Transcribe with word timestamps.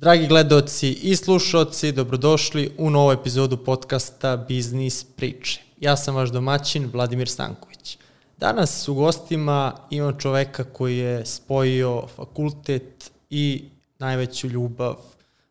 Dragi 0.00 0.26
gledoci 0.26 0.88
i 0.92 1.16
slušalci, 1.16 1.92
dobrodošli 1.92 2.70
u 2.78 2.90
novu 2.90 3.12
epizodu 3.12 3.56
podcasta 3.56 4.36
Biznis 4.36 5.04
priče. 5.04 5.60
Ja 5.80 5.96
sam 5.96 6.14
vaš 6.14 6.30
domaćin 6.30 6.90
Vladimir 6.92 7.28
Stanković. 7.28 7.98
Danas 8.36 8.88
u 8.88 8.94
gostima 8.94 9.76
imam 9.90 10.18
čoveka 10.18 10.64
koji 10.64 10.98
je 10.98 11.26
spojio 11.26 12.06
fakultet 12.16 13.10
i 13.30 13.64
najveću 13.98 14.46
ljubav. 14.46 14.96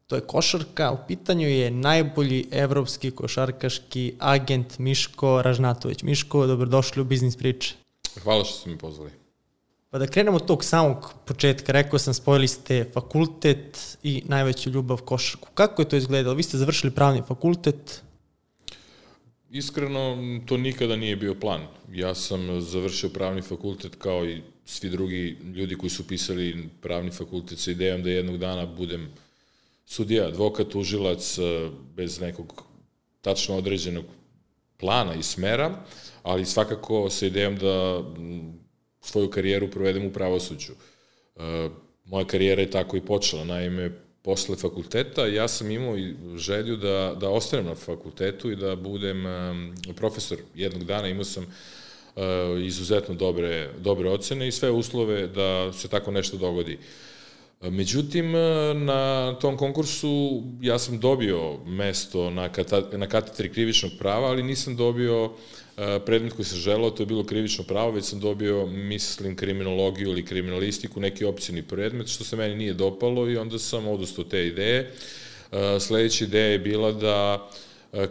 To 0.08 0.16
je 0.16 0.22
košarka. 0.22 0.92
U 0.92 0.98
pitanju 1.08 1.48
je 1.48 1.72
najbolji 1.72 2.48
evropski 2.52 3.12
košarkaški 3.12 4.14
agent 4.20 4.80
Miško 4.80 5.42
Ražnatović. 5.42 6.04
Miško, 6.04 6.48
dobrodošli 6.48 7.02
u 7.02 7.06
Biznis 7.06 7.36
priče. 7.36 7.76
Hvala 8.24 8.44
što 8.44 8.58
ste 8.58 8.70
mi 8.70 8.78
pozvali. 8.78 9.29
Pa 9.90 9.98
da 9.98 10.08
krenemo 10.08 10.38
od 10.38 10.46
tog 10.46 10.64
samog 10.64 11.14
početka, 11.26 11.72
rekao 11.72 12.00
sam, 12.00 12.14
spojili 12.14 12.48
ste 12.48 12.86
fakultet 12.94 13.98
i 14.04 14.24
najveću 14.26 14.70
ljubav 14.70 14.98
košarku. 14.98 15.48
Kako 15.54 15.82
je 15.82 15.90
to 15.90 15.96
izgledalo? 15.96 16.36
Vi 16.36 16.44
ste 16.44 16.58
završili 16.58 16.92
pravni 16.96 17.22
fakultet? 17.28 18.02
Iskreno, 19.50 20.18
to 20.46 20.58
nikada 20.58 20.96
nije 20.96 21.16
bio 21.16 21.36
plan. 21.36 21.62
Ja 21.92 22.16
sam 22.16 22.62
završio 22.62 23.10
pravni 23.10 23.42
fakultet 23.42 23.96
kao 23.96 24.26
i 24.26 24.42
svi 24.66 24.90
drugi 24.90 25.38
ljudi 25.56 25.76
koji 25.76 25.90
su 25.90 26.08
pisali 26.08 26.70
pravni 26.82 27.12
fakultet 27.12 27.60
sa 27.60 27.72
idejom 27.72 28.04
da 28.04 28.10
jednog 28.10 28.38
dana 28.38 28.66
budem 28.66 29.10
sudija, 29.86 30.28
advokat, 30.28 30.76
užilac, 30.76 31.38
eh, 31.38 31.70
bez 31.96 32.20
nekog 32.22 32.64
tačno 33.22 33.58
određenog 33.58 34.06
plana 34.78 35.14
i 35.16 35.24
smera, 35.24 35.86
ali 36.24 36.46
svakako 36.46 37.10
sa 37.10 37.26
idejom 37.26 37.56
da 37.56 38.04
svoju 39.02 39.30
karijeru 39.30 39.72
provedem 39.72 40.06
u 40.06 40.14
pravosuđu. 40.14 40.74
E, 41.36 41.70
moja 42.06 42.26
karijera 42.26 42.62
je 42.62 42.72
tako 42.72 42.98
i 42.98 43.02
počela. 43.02 43.44
Naime, 43.44 43.92
posle 44.22 44.56
fakulteta 44.56 45.28
ja 45.28 45.48
sam 45.48 45.72
imao 45.72 45.98
i 45.98 46.16
želju 46.36 46.78
da, 46.78 47.16
da 47.20 47.30
ostanem 47.30 47.66
na 47.66 47.76
fakultetu 47.76 48.52
i 48.52 48.56
da 48.56 48.76
budem 48.76 49.26
um, 49.26 49.76
profesor. 49.96 50.38
Jednog 50.56 50.84
dana 50.84 51.08
imao 51.08 51.24
sam 51.24 51.44
uh, 51.44 52.24
izuzetno 52.64 53.16
dobre, 53.16 53.70
dobre 53.78 54.10
ocene 54.10 54.48
i 54.48 54.52
sve 54.52 54.72
uslove 54.72 55.28
da 55.28 55.74
se 55.74 55.88
tako 55.88 56.12
nešto 56.12 56.38
dogodi. 56.38 56.78
Međutim, 57.62 58.32
na 58.76 59.36
tom 59.42 59.58
konkursu 59.58 60.44
ja 60.62 60.80
sam 60.80 61.00
dobio 61.00 61.58
mesto 61.66 62.30
na, 62.30 62.50
kata, 62.50 62.82
na 62.92 63.08
katedri 63.08 63.50
krivičnog 63.54 63.92
prava, 64.00 64.28
ali 64.28 64.44
nisam 64.44 64.76
dobio 64.76 65.26
uh, 65.26 65.32
predmet 66.06 66.34
koji 66.34 66.46
sam 66.46 66.58
želao, 66.58 66.90
to 66.90 67.04
je 67.04 67.08
bilo 67.08 67.24
krivično 67.24 67.64
pravo, 67.64 67.92
već 67.92 68.06
sam 68.06 68.20
dobio, 68.20 68.66
mislim, 68.66 69.36
kriminologiju 69.36 70.10
ili 70.10 70.26
kriminalistiku, 70.26 71.00
neki 71.00 71.26
opcijni 71.26 71.62
predmet, 71.64 72.08
što 72.08 72.24
se 72.24 72.36
meni 72.36 72.56
nije 72.56 72.74
dopalo 72.74 73.30
i 73.30 73.38
onda 73.38 73.60
sam 73.60 73.88
odustao 73.88 74.24
te 74.24 74.48
ideje. 74.48 74.94
Sledeća 75.80 76.26
ideja 76.26 76.46
je 76.46 76.60
bila 76.60 76.92
da 76.92 77.50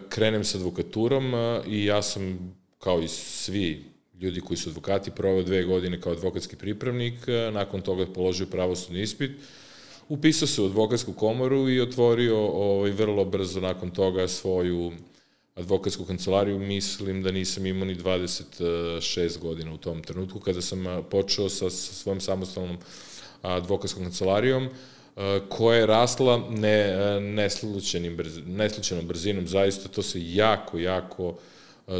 krenem 0.08 0.44
sa 0.44 0.58
advokaturom 0.58 1.32
i 1.66 1.84
ja 1.84 2.02
sam, 2.02 2.54
kao 2.78 3.02
i 3.02 3.08
svi 3.08 3.84
ljudi 4.20 4.40
koji 4.40 4.56
su 4.56 4.70
advokati, 4.70 5.10
proveo 5.10 5.42
dve 5.42 5.64
godine 5.64 6.00
kao 6.00 6.12
advokatski 6.12 6.56
pripravnik, 6.56 7.14
nakon 7.52 7.80
toga 7.80 8.06
položio 8.06 8.46
pravosudni 8.46 9.02
ispit, 9.02 9.30
upisao 10.08 10.48
se 10.48 10.62
u 10.62 10.66
advokatsku 10.66 11.12
komoru 11.12 11.70
i 11.70 11.80
otvorio 11.80 12.38
ovaj, 12.38 12.90
vrlo 12.90 13.24
brzo 13.24 13.60
nakon 13.60 13.90
toga 13.90 14.28
svoju 14.28 14.92
advokatsku 15.58 16.04
kancelariju, 16.04 16.58
mislim 16.58 17.22
da 17.22 17.30
nisam 17.30 17.66
imao 17.66 17.84
ni 17.84 17.96
26 17.96 19.38
godina 19.38 19.72
u 19.72 19.76
tom 19.76 20.02
trenutku 20.02 20.40
kada 20.40 20.60
sam 20.62 20.84
počeo 21.10 21.48
sa, 21.48 21.70
sa 21.70 21.94
svojom 21.94 22.20
samostalnom 22.20 22.76
advokatskom 23.42 24.02
kancelarijom 24.02 24.68
koja 25.48 25.78
je 25.78 25.86
rasla 25.86 26.48
ne, 26.50 26.94
neslučenim 27.20 28.18
neslučenom 28.46 29.06
brzinom, 29.06 29.46
zaista 29.46 29.88
to 29.88 30.02
se 30.02 30.34
jako, 30.34 30.78
jako 30.78 31.38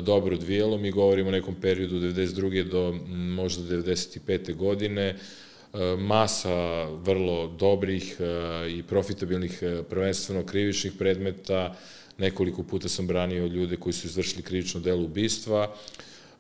dobro 0.03 0.35
odvijelo, 0.35 0.79
mi 0.79 0.91
govorimo 0.91 1.29
o 1.29 1.33
nekom 1.33 1.55
periodu 1.55 2.01
92. 2.01 2.63
do 2.63 2.99
možda 3.09 3.77
95. 3.77 4.55
godine, 4.55 5.17
masa 5.99 6.85
vrlo 6.85 7.47
dobrih 7.47 8.21
i 8.71 8.83
profitabilnih 8.83 9.63
prvenstveno 9.91 10.47
krivičnih 10.47 10.93
predmeta, 10.99 11.77
nekoliko 12.19 12.63
puta 12.63 12.89
sam 12.89 13.07
branio 13.07 13.47
ljude 13.47 13.77
koji 13.77 13.93
su 13.93 14.07
izvršili 14.07 14.43
krivično 14.43 14.81
delo 14.81 15.03
ubistva, 15.03 15.75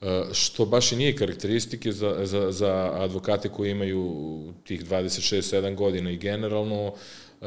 e, 0.03 0.22
što 0.33 0.66
baš 0.66 0.93
i 0.93 0.97
nije 0.97 1.16
karakteristike 1.16 1.93
za, 1.93 2.21
za, 2.25 2.53
za 2.53 2.91
advokate 2.94 3.49
koji 3.49 3.71
imaju 3.71 4.53
tih 4.65 4.84
26-7 4.84 5.75
godina. 5.75 6.11
I 6.11 6.17
generalno, 6.17 6.93
e, 7.43 7.47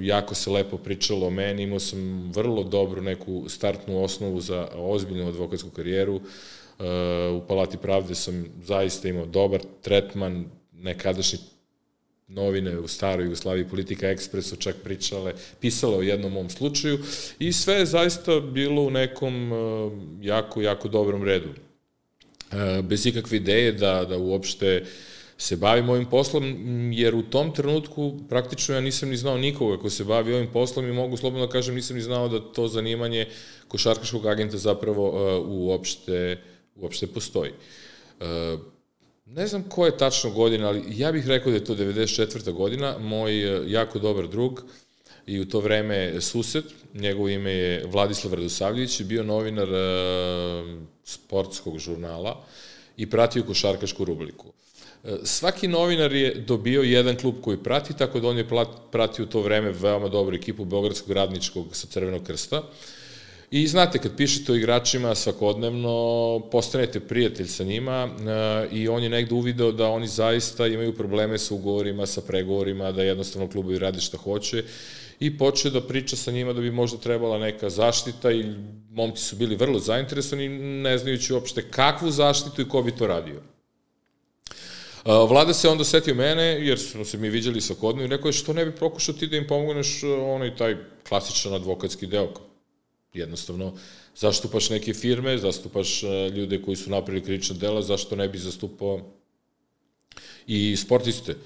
jako 0.00 0.34
se 0.34 0.50
lepo 0.50 0.76
pričalo 0.76 1.26
o 1.26 1.30
meni, 1.30 1.62
imao 1.62 1.80
sam 1.80 2.30
vrlo 2.32 2.62
dobru 2.64 3.02
neku 3.02 3.44
startnu 3.48 4.04
osnovu 4.04 4.40
za 4.40 4.68
ozbiljnu 4.74 5.28
advokatsku 5.28 5.70
karijeru, 5.70 6.20
e, 6.78 6.84
u 7.28 7.46
Palati 7.48 7.76
pravde 7.76 8.14
sam 8.14 8.44
zaista 8.64 9.08
imao 9.08 9.26
dobar 9.26 9.60
tretman, 9.82 10.44
nekadašnji 10.72 11.38
novine 12.34 12.78
u 12.78 12.88
staroj 12.88 13.24
Jugoslaviji, 13.24 13.68
Politika 13.68 14.08
Ekspres 14.08 14.46
su 14.46 14.56
čak 14.56 14.76
pričale, 14.84 15.34
pisale 15.60 15.96
o 15.96 16.02
jednom 16.02 16.32
mom 16.32 16.50
slučaju 16.50 16.98
i 17.38 17.52
sve 17.52 17.74
je 17.74 17.86
zaista 17.86 18.40
bilo 18.40 18.82
u 18.82 18.90
nekom 18.90 19.52
uh, 19.52 19.92
jako, 20.20 20.62
jako 20.62 20.88
dobrom 20.88 21.24
redu. 21.24 21.48
Uh, 21.48 22.84
bez 22.84 23.06
ikakve 23.06 23.36
ideje 23.36 23.72
da, 23.72 24.04
da 24.04 24.18
uopšte 24.18 24.84
se 25.38 25.56
bavim 25.56 25.88
ovim 25.88 26.06
poslom, 26.06 26.44
jer 26.92 27.14
u 27.14 27.22
tom 27.22 27.54
trenutku 27.54 28.18
praktično 28.28 28.74
ja 28.74 28.80
nisam 28.80 29.08
ni 29.08 29.16
znao 29.16 29.38
nikoga 29.38 29.78
ko 29.78 29.90
se 29.90 30.04
bavi 30.04 30.34
ovim 30.34 30.46
poslom 30.52 30.88
i 30.88 30.92
mogu 30.92 31.16
slobodno 31.16 31.48
kažem 31.48 31.74
nisam 31.74 31.96
ni 31.96 32.02
znao 32.02 32.28
da 32.28 32.40
to 32.40 32.68
zanimanje 32.68 33.26
košarkaškog 33.68 34.26
agenta 34.26 34.56
zapravo 34.56 35.08
uh, 35.08 35.48
uopšte, 35.48 36.38
uopšte 36.76 37.06
postoji. 37.06 37.52
Ne 39.34 39.46
znam 39.46 39.62
koja 39.68 39.86
je 39.86 39.98
tačno 39.98 40.30
godina, 40.30 40.68
ali 40.68 40.82
ja 40.88 41.12
bih 41.12 41.26
rekao 41.26 41.50
da 41.50 41.56
je 41.56 41.64
to 41.64 41.74
94. 41.74 42.52
godina. 42.52 42.98
Moj 42.98 43.42
e, 43.42 43.62
jako 43.66 43.98
dobar 43.98 44.28
drug 44.28 44.62
i 45.26 45.40
u 45.40 45.48
to 45.48 45.60
vreme 45.60 46.20
sused, 46.20 46.64
njegovo 46.94 47.28
ime 47.28 47.50
je 47.50 47.86
Vladislav 47.86 48.34
Radosavljević, 48.34 49.02
bio 49.02 49.22
novinar 49.22 49.68
uh, 49.68 50.80
sportskog 51.04 51.78
žurnala 51.78 52.44
i 52.96 53.10
pratio 53.10 53.42
košarkašku 53.42 54.04
rubriku. 54.04 54.46
Uh, 54.48 55.10
svaki 55.24 55.68
novinar 55.68 56.12
je 56.12 56.34
dobio 56.34 56.82
jedan 56.82 57.16
klub 57.16 57.34
koji 57.40 57.56
prati, 57.56 57.96
tako 57.96 58.20
da 58.20 58.28
on 58.28 58.38
je 58.38 58.48
pratio 58.90 59.24
u 59.24 59.28
to 59.28 59.40
vreme 59.40 59.70
veoma 59.70 60.08
dobru 60.08 60.36
ekipu 60.36 60.64
Beogradskog 60.64 61.12
radničkog 61.12 61.66
sa 61.72 61.86
Crvenog 61.86 62.22
krsta. 62.22 62.58
Uh, 62.58 62.64
I 63.52 63.66
znate, 63.66 63.98
kad 63.98 64.16
pišete 64.16 64.52
o 64.52 64.54
igračima 64.54 65.14
svakodnevno, 65.14 66.40
postanete 66.50 67.00
prijatelj 67.00 67.46
sa 67.46 67.64
njima 67.64 68.04
uh, 68.04 68.72
i 68.72 68.88
on 68.88 69.02
je 69.02 69.08
negde 69.08 69.34
uvideo 69.34 69.72
da 69.72 69.88
oni 69.88 70.06
zaista 70.06 70.66
imaju 70.66 70.94
probleme 70.96 71.38
sa 71.38 71.54
ugovorima, 71.54 72.06
sa 72.06 72.20
pregovorima, 72.20 72.92
da 72.92 73.02
jednostavno 73.02 73.48
klubovi 73.48 73.78
rade 73.78 74.00
šta 74.00 74.16
hoće 74.16 74.64
i 75.20 75.38
počeo 75.38 75.70
da 75.70 75.80
priča 75.80 76.16
sa 76.16 76.30
njima 76.30 76.52
da 76.52 76.60
bi 76.60 76.70
možda 76.70 76.98
trebala 76.98 77.38
neka 77.38 77.70
zaštita 77.70 78.32
i 78.32 78.44
momci 78.90 79.22
su 79.22 79.36
bili 79.36 79.56
vrlo 79.56 79.78
zainteresovani, 79.78 80.48
ne 80.58 80.98
znajući 80.98 81.32
uopšte 81.32 81.62
kakvu 81.70 82.10
zaštitu 82.10 82.62
i 82.62 82.68
ko 82.68 82.82
bi 82.82 82.96
to 82.96 83.06
radio. 83.06 83.36
Uh, 83.36 85.28
Vlada 85.30 85.54
se 85.54 85.68
onda 85.68 85.84
setio 85.84 86.14
mene, 86.14 86.44
jer 86.44 86.78
smo 86.78 87.04
se 87.04 87.18
mi 87.18 87.28
viđali 87.28 87.60
svakodnevno 87.60 88.04
i 88.14 88.16
rekao 88.16 88.28
je 88.28 88.32
što 88.32 88.52
ne 88.52 88.64
bi 88.64 88.72
prokušao 88.72 89.14
ti 89.14 89.26
da 89.26 89.36
im 89.36 89.46
pomogneš 89.46 90.02
onaj 90.04 90.56
taj 90.56 90.76
klasičan 91.08 91.54
advokatski 91.54 92.06
deo, 92.06 92.32
Jednostavno, 93.12 93.72
zastupaš 94.16 94.70
neke 94.70 94.94
firme, 94.94 95.38
zastupaš 95.38 96.02
e, 96.02 96.06
ljude 96.36 96.62
koji 96.62 96.76
su 96.76 96.90
napravili 96.90 97.24
krivična 97.24 97.56
dela, 97.56 97.82
zašto 97.82 98.16
ne 98.16 98.28
bi 98.28 98.38
zastupao 98.38 99.00
i 100.46 100.76
sportiste. 100.76 101.36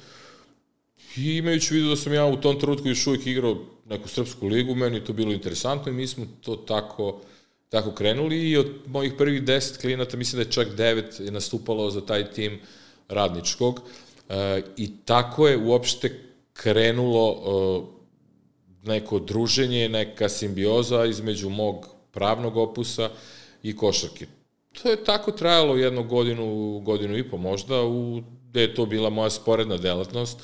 I 1.17 1.37
imajući 1.37 1.75
vidu 1.75 1.89
da 1.89 1.97
sam 1.97 2.15
ja 2.15 2.27
u 2.27 2.37
tom 2.37 2.61
trenutku 2.61 2.89
još 2.89 3.07
uvijek 3.07 3.27
igrao 3.27 3.65
neku 3.89 4.09
srpsku 4.09 4.47
ligu, 4.47 4.75
meni 4.75 5.05
to 5.05 5.13
bilo 5.13 5.33
interesantno 5.33 5.93
i 5.93 5.95
mi 5.95 6.07
smo 6.07 6.27
to 6.41 6.57
tako, 6.57 7.21
tako 7.69 7.93
krenuli 7.93 8.51
i 8.51 8.57
od 8.57 8.73
mojih 8.87 9.13
prvih 9.19 9.43
deset 9.43 9.81
klijenata, 9.81 10.17
mislim 10.17 10.43
da 10.43 10.49
je 10.49 10.53
čak 10.53 10.75
devet 10.75 11.21
je 11.21 11.31
nastupalo 11.31 11.91
za 11.91 12.01
taj 12.01 12.33
tim 12.33 12.61
radničkog 13.09 13.81
e, 14.29 14.63
i 14.77 14.91
tako 15.05 15.49
je 15.49 15.57
uopšte 15.59 16.21
krenulo 16.53 17.37
e, 17.93 17.96
neko 18.87 19.19
druženje, 19.19 19.89
neka 19.89 20.29
simbioza 20.29 21.05
između 21.05 21.49
mog 21.49 21.87
pravnog 22.13 22.57
opusa 22.57 23.11
i 23.63 23.77
košarke. 23.77 24.27
To 24.83 24.91
je 24.91 25.05
tako 25.05 25.33
trajalo 25.33 25.77
jednu 25.77 26.05
godinu, 26.05 26.81
godinu 26.85 27.19
i 27.19 27.31
po 27.31 27.37
možda, 27.37 27.83
u, 27.83 28.23
gde 28.51 28.61
je 28.61 28.75
to 28.75 28.87
bila 28.87 29.11
moja 29.11 29.31
sporedna 29.31 29.77
delatnost 29.77 30.39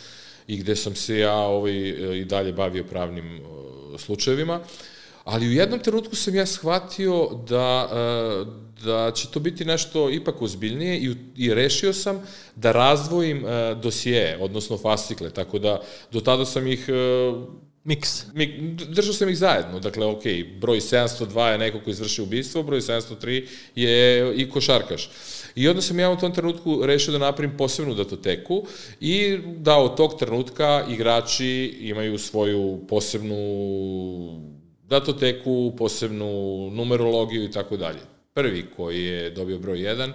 i 0.46 0.56
gde 0.56 0.76
sam 0.76 0.94
se 0.94 1.18
ja 1.18 1.36
ovaj, 1.36 1.74
i 2.20 2.24
dalje 2.24 2.52
bavio 2.52 2.84
pravnim 2.84 3.40
uh, 3.40 4.00
slučajevima. 4.00 4.60
Ali 5.24 5.48
u 5.48 5.52
jednom 5.52 5.80
trenutku 5.80 6.16
sam 6.16 6.34
ja 6.34 6.46
shvatio 6.46 7.28
da, 7.48 7.88
uh, 7.88 8.48
da 8.84 9.10
će 9.14 9.28
to 9.30 9.40
biti 9.40 9.64
nešto 9.64 10.10
ipak 10.10 10.42
ozbiljnije 10.42 10.96
i, 10.98 11.14
i 11.36 11.54
rešio 11.54 11.92
sam 11.92 12.22
da 12.56 12.72
razdvojim 12.72 13.44
dosije, 13.82 14.38
odnosno 14.40 14.78
fascikle, 14.78 15.30
tako 15.30 15.58
da 15.58 15.80
do 16.12 16.20
tada 16.20 16.44
sam 16.44 16.66
ih 16.66 16.88
Miks. 17.84 18.26
Mi, 18.34 18.76
držao 18.88 19.14
sam 19.14 19.28
ih 19.28 19.38
zajedno, 19.38 19.80
dakle, 19.80 20.06
ok, 20.06 20.22
broj 20.60 20.80
702 20.80 21.46
je 21.46 21.58
neko 21.58 21.80
ko 21.80 21.90
izvrši 21.90 22.22
ubistvo, 22.22 22.62
broj 22.62 22.80
703 22.80 23.46
je 23.74 24.32
i 24.36 24.50
košarkaš. 24.50 25.10
I 25.54 25.68
onda 25.68 25.82
sam 25.82 25.98
ja 25.98 26.10
u 26.10 26.16
tom 26.16 26.34
trenutku 26.34 26.86
rešio 26.86 27.12
da 27.12 27.18
napravim 27.18 27.56
posebnu 27.56 27.94
datoteku 27.94 28.66
i 29.00 29.38
da 29.56 29.76
od 29.76 29.96
tog 29.96 30.18
trenutka 30.18 30.84
igrači 30.88 31.76
imaju 31.80 32.18
svoju 32.18 32.80
posebnu 32.88 33.36
datoteku, 34.88 35.74
posebnu 35.78 36.70
numerologiju 36.70 37.44
i 37.44 37.50
tako 37.50 37.76
dalje. 37.76 38.00
Prvi 38.34 38.64
koji 38.76 39.04
je 39.04 39.30
dobio 39.30 39.58
broj 39.58 39.78
1 39.78 40.12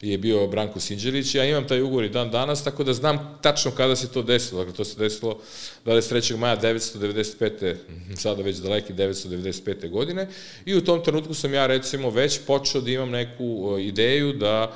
je 0.00 0.18
bio 0.18 0.46
Branko 0.46 0.80
Sinđelić. 0.80 1.34
Ja 1.34 1.44
imam 1.44 1.68
taj 1.68 1.82
ugovor 1.82 2.04
i 2.04 2.08
dan 2.08 2.30
danas, 2.30 2.64
tako 2.64 2.84
da 2.84 2.92
znam 2.92 3.38
tačno 3.42 3.70
kada 3.70 3.96
se 3.96 4.08
to 4.08 4.22
desilo. 4.22 4.60
Dakle, 4.60 4.76
to 4.76 4.84
se 4.84 4.98
desilo 4.98 5.38
23. 5.84 6.36
maja 6.36 6.60
1995. 6.60 7.74
sada 8.14 8.42
već 8.42 8.56
daleki 8.56 8.92
1995. 8.92 9.90
godine. 9.90 10.28
I 10.66 10.74
u 10.74 10.84
tom 10.84 11.04
trenutku 11.04 11.34
sam 11.34 11.54
ja, 11.54 11.66
recimo, 11.66 12.10
već 12.10 12.40
počeo 12.46 12.80
da 12.80 12.90
imam 12.90 13.10
neku 13.10 13.76
ideju 13.80 14.32
da 14.32 14.72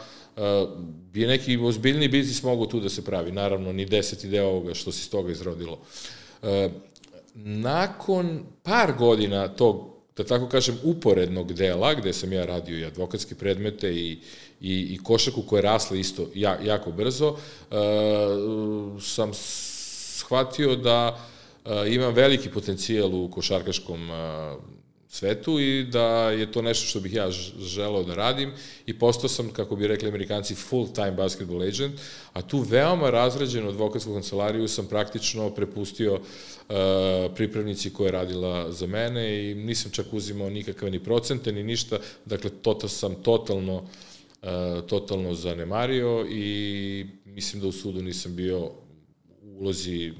bi 1.13 1.27
neki 1.27 1.57
ozbiljni 1.57 2.09
biznis 2.09 2.43
mogu 2.43 2.67
tu 2.67 2.81
da 2.81 2.89
se 2.89 3.05
pravi. 3.05 3.33
Naravno, 3.33 3.73
ni 3.73 3.85
deset 3.85 4.25
ideja 4.25 4.45
ovoga 4.45 4.75
što 4.75 4.93
se 4.93 5.01
iz 5.01 5.11
toga 5.11 5.33
izrodilo. 5.33 5.81
Nakon 7.35 8.45
par 8.63 8.93
godina 8.99 9.49
tog 9.49 9.91
da 10.17 10.25
tako 10.25 10.49
kažem, 10.49 10.79
uporednog 10.83 11.53
dela, 11.53 11.95
gde 11.95 12.13
sam 12.13 12.33
ja 12.33 12.45
radio 12.45 12.79
i 12.79 12.85
advokatske 12.85 13.35
predmete 13.35 13.95
i, 13.95 14.19
i, 14.61 14.95
i 14.95 14.99
košaku 15.03 15.43
koja 15.43 15.59
je 15.59 15.63
rasla 15.63 15.97
isto 15.97 16.29
ja, 16.35 16.59
jako 16.65 16.93
brzo, 16.93 17.29
uh, 17.29 19.03
sam 19.03 19.31
shvatio 19.35 20.77
da 20.77 21.19
uh, 21.65 21.73
imam 21.93 22.15
veliki 22.15 22.51
potencijal 22.51 23.15
u 23.15 23.31
košarkaškom 23.31 24.11
uh, 24.11 24.17
svetu 25.09 25.61
i 25.61 25.85
da 25.85 26.31
je 26.31 26.53
to 26.53 26.63
nešto 26.63 26.87
što 26.87 27.01
bih 27.01 27.15
ja 27.15 27.31
želeo 27.59 28.03
da 28.03 28.15
radim 28.15 28.53
i 28.87 28.99
postao 28.99 29.29
sam, 29.29 29.49
kako 29.53 29.77
bi 29.77 29.87
rekli 29.87 30.09
amerikanci, 30.09 30.55
full-time 30.55 31.11
basketball 31.11 31.63
agent, 31.63 32.01
a 32.33 32.43
tu 32.43 32.59
veoma 32.59 33.11
razređenu 33.11 33.69
advokatsku 33.69 34.13
kancelariju 34.13 34.69
sam 34.69 34.87
praktično 34.87 35.51
prepustio 35.51 36.15
uh, 36.15 36.77
pripravnici 37.35 37.91
koja 37.91 38.07
je 38.07 38.13
radila 38.13 38.73
za 38.73 38.87
mene 38.87 39.51
i 39.51 39.55
nisam 39.55 39.91
čak 39.91 40.07
uzimao 40.13 40.51
nikakve 40.51 40.91
ni 40.91 40.99
procente 40.99 41.53
ni 41.53 41.63
ništa, 41.63 41.99
dakle 42.25 42.51
total 42.51 42.89
sam 42.89 43.15
totalno 43.15 43.75
uh, 43.75 43.89
totalno 44.87 45.35
zanemario 45.35 46.27
i 46.31 47.07
mislim 47.25 47.63
da 47.63 47.69
u 47.69 47.73
sudu 47.73 48.03
nisam 48.03 48.37
bio 48.37 48.59
u 49.43 49.59
ulozi 49.61 50.13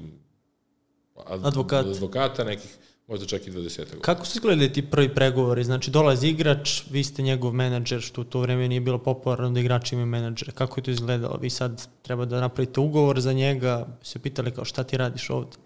ad, 1.25 1.45
Advokat. 1.45 1.85
advokata 1.85 2.43
nekih 2.43 2.77
možda 3.11 3.25
čak 3.25 3.47
i 3.47 3.51
20. 3.51 3.77
godina. 3.77 4.01
Kako 4.01 4.25
su 4.25 4.37
izgledali 4.37 4.73
ti 4.73 4.81
prvi 4.81 5.15
pregovori? 5.15 5.63
Znači, 5.63 5.91
dolazi 5.91 6.27
igrač, 6.27 6.83
vi 6.89 7.03
ste 7.03 7.21
njegov 7.21 7.53
menadžer, 7.53 8.01
što 8.01 8.21
u 8.21 8.23
to 8.23 8.39
vreme 8.39 8.67
nije 8.67 8.81
bilo 8.81 8.97
popularno 8.97 9.49
da 9.49 9.59
igrači 9.59 9.95
imaju 9.95 10.05
menadžere. 10.05 10.51
Kako 10.51 10.79
je 10.79 10.83
to 10.83 10.91
izgledalo? 10.91 11.37
Vi 11.41 11.49
sad 11.49 11.87
treba 12.01 12.25
da 12.25 12.41
napravite 12.41 12.79
ugovor 12.79 13.19
za 13.19 13.33
njega, 13.33 13.87
se 14.03 14.19
pitali 14.19 14.51
kao 14.51 14.65
šta 14.65 14.83
ti 14.83 14.97
radiš 14.97 15.29
ovde? 15.29 15.57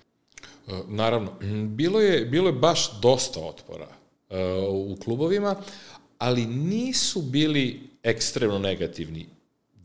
Uh, 0.68 0.74
naravno, 0.88 1.32
bilo 1.68 2.02
je, 2.02 2.26
bilo 2.26 2.48
je 2.50 2.54
baš 2.54 3.02
dosta 3.02 3.40
otpora 3.40 3.88
uh, 4.30 4.38
u 4.92 4.96
klubovima, 5.04 5.56
ali 6.18 6.46
nisu 6.46 7.22
bili 7.22 7.90
ekstremno 8.06 8.60
negativni 8.60 9.26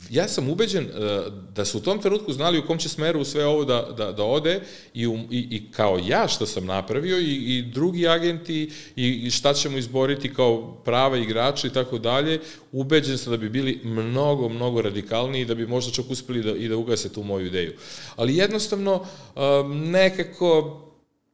ja 0.09 0.27
sam 0.27 0.49
ubeđen 0.49 0.85
uh, 0.85 1.33
da 1.53 1.65
su 1.65 1.77
u 1.77 1.81
tom 1.81 2.01
trenutku 2.01 2.33
znali 2.33 2.59
u 2.59 2.65
kom 2.65 2.77
će 2.77 2.89
smeru 2.89 3.25
sve 3.25 3.45
ovo 3.45 3.65
da, 3.65 3.87
da, 3.97 4.11
da 4.11 4.23
ode 4.23 4.61
i, 4.93 5.07
um, 5.07 5.27
i, 5.31 5.47
i 5.51 5.71
kao 5.71 5.99
ja 6.07 6.27
što 6.27 6.45
sam 6.45 6.65
napravio 6.65 7.19
i, 7.19 7.57
i 7.57 7.61
drugi 7.61 8.07
agenti 8.07 8.71
i, 8.95 9.07
i 9.07 9.31
šta 9.31 9.53
ćemo 9.53 9.77
izboriti 9.77 10.33
kao 10.33 10.81
prava 10.85 11.17
igrača 11.17 11.67
i 11.67 11.73
tako 11.73 11.97
dalje, 11.97 12.39
ubeđen 12.71 13.17
sam 13.17 13.31
da 13.31 13.37
bi 13.37 13.49
bili 13.49 13.81
mnogo, 13.83 14.49
mnogo 14.49 14.81
radikalniji 14.81 15.45
da 15.45 15.55
bi 15.55 15.67
možda 15.67 15.91
čak 15.91 16.05
uspeli 16.09 16.43
da, 16.43 16.55
i 16.55 16.67
da 16.67 16.77
ugase 16.77 17.13
tu 17.13 17.23
moju 17.23 17.45
ideju. 17.45 17.73
Ali 18.15 18.37
jednostavno 18.37 19.05
um, 19.35 19.89
nekako 19.89 20.81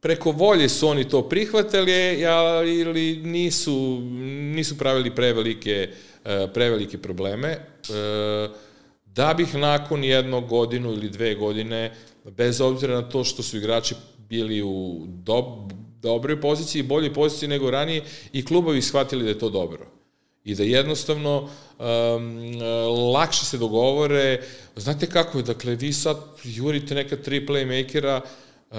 preko 0.01 0.31
volje 0.31 0.69
su 0.69 0.88
oni 0.88 1.10
to 1.10 1.30
prihvatali 1.30 2.19
ja, 2.19 2.63
ili 2.63 3.16
nisu, 3.16 4.01
nisu 4.56 4.78
pravili 4.78 5.16
prevelike 5.16 5.89
uh, 5.92 5.98
E, 6.17 6.17
prevelike 6.53 6.97
probleme, 6.97 7.50
e, 7.50 7.59
da 9.06 9.33
bih 9.33 9.56
nakon 9.56 10.03
jednog 10.03 10.47
godinu 10.47 10.94
ili 10.94 11.09
dve 11.09 11.35
godine, 11.35 11.95
bez 12.25 12.62
obzira 12.62 12.95
na 12.95 13.09
to 13.09 13.24
što 13.24 13.44
su 13.44 13.57
igrači 13.57 13.95
bili 14.29 14.62
u 14.62 15.06
dob, 15.07 15.45
dobroj 16.01 16.41
poziciji, 16.41 16.83
boljoj 16.83 17.13
poziciji 17.13 17.50
nego 17.50 17.71
ranije, 17.71 18.03
i 18.33 18.45
klubovi 18.45 18.81
shvatili 18.81 19.24
da 19.24 19.29
je 19.29 19.39
to 19.39 19.50
dobro. 19.50 19.88
I 20.44 20.56
da 20.56 20.63
jednostavno 20.63 21.38
um, 21.39 22.62
lakše 23.13 23.45
se 23.45 23.57
dogovore. 23.57 24.41
Znate 24.75 25.09
kako 25.09 25.38
je, 25.38 25.44
dakle, 25.44 25.75
vi 25.75 25.94
sad 25.94 26.18
jurite 26.44 26.95
neka 26.95 27.15
tri 27.15 27.45
playmakera, 27.47 28.21
uh, 28.71 28.77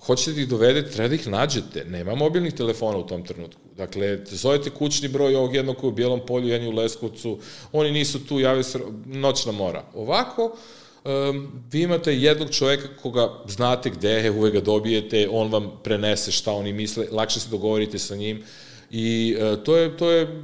hoćete 0.00 0.32
da 0.32 0.40
ih 0.40 0.48
dovedete, 0.48 0.90
treba 0.90 1.08
da 1.08 1.14
ih 1.14 1.28
nađete. 1.28 1.84
Nema 1.84 2.14
mobilnih 2.14 2.54
telefona 2.54 2.98
u 2.98 3.06
tom 3.06 3.24
trenutku. 3.24 3.60
Dakle, 3.76 4.18
zovete 4.26 4.70
kućni 4.70 5.08
broj 5.08 5.36
ovog 5.36 5.54
jednog 5.54 5.76
koji 5.76 5.88
u 5.88 5.94
Bijelom 5.94 6.20
polju, 6.26 6.48
jedni 6.48 6.68
u 6.68 6.72
Leskovcu, 6.72 7.38
oni 7.72 7.90
nisu 7.90 8.26
tu, 8.26 8.40
jave 8.40 8.62
se 8.62 8.80
noćna 9.06 9.52
mora. 9.52 9.84
Ovako, 9.94 10.56
um, 11.04 11.48
vi 11.72 11.82
imate 11.82 12.14
jednog 12.14 12.50
čoveka 12.50 12.88
koga 13.02 13.42
znate 13.46 13.90
gde 13.90 14.10
je, 14.10 14.30
uvek 14.30 14.52
ga 14.52 14.60
dobijete, 14.60 15.28
on 15.32 15.52
vam 15.52 15.70
prenese 15.84 16.32
šta 16.32 16.52
oni 16.52 16.72
misle, 16.72 17.06
lakše 17.10 17.40
se 17.40 17.50
dogovorite 17.50 17.98
sa 17.98 18.16
njim 18.16 18.42
i 18.90 19.36
uh, 19.36 19.62
to 19.64 19.76
je, 19.76 19.96
to 19.96 20.10
je 20.10 20.42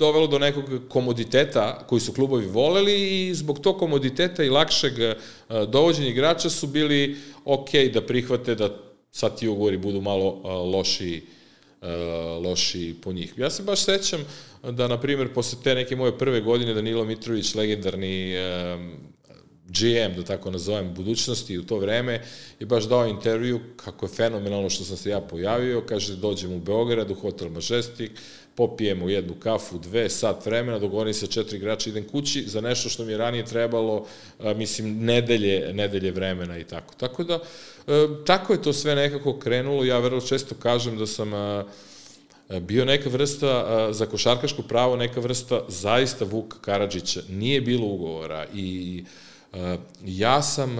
dovelo 0.00 0.26
do 0.26 0.38
nekog 0.38 0.64
komoditeta 0.88 1.84
koji 1.88 2.00
su 2.00 2.12
klubovi 2.12 2.46
voleli 2.46 3.28
i 3.28 3.34
zbog 3.34 3.60
tog 3.60 3.78
komoditeta 3.78 4.44
i 4.44 4.48
lakšeg 4.48 4.98
e, 4.98 5.14
dovođenja 5.68 6.08
igrača 6.08 6.50
su 6.50 6.66
bili 6.66 7.16
ok 7.44 7.70
da 7.92 8.00
prihvate 8.00 8.54
da 8.54 8.70
sad 9.12 9.38
ti 9.38 9.48
ugovori 9.48 9.78
budu 9.78 10.00
malo 10.00 10.42
e, 10.44 10.48
loši 10.48 11.22
e, 11.82 11.86
loši 12.44 12.94
po 13.02 13.12
njih. 13.12 13.34
Ja 13.36 13.50
se 13.50 13.62
baš 13.62 13.84
sećam 13.84 14.24
da, 14.62 14.88
na 14.88 15.00
primjer, 15.00 15.32
posle 15.34 15.58
te 15.64 15.74
neke 15.74 15.96
moje 15.96 16.18
prve 16.18 16.40
godine 16.40 16.74
Danilo 16.74 17.04
Mitrović, 17.04 17.54
legendarni 17.54 18.34
GM, 19.70 20.16
da 20.16 20.24
tako 20.24 20.50
nazovem, 20.50 20.94
budućnosti 20.94 21.58
u 21.58 21.62
to 21.62 21.78
vreme, 21.78 22.22
je 22.60 22.66
baš 22.66 22.84
dao 22.84 23.06
intervju 23.06 23.60
kako 23.76 24.06
je 24.06 24.10
fenomenalno 24.10 24.70
što 24.70 24.84
sam 24.84 24.96
se 24.96 25.10
ja 25.10 25.20
pojavio, 25.20 25.84
kaže 25.88 26.16
dođem 26.16 26.52
u 26.52 26.60
Beograd, 26.60 27.10
u 27.10 27.14
Hotel 27.14 27.48
Majestic, 27.48 28.10
popijemo 28.54 29.08
jednu 29.08 29.34
kafu, 29.34 29.78
dve, 29.78 30.10
sat 30.10 30.46
vremena, 30.46 30.78
dogovorim 30.78 31.14
se 31.14 31.26
četiri 31.26 31.56
igrača, 31.56 31.90
idem 31.90 32.08
kući 32.08 32.42
za 32.42 32.60
nešto 32.60 32.88
što 32.88 33.04
mi 33.04 33.12
je 33.12 33.18
ranije 33.18 33.44
trebalo, 33.44 34.06
mislim, 34.56 35.04
nedelje, 35.04 35.72
nedelje 35.72 36.10
vremena 36.10 36.58
i 36.58 36.64
tako. 36.64 36.94
Tako 36.94 37.24
da, 37.24 37.40
a, 37.86 38.06
tako 38.26 38.52
je 38.52 38.62
to 38.62 38.72
sve 38.72 38.94
nekako 38.94 39.38
krenulo, 39.38 39.84
ja 39.84 39.98
vrlo 39.98 40.20
često 40.20 40.54
kažem 40.54 40.98
da 40.98 41.06
sam 41.06 41.30
bio 42.60 42.84
neka 42.84 43.08
vrsta, 43.08 43.88
za 43.92 44.06
košarkaško 44.06 44.62
pravo, 44.62 44.96
neka 44.96 45.20
vrsta 45.20 45.64
zaista 45.68 46.24
Vuk 46.24 46.54
Karadžića. 46.60 47.20
Nije 47.28 47.60
bilo 47.60 47.86
ugovora 47.86 48.46
i 48.54 49.04
ja 50.04 50.42
sam 50.42 50.76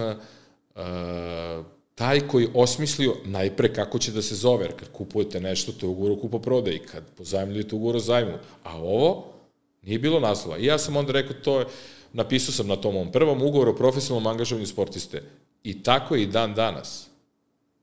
taj 1.95 2.27
koji 2.27 2.47
osmislio 2.53 3.15
najpre 3.25 3.73
kako 3.73 3.99
će 3.99 4.11
da 4.11 4.21
se 4.21 4.35
zove, 4.35 4.65
jer 4.65 4.79
kad 4.79 4.91
kupujete 4.91 5.39
nešto, 5.39 5.71
to 5.71 5.85
je 5.85 5.89
ugovor 5.89 6.11
o 6.11 6.21
kupoprodaji, 6.21 6.79
kad 6.79 7.03
pozajemljujete 7.17 7.75
ugovor 7.75 7.95
o 7.95 7.99
zajmu, 7.99 8.37
a 8.63 8.77
ovo 8.77 9.25
nije 9.81 9.99
bilo 9.99 10.19
naslova. 10.19 10.57
I 10.57 10.65
ja 10.65 10.77
sam 10.77 10.95
onda 10.95 11.11
rekao, 11.11 11.33
to 11.33 11.59
je, 11.59 11.65
napisao 12.13 12.53
sam 12.53 12.67
na 12.67 12.75
tom 12.75 12.93
mom 12.93 13.11
prvom 13.11 13.41
ugovoru 13.41 13.71
o 13.71 13.75
profesionalnom 13.75 14.31
angažovanju 14.31 14.67
sportiste. 14.67 15.23
I 15.63 15.83
tako 15.83 16.15
je 16.15 16.23
i 16.23 16.27
dan 16.27 16.53
danas. 16.53 17.07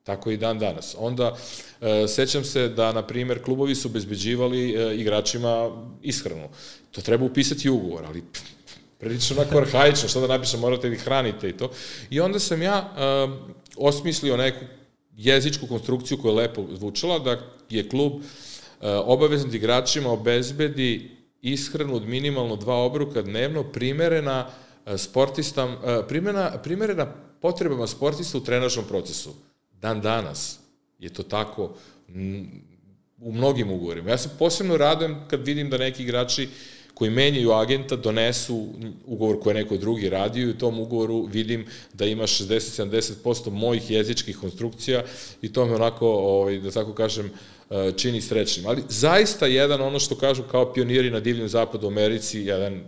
Tako 0.04 0.30
je 0.30 0.34
i 0.34 0.36
dan 0.36 0.58
danas. 0.58 0.96
Onda, 0.98 1.36
e, 1.80 2.08
sećam 2.08 2.44
se 2.44 2.68
da, 2.68 2.92
na 2.92 3.06
primer, 3.06 3.42
klubovi 3.42 3.74
su 3.74 3.88
obezbeđivali 3.88 4.74
e, 4.74 4.96
igračima 4.96 5.70
ishranu. 6.02 6.48
To 6.90 7.00
treba 7.00 7.24
upisati 7.24 7.70
ugovor, 7.70 8.04
ali 8.06 8.22
prilično 8.98 9.36
onako 9.40 9.58
arhaično, 9.58 10.08
šta 10.08 10.20
da 10.20 10.26
napišem, 10.26 10.60
morate 10.60 10.88
da 10.88 10.94
ih 10.94 11.00
hranite 11.00 11.48
i 11.48 11.56
to. 11.56 11.70
I 12.10 12.20
onda 12.20 12.38
sam 12.38 12.62
ja 12.62 12.92
uh, 12.92 13.34
osmislio 13.78 14.37
neku 14.37 14.64
jezičku 15.16 15.66
konstrukciju 15.66 16.18
koja 16.18 16.30
je 16.30 16.37
lepo 16.37 16.64
zvučala, 16.73 17.18
da 17.18 17.38
je 17.70 17.88
klub 17.88 18.12
uh, 18.12 18.23
obavezan 19.04 19.54
igračima 19.54 20.11
obezbedi 20.11 21.11
ishranu 21.42 21.97
od 21.97 22.08
minimalno 22.08 22.56
dva 22.56 22.75
obruka 22.75 23.23
dnevno, 23.23 23.62
primerena 23.62 24.47
uh, 24.47 24.92
sportistam, 24.97 25.73
uh, 25.73 25.78
primerena, 26.08 26.58
primerena 26.62 27.06
potrebama 27.40 27.87
sportista 27.87 28.38
u 28.38 28.44
trenažnom 28.44 28.85
procesu. 28.85 29.35
Dan 29.73 30.00
danas 30.00 30.58
je 30.99 31.12
to 31.12 31.23
tako 31.23 31.75
u 33.20 33.32
mnogim 33.32 33.70
ugovorima. 33.70 34.11
Ja 34.11 34.18
se 34.18 34.30
posebno 34.38 34.76
radujem 34.76 35.16
kad 35.30 35.47
vidim 35.47 35.70
da 35.70 35.78
neki 35.78 36.02
igrači 36.02 36.44
uh, 36.44 36.77
koji 36.99 37.11
menjaju 37.11 37.52
agenta, 37.52 37.97
donesu 37.97 38.67
ugovor 39.07 39.40
koji 39.40 39.55
je 39.55 39.62
neko 39.62 39.76
drugi 39.76 40.09
radio 40.09 40.47
i 40.47 40.50
u 40.50 40.59
tom 40.59 40.81
ugovoru 40.81 41.28
vidim 41.33 41.67
da 41.93 42.07
ima 42.07 42.23
60-70% 42.23 43.50
mojih 43.50 43.90
jezičkih 43.90 44.37
konstrukcija 44.37 45.05
i 45.43 45.52
to 45.52 45.67
me 45.67 45.75
onako, 45.75 46.09
ovaj, 46.09 46.59
da 46.59 46.71
tako 46.71 46.95
kažem, 46.95 47.31
e, 47.71 47.93
čini 47.97 48.21
srećnim. 48.21 48.67
Ali 48.67 48.83
zaista 48.88 49.47
jedan, 49.47 49.81
ono 49.81 49.99
što 49.99 50.17
kažu 50.17 50.43
kao 50.43 50.73
pioniri 50.73 51.11
na 51.11 51.21
divljem 51.21 51.49
zapadu 51.49 51.87
u 51.87 51.90
Americi, 51.90 52.40
jedan 52.40 52.85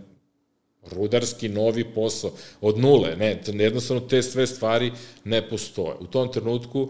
rudarski 0.91 1.49
novi 1.49 1.83
posao 1.83 2.31
od 2.61 2.77
nule, 2.77 3.15
ne, 3.15 3.41
jednostavno 3.47 4.01
te 4.01 4.21
sve 4.23 4.47
stvari 4.47 4.91
ne 5.23 5.49
postoje. 5.49 5.95
U 5.99 6.07
tom 6.07 6.31
trenutku 6.31 6.89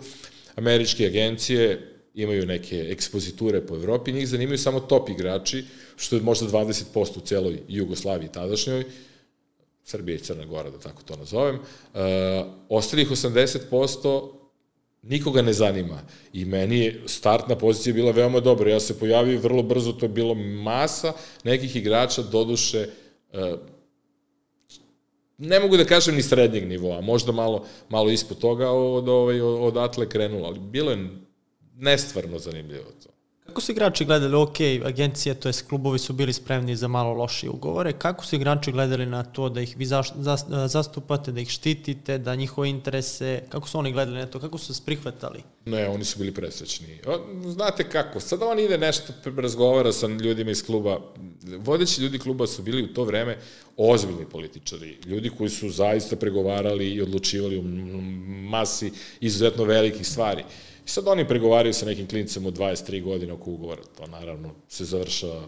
američke 0.56 1.06
agencije 1.06 1.91
imaju 2.14 2.46
neke 2.46 2.88
ekspoziture 2.90 3.62
po 3.62 3.76
Evropi, 3.76 4.12
njih 4.12 4.28
zanimaju 4.28 4.58
samo 4.58 4.80
top 4.80 5.10
igrači, 5.10 5.66
što 5.96 6.16
je 6.16 6.22
možda 6.22 6.48
20% 6.48 7.18
u 7.18 7.26
celoj 7.26 7.60
Jugoslaviji 7.68 8.30
tadašnjoj, 8.32 8.84
Srbija 9.84 10.16
i 10.16 10.20
Crna 10.20 10.46
Gora, 10.46 10.70
da 10.70 10.80
tako 10.80 11.04
to 11.04 11.16
nazovem, 11.16 11.56
uh, 11.56 12.00
ostalih 12.70 13.12
80% 13.12 14.32
nikoga 15.02 15.42
ne 15.42 15.54
zanima. 15.54 16.02
I 16.34 16.46
meni 16.46 16.80
je 16.80 17.02
startna 17.06 17.56
pozicija 17.56 17.94
bila 17.94 18.12
veoma 18.12 18.40
dobra. 18.40 18.72
Ja 18.72 18.80
se 18.80 19.00
pojavio 19.00 19.40
vrlo 19.40 19.64
brzo, 19.64 19.92
to 19.92 20.06
je 20.06 20.10
bilo 20.10 20.36
masa 20.36 21.14
nekih 21.44 21.76
igrača, 21.76 22.22
doduše, 22.22 22.88
uh, 23.34 23.60
ne 25.38 25.60
mogu 25.60 25.78
da 25.78 25.86
kažem 25.86 26.16
ni 26.16 26.22
srednjeg 26.22 26.68
nivoa, 26.68 27.02
možda 27.02 27.32
malo, 27.32 27.66
malo 27.90 28.12
ispod 28.12 28.38
toga 28.38 28.70
od, 28.70 29.10
ovaj, 29.10 29.42
od 29.42 29.78
Atle 29.78 30.10
krenulo, 30.10 30.48
ali 30.48 30.60
bilo 30.60 30.92
je 30.92 31.10
nestvarno 31.82 32.40
zanimljivo 32.40 32.86
to. 33.04 33.10
Kako 33.46 33.62
su 33.62 33.72
igrači 33.72 34.06
gledali, 34.06 34.36
ok, 34.36 34.56
agencije, 34.86 35.36
to 35.36 35.50
jest 35.50 35.68
klubovi 35.68 36.00
su 36.00 36.14
bili 36.14 36.34
spremni 36.34 36.76
za 36.76 36.88
malo 36.88 37.14
lošije 37.14 37.50
ugovore, 37.50 37.94
kako 37.94 38.26
su 38.26 38.36
igrači 38.36 38.72
gledali 38.72 39.06
na 39.06 39.24
to 39.24 39.50
da 39.50 39.62
ih 39.62 39.78
vi 39.78 39.86
zastupate, 40.68 41.32
da 41.32 41.42
ih 41.42 41.50
štitite, 41.50 42.18
da 42.18 42.36
njihove 42.36 42.70
interese, 42.70 43.44
kako 43.50 43.70
su 43.70 43.80
oni 43.80 43.92
gledali 43.92 44.18
na 44.18 44.26
to, 44.26 44.40
kako 44.40 44.58
su 44.58 44.74
se 44.74 44.82
prihvatali? 44.86 45.44
Ne, 45.66 45.90
oni 45.90 46.06
su 46.06 46.20
bili 46.20 46.32
presrećni. 46.34 47.00
Znate 47.46 47.90
kako, 47.90 48.20
sada 48.20 48.46
on 48.46 48.60
ide 48.60 48.78
nešto, 48.78 49.14
razgovara 49.36 49.92
sa 49.92 50.08
ljudima 50.08 50.52
iz 50.52 50.66
kluba, 50.66 51.00
vodeći 51.58 52.02
ljudi 52.02 52.20
kluba 52.20 52.48
su 52.48 52.64
bili 52.64 52.84
u 52.84 52.94
to 52.94 53.04
vreme 53.04 53.38
ozbiljni 53.78 54.26
političari, 54.26 54.98
ljudi 55.06 55.30
koji 55.38 55.50
su 55.50 55.70
zaista 55.70 56.16
pregovarali 56.16 56.90
i 56.90 57.02
odlučivali 57.02 57.58
u 57.58 57.64
masi 58.50 58.92
izuzetno 59.20 59.64
velikih 59.64 60.08
stvari. 60.08 60.44
Sad 60.92 61.08
oni 61.08 61.28
pregovaraju 61.28 61.74
sa 61.74 61.86
nekim 61.86 62.08
klinicama 62.08 62.48
od 62.48 62.58
23 62.58 63.04
godine 63.04 63.34
oko 63.34 63.52
ugovora. 63.52 63.82
To 63.98 64.08
naravno 64.08 64.50
se 64.68 64.86
završava 64.86 65.44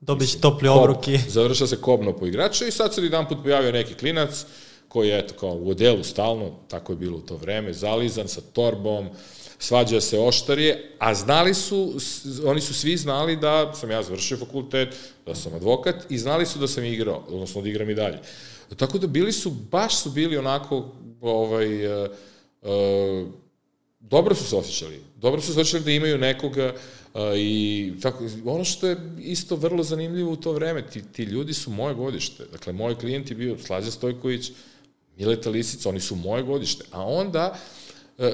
Dobić 0.00 0.34
topli 0.34 0.68
obruki. 0.68 1.18
Završava 1.28 1.68
se 1.68 1.80
kobno 1.80 2.12
po 2.16 2.26
igraču 2.26 2.66
i 2.66 2.70
sad 2.70 2.94
se 2.94 3.02
jedan 3.02 3.28
put 3.28 3.38
pojavio 3.42 3.72
neki 3.72 3.94
klinac 3.94 4.46
koji 4.88 5.08
je 5.08 5.18
eto 5.18 5.34
kao 5.40 5.50
u 5.50 5.70
odelu 5.70 6.04
stalno, 6.04 6.50
tako 6.68 6.92
je 6.92 6.96
bilo 6.96 7.18
u 7.18 7.20
to 7.20 7.36
vreme, 7.36 7.72
zalizan 7.72 8.28
sa 8.28 8.40
torbom, 8.40 9.08
svađa 9.58 10.00
se 10.00 10.18
oštarije, 10.18 10.96
a 10.98 11.14
znali 11.14 11.54
su, 11.54 11.94
oni 12.44 12.60
su 12.60 12.74
svi 12.74 12.96
znali 12.96 13.36
da 13.36 13.74
sam 13.74 13.90
ja 13.90 14.02
završio 14.02 14.36
fakultet, 14.36 14.96
da 15.26 15.34
sam 15.34 15.54
advokat 15.54 16.10
i 16.10 16.18
znali 16.18 16.46
su 16.46 16.58
da 16.58 16.68
sam 16.68 16.84
igrao, 16.84 17.24
odnosno 17.28 17.62
da 17.62 17.68
igram 17.68 17.90
i 17.90 17.94
dalje. 17.94 18.18
Tako 18.76 18.98
da 18.98 19.06
bili 19.06 19.32
su, 19.32 19.50
baš 19.50 20.02
su 20.02 20.10
bili 20.10 20.36
onako, 20.36 20.88
ovaj, 21.20 21.86
uh, 21.86 22.10
uh, 22.62 23.28
dobro 24.10 24.34
su 24.34 24.44
se 24.44 24.56
osjećali. 24.56 25.00
Dobro 25.20 25.40
su 25.40 25.54
se 25.54 25.60
osjećali 25.60 25.84
da 25.84 25.90
imaju 25.90 26.18
nekoga 26.18 26.74
uh, 27.14 27.20
i 27.36 27.92
tako, 28.02 28.24
ono 28.44 28.64
što 28.64 28.86
je 28.86 28.96
isto 29.18 29.56
vrlo 29.56 29.82
zanimljivo 29.82 30.32
u 30.32 30.36
to 30.36 30.52
vreme, 30.52 30.86
ti, 30.86 31.02
ti 31.12 31.22
ljudi 31.22 31.54
su 31.54 31.70
moje 31.70 31.94
godište. 31.94 32.44
Dakle, 32.52 32.72
moj 32.72 32.98
klijent 32.98 33.30
je 33.30 33.36
bio 33.36 33.58
Slađa 33.58 33.90
Stojković, 33.90 34.52
Mileta 35.16 35.50
Lisica, 35.50 35.88
oni 35.88 36.00
su 36.00 36.16
moje 36.16 36.42
godište. 36.42 36.84
A 36.90 37.04
onda 37.04 37.50
uh, 37.50 37.58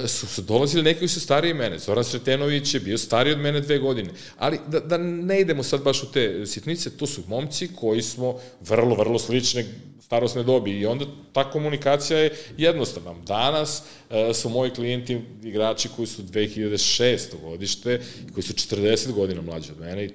su, 0.07 0.27
su 0.27 0.41
dolazili 0.41 0.83
neki 0.83 0.99
koji 0.99 1.09
su 1.09 1.19
stariji 1.19 1.53
mene. 1.53 1.79
Zoran 1.79 2.03
Sretenović 2.03 2.73
je 2.73 2.79
bio 2.79 2.97
stariji 2.97 3.33
od 3.33 3.39
mene 3.39 3.61
dve 3.61 3.77
godine. 3.79 4.09
Ali 4.37 4.59
da, 4.67 4.79
da 4.79 4.97
ne 4.97 5.41
idemo 5.41 5.63
sad 5.63 5.83
baš 5.83 6.03
u 6.03 6.11
te 6.11 6.45
sitnice, 6.45 6.97
to 6.97 7.07
su 7.07 7.21
momci 7.27 7.69
koji 7.75 8.01
smo 8.01 8.39
vrlo, 8.61 8.95
vrlo 8.95 9.19
slične 9.19 9.65
starosne 10.07 10.43
dobi 10.43 10.71
i 10.71 10.85
onda 10.85 11.05
ta 11.33 11.51
komunikacija 11.51 12.19
je 12.19 12.35
jednostavna. 12.57 13.13
Danas 13.27 13.83
e, 14.09 14.33
su 14.33 14.49
moji 14.49 14.71
klijenti 14.71 15.21
igrači 15.43 15.89
koji 15.95 16.07
su 16.07 16.23
2006. 16.23 17.19
godište, 17.41 18.01
koji 18.33 18.43
su 18.43 18.53
40 18.53 19.11
godina 19.11 19.41
mlađi 19.41 19.71
od 19.71 19.79
mene 19.79 20.05
i 20.05 20.11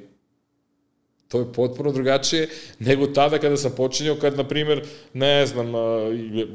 to 1.28 1.38
je 1.38 1.52
potpuno 1.52 1.92
drugačije 1.92 2.48
nego 2.78 3.06
tada 3.06 3.38
kada 3.38 3.56
sam 3.56 3.72
počinjao, 3.76 4.16
kad, 4.16 4.36
na 4.36 4.48
primjer, 4.48 4.84
ne 5.12 5.46
znam, 5.46 5.74
e, 5.74 6.46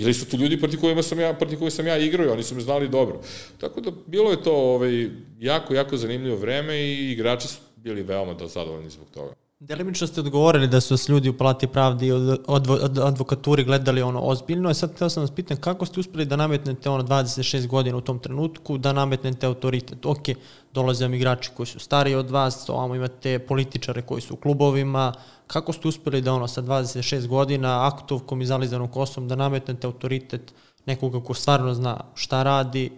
bili 0.00 0.14
su 0.14 0.26
tu 0.26 0.36
ljudi 0.36 0.60
proti 0.60 0.76
kojima 0.76 1.02
sam 1.02 1.20
ja, 1.20 1.34
proti 1.34 1.56
kojima 1.56 1.70
sam 1.70 1.86
ja 1.86 1.96
igrao 1.96 2.26
i 2.26 2.30
oni 2.30 2.42
su 2.42 2.54
me 2.54 2.60
znali 2.60 2.88
dobro. 2.88 3.20
Tako 3.58 3.80
da 3.80 3.90
bilo 4.06 4.30
je 4.30 4.42
to 4.42 4.54
ovaj, 4.54 5.10
jako, 5.38 5.74
jako 5.74 5.96
zanimljivo 5.96 6.36
vreme 6.36 6.78
i 6.78 7.12
igrači 7.12 7.48
su 7.48 7.58
bili 7.76 8.02
veoma 8.02 8.34
da 8.34 8.46
zadovoljni 8.46 8.90
zbog 8.90 9.06
toga. 9.14 9.32
Delimično 9.60 10.06
ste 10.06 10.20
odgovorili 10.20 10.68
da 10.68 10.80
su 10.80 10.94
vas 10.94 11.08
ljudi 11.08 11.28
u 11.28 11.36
Palati 11.36 11.66
pravdi 11.66 12.06
i 12.06 12.12
od, 12.12 12.40
od, 12.46 12.70
od 12.70 12.98
advokaturi 12.98 13.64
gledali 13.64 14.02
ono 14.02 14.20
ozbiljno. 14.20 14.70
I 14.70 14.74
sad 14.74 14.94
htio 14.94 15.08
sam 15.10 15.22
vas 15.22 15.30
pitan 15.30 15.56
kako 15.56 15.86
ste 15.86 16.00
uspeli 16.00 16.24
da 16.24 16.36
nametnete 16.36 16.90
ono 16.90 17.04
26 17.04 17.66
godina 17.66 17.96
u 17.96 18.00
tom 18.00 18.18
trenutku, 18.18 18.78
da 18.78 18.92
nametnete 18.92 19.46
autoritet. 19.46 20.06
Ok, 20.06 20.28
dolaze 20.72 21.04
vam 21.04 21.14
igrači 21.14 21.50
koji 21.56 21.66
su 21.66 21.78
stariji 21.78 22.14
od 22.14 22.30
vas, 22.30 22.68
ovamo 22.68 22.94
imate 22.94 23.38
političare 23.38 24.02
koji 24.02 24.22
su 24.22 24.34
u 24.34 24.36
klubovima. 24.36 25.12
Kako 25.46 25.72
ste 25.72 25.88
uspeli 25.88 26.20
da 26.20 26.32
ono 26.32 26.48
sa 26.48 26.62
26 26.62 27.26
godina 27.26 27.86
aktovkom 27.86 28.42
i 28.42 28.46
zalizanom 28.46 28.88
kosom 28.88 29.28
da 29.28 29.36
nametnete 29.36 29.86
autoritet 29.86 30.54
nekoga 30.86 31.20
ko 31.20 31.34
stvarno 31.34 31.74
zna 31.74 32.00
šta 32.14 32.42
radi 32.42 32.90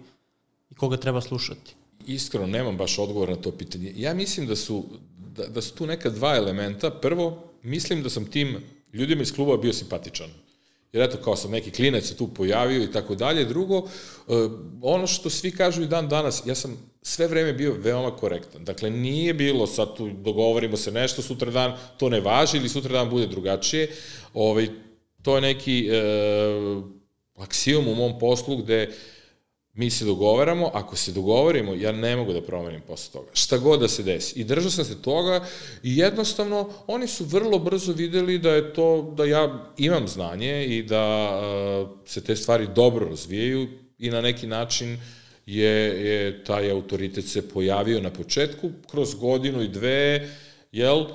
i 0.69 0.75
koga 0.75 0.97
treba 0.97 1.21
slušati? 1.21 1.75
Iskreno, 2.05 2.47
nemam 2.47 2.77
baš 2.77 2.99
odgovor 2.99 3.29
na 3.29 3.35
to 3.35 3.51
pitanje. 3.51 3.93
Ja 3.95 4.13
mislim 4.13 4.47
da 4.47 4.55
su 4.55 4.85
da, 5.17 5.47
da 5.47 5.61
su 5.61 5.73
tu 5.73 5.85
neka 5.85 6.09
dva 6.09 6.35
elementa. 6.35 6.91
Prvo, 6.91 7.43
mislim 7.63 8.03
da 8.03 8.09
sam 8.09 8.25
tim 8.25 8.57
ljudima 8.93 9.21
iz 9.21 9.33
kluba 9.33 9.57
bio 9.57 9.73
simpatičan. 9.73 10.29
Jer 10.93 11.03
eto, 11.03 11.17
kao 11.17 11.35
sam 11.35 11.51
neki 11.51 11.71
klinac 11.71 12.03
se 12.03 12.17
tu 12.17 12.27
pojavio 12.27 12.83
i 12.83 12.91
tako 12.91 13.15
dalje. 13.15 13.45
Drugo, 13.45 13.77
eh, 13.77 14.33
ono 14.81 15.07
što 15.07 15.29
svi 15.29 15.51
kažu 15.51 15.81
i 15.81 15.87
dan 15.87 16.09
danas, 16.09 16.43
ja 16.45 16.55
sam 16.55 16.77
sve 17.01 17.27
vreme 17.27 17.53
bio 17.53 17.75
veoma 17.79 18.15
korektan. 18.15 18.65
Dakle, 18.65 18.89
nije 18.89 19.33
bilo 19.33 19.67
sad 19.67 19.95
tu 19.97 20.09
dogovorimo 20.09 20.77
se 20.77 20.91
nešto, 20.91 21.21
sutra 21.21 21.51
dan 21.51 21.77
to 21.97 22.09
ne 22.09 22.19
važi 22.19 22.57
ili 22.57 22.69
sutra 22.69 22.91
dan 22.91 23.09
bude 23.09 23.27
drugačije. 23.27 23.91
Ovaj, 24.33 24.67
to 25.21 25.35
je 25.35 25.41
neki 25.41 25.87
e, 25.87 26.01
aksijom 27.35 27.87
u 27.87 27.95
mom 27.95 28.19
poslu 28.19 28.57
gde 28.57 28.91
mi 29.73 29.89
se 29.89 30.05
dogovaramo, 30.05 30.71
ako 30.73 30.95
se 30.95 31.11
dogovorimo, 31.11 31.73
ja 31.73 31.91
ne 31.91 32.15
mogu 32.15 32.33
da 32.33 32.41
promenim 32.41 32.81
posle 32.81 33.11
toga. 33.13 33.31
Šta 33.33 33.57
god 33.57 33.79
da 33.79 33.87
se 33.87 34.03
desi. 34.03 34.39
I 34.39 34.43
držao 34.43 34.71
sam 34.71 34.85
se 34.85 35.01
toga 35.01 35.45
i 35.83 35.97
jednostavno 35.97 36.69
oni 36.87 37.07
su 37.07 37.25
vrlo 37.25 37.59
brzo 37.59 37.93
videli 37.93 38.39
da 38.39 38.49
je 38.49 38.73
to, 38.73 39.13
da 39.17 39.25
ja 39.25 39.73
imam 39.77 40.07
znanje 40.07 40.65
i 40.65 40.83
da 40.83 41.29
uh, 41.83 41.89
se 42.05 42.23
te 42.23 42.35
stvari 42.35 42.67
dobro 42.75 43.09
razvijaju 43.09 43.67
i 43.99 44.09
na 44.09 44.21
neki 44.21 44.47
način 44.47 44.97
je, 45.45 45.69
je 46.09 46.43
taj 46.43 46.71
autoritet 46.71 47.25
se 47.25 47.49
pojavio 47.49 48.01
na 48.01 48.09
početku, 48.09 48.71
kroz 48.91 49.15
godinu 49.15 49.61
i 49.61 49.67
dve, 49.67 50.29
jel, 50.71 51.05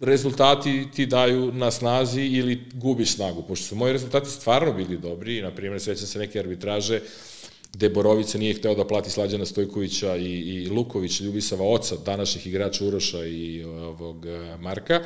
rezultati 0.00 0.86
ti 0.94 1.06
daju 1.06 1.52
na 1.52 1.70
snazi 1.70 2.22
ili 2.22 2.64
gubiš 2.74 3.14
snagu, 3.14 3.42
pošto 3.42 3.66
su 3.66 3.76
moji 3.76 3.92
rezultati 3.92 4.30
stvarno 4.30 4.72
bili 4.72 4.98
dobri, 4.98 5.42
na 5.42 5.50
primjer, 5.50 5.80
svećam 5.80 6.06
se 6.06 6.18
neke 6.18 6.38
arbitraže 6.38 7.00
gde 7.72 7.88
Borovica 7.88 8.38
nije 8.38 8.54
hteo 8.54 8.74
da 8.74 8.86
plati 8.86 9.10
Slađana 9.10 9.46
Stojkovića 9.46 10.16
i, 10.16 10.24
i 10.24 10.68
Luković, 10.68 11.20
Ljubisava 11.20 11.64
oca, 11.64 11.96
današnjih 11.96 12.46
igrača 12.46 12.84
Uroša 12.84 13.26
i 13.26 13.64
ovog 13.64 14.26
e, 14.26 14.56
Marka. 14.60 15.00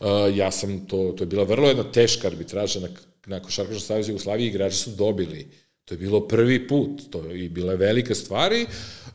Uh, 0.00 0.06
ja 0.34 0.50
sam, 0.50 0.86
to, 0.86 1.14
to 1.16 1.22
je 1.22 1.26
bila 1.26 1.44
vrlo 1.44 1.68
jedna 1.68 1.92
teška 1.92 2.28
arbitraža 2.28 2.80
na, 2.80 2.88
na 3.26 3.40
Košarkaškom 3.40 3.80
savjezu 3.80 4.10
Jugoslavije, 4.10 4.48
igrači 4.48 4.76
su 4.76 4.90
dobili 4.90 5.48
To 5.88 5.94
je 5.94 5.98
bilo 5.98 6.20
prvi 6.20 6.68
put, 6.68 7.10
to 7.10 7.24
je 7.24 7.44
i 7.44 7.48
bila 7.48 7.74
velika 7.74 8.14
stvari. 8.14 8.66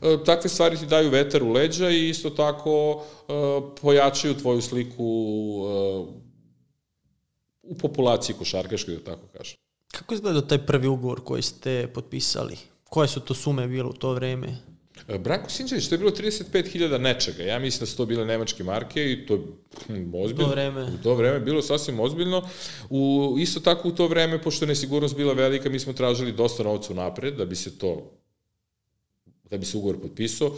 E, 0.02 0.24
takve 0.24 0.50
stvari 0.50 0.76
ti 0.76 0.86
daju 0.86 1.10
vetar 1.10 1.42
u 1.42 1.52
leđa 1.52 1.90
i 1.90 2.08
isto 2.08 2.30
tako 2.30 3.02
e, 3.02 3.32
pojačaju 3.80 4.34
tvoju 4.34 4.60
sliku 4.60 5.02
e, 5.02 5.74
u 7.62 7.78
populaciji 7.78 8.36
košarkaškoj, 8.38 8.94
da 8.94 9.04
tako 9.04 9.26
kažem. 9.38 9.56
Kako 9.92 10.14
izgleda 10.14 10.46
taj 10.46 10.66
prvi 10.66 10.88
ugovor 10.88 11.20
koji 11.24 11.42
ste 11.42 11.86
potpisali? 11.94 12.56
Koje 12.84 13.08
su 13.08 13.20
to 13.20 13.34
sume 13.34 13.66
bile 13.66 13.88
u 13.88 13.92
to 13.92 14.12
vreme? 14.12 14.56
E, 15.08 15.18
Branko 15.18 15.50
Sinđević, 15.50 15.88
to 15.88 15.94
je 15.94 15.98
bilo 15.98 16.10
35.000 16.10 16.98
nečega. 16.98 17.42
Ja 17.42 17.58
mislim 17.58 17.80
da 17.80 17.86
su 17.86 17.96
to 17.96 18.06
bile 18.06 18.24
nemačke 18.26 18.64
marke 18.64 19.12
i 19.12 19.26
to 19.26 19.34
je 19.34 19.40
hm, 19.86 20.14
ozbiljno. 20.14 20.44
U 20.44 20.48
to 20.48 20.54
vreme. 20.54 20.84
U 20.84 21.02
to 21.02 21.14
vreme 21.14 21.40
bilo 21.40 21.62
sasvim 21.62 22.00
ozbiljno. 22.00 22.48
U, 22.90 23.34
isto 23.38 23.60
tako 23.60 23.88
u 23.88 23.92
to 23.92 24.08
vreme, 24.08 24.42
pošto 24.42 24.64
je 24.64 24.68
nesigurnost 24.68 25.16
bila 25.16 25.32
velika, 25.32 25.70
mi 25.70 25.78
smo 25.78 25.92
tražili 25.92 26.32
dosta 26.32 26.62
novca 26.62 26.94
napred 26.94 27.34
da 27.34 27.44
bi 27.44 27.56
se 27.56 27.78
to 27.78 28.10
da 29.50 29.58
bi 29.58 29.66
se 29.66 29.76
ugovor 29.76 30.00
potpisao. 30.00 30.56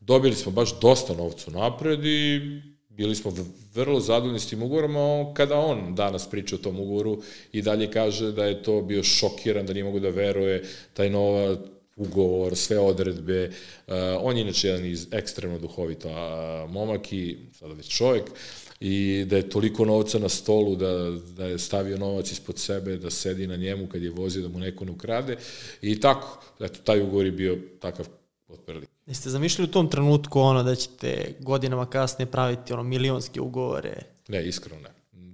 Dobili 0.00 0.34
smo 0.34 0.52
baš 0.52 0.80
dosta 0.80 1.14
novca 1.14 1.50
napred 1.50 2.04
i 2.04 2.40
bili 2.88 3.14
smo 3.14 3.32
vrlo 3.74 4.00
zadovoljni 4.00 4.40
s 4.40 4.46
tim 4.46 4.62
ugovorom, 4.62 4.96
a 4.96 5.34
kada 5.34 5.58
on 5.58 5.94
danas 5.94 6.30
priča 6.30 6.54
o 6.54 6.58
tom 6.58 6.80
ugovoru 6.80 7.22
i 7.52 7.62
dalje 7.62 7.90
kaže 7.90 8.32
da 8.32 8.44
je 8.44 8.62
to 8.62 8.82
bio 8.82 9.02
šokiran, 9.02 9.66
da 9.66 9.72
nije 9.72 9.84
mogu 9.84 10.00
da 10.00 10.08
veruje, 10.08 10.64
taj 10.92 11.10
nova 11.10 11.56
ugovor, 11.96 12.56
sve 12.56 12.78
odredbe. 12.78 13.50
Uh, 13.86 13.94
on 14.20 14.36
je 14.36 14.42
inače 14.42 14.68
jedan 14.68 14.84
iz 14.84 15.06
ekstremno 15.10 15.58
duhovita 15.58 16.08
uh, 16.08 16.70
momak 16.70 17.12
i 17.12 17.38
sada 17.52 17.74
već 17.74 17.96
čovjek 17.96 18.24
i 18.80 19.24
da 19.24 19.36
je 19.36 19.50
toliko 19.50 19.84
novca 19.84 20.18
na 20.18 20.28
stolu, 20.28 20.76
da, 20.76 21.10
da 21.36 21.46
je 21.46 21.58
stavio 21.58 21.98
novac 21.98 22.32
ispod 22.32 22.58
sebe, 22.58 22.96
da 22.96 23.10
sedi 23.10 23.46
na 23.46 23.56
njemu 23.56 23.86
kad 23.86 24.02
je 24.02 24.10
vozio, 24.10 24.42
da 24.42 24.48
mu 24.48 24.58
neko 24.58 24.84
ne 24.84 24.90
ukrade 24.90 25.36
i 25.82 26.00
tako. 26.00 26.40
Eto, 26.60 26.78
taj 26.84 27.02
ugovor 27.02 27.26
je 27.26 27.32
bio 27.32 27.58
takav 27.80 28.06
otprilike. 28.48 28.92
Jeste 29.06 29.30
zamišljali 29.30 29.68
u 29.68 29.72
tom 29.72 29.90
trenutku 29.90 30.40
ono 30.40 30.62
da 30.62 30.74
ćete 30.74 31.34
godinama 31.40 31.86
kasnije 31.86 32.30
praviti 32.30 32.72
ono 32.72 32.82
milionske 32.82 33.40
ugovore? 33.40 34.02
Ne, 34.28 34.48
iskreno 34.48 34.80
ne. 34.80 34.90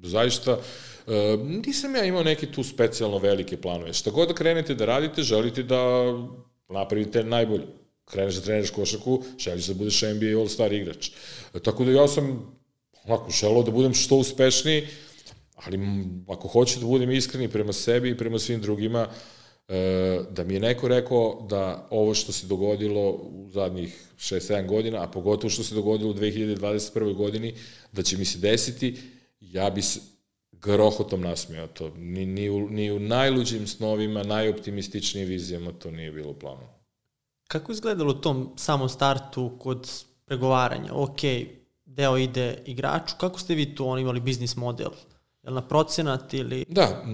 Zaista, 0.08 0.58
e, 1.06 1.36
nisam 1.36 1.94
ja 1.94 2.04
imao 2.04 2.22
neke 2.22 2.46
tu 2.46 2.62
specijalno 2.62 3.18
velike 3.18 3.56
planove. 3.56 3.92
Šta 3.92 4.10
god 4.10 4.28
da 4.28 4.34
krenete 4.34 4.74
da 4.74 4.84
radite, 4.84 5.22
želite 5.22 5.62
da 5.62 6.12
napravite 6.72 7.24
najbolje. 7.24 7.66
Kreneš 8.04 8.34
da 8.34 8.40
treniraš 8.40 8.70
košarku, 8.70 9.22
želiš 9.38 9.66
da 9.66 9.74
budeš 9.74 10.02
NBA 10.02 10.34
All-Star 10.38 10.72
igrač. 10.72 11.10
Tako 11.62 11.84
da 11.84 11.90
ja 11.90 12.08
sam 12.08 12.56
ovako 13.04 13.30
želao 13.30 13.62
da 13.62 13.70
budem 13.70 13.94
što 13.94 14.16
uspešniji, 14.16 14.86
ali 15.54 15.78
ako 16.28 16.48
hoću 16.48 16.80
da 16.80 16.86
budem 16.86 17.10
iskreni 17.10 17.48
prema 17.48 17.72
sebi 17.72 18.10
i 18.10 18.16
prema 18.18 18.38
svim 18.38 18.60
drugima, 18.60 19.08
e, 19.68 20.20
da 20.30 20.44
mi 20.44 20.54
je 20.54 20.60
neko 20.60 20.88
rekao 20.88 21.46
da 21.50 21.86
ovo 21.90 22.14
što 22.14 22.32
se 22.32 22.46
dogodilo 22.46 23.10
u 23.10 23.48
zadnjih 23.52 24.14
6-7 24.18 24.66
godina, 24.66 25.02
a 25.02 25.10
pogotovo 25.10 25.50
što 25.50 25.62
se 25.62 25.74
dogodilo 25.74 26.10
u 26.10 26.14
2021. 26.14 27.14
godini, 27.14 27.54
da 27.92 28.02
će 28.02 28.16
mi 28.16 28.24
se 28.24 28.38
desiti, 28.38 28.96
ja 29.40 29.70
bi 29.70 29.82
se 29.82 30.00
grohotom 30.62 31.20
nasmijao 31.20 31.66
to. 31.66 31.90
Ni, 31.96 32.26
ni, 32.26 32.50
u, 32.50 32.70
ni 32.70 32.92
u 32.92 33.00
najluđim 33.00 33.66
snovima, 33.66 34.22
najoptimističnijim 34.22 35.28
vizijama 35.28 35.72
to 35.72 35.90
nije 35.90 36.12
bilo 36.12 36.32
plano. 36.32 36.68
Kako 37.48 37.72
izgledalo 37.72 38.10
u 38.10 38.20
tom 38.20 38.52
samom 38.56 38.88
startu 38.88 39.56
kod 39.58 39.90
pregovaranja? 40.24 40.94
Ok, 40.94 41.20
deo 41.84 42.16
ide 42.16 42.62
igraču, 42.66 43.14
kako 43.20 43.40
ste 43.40 43.54
vi 43.54 43.74
tu 43.74 43.88
on 43.88 43.98
imali 43.98 44.20
biznis 44.20 44.56
model? 44.56 44.90
Je 45.42 45.50
li 45.50 45.54
na 45.54 45.68
procenat 45.68 46.34
ili... 46.34 46.64
Da, 46.68 47.04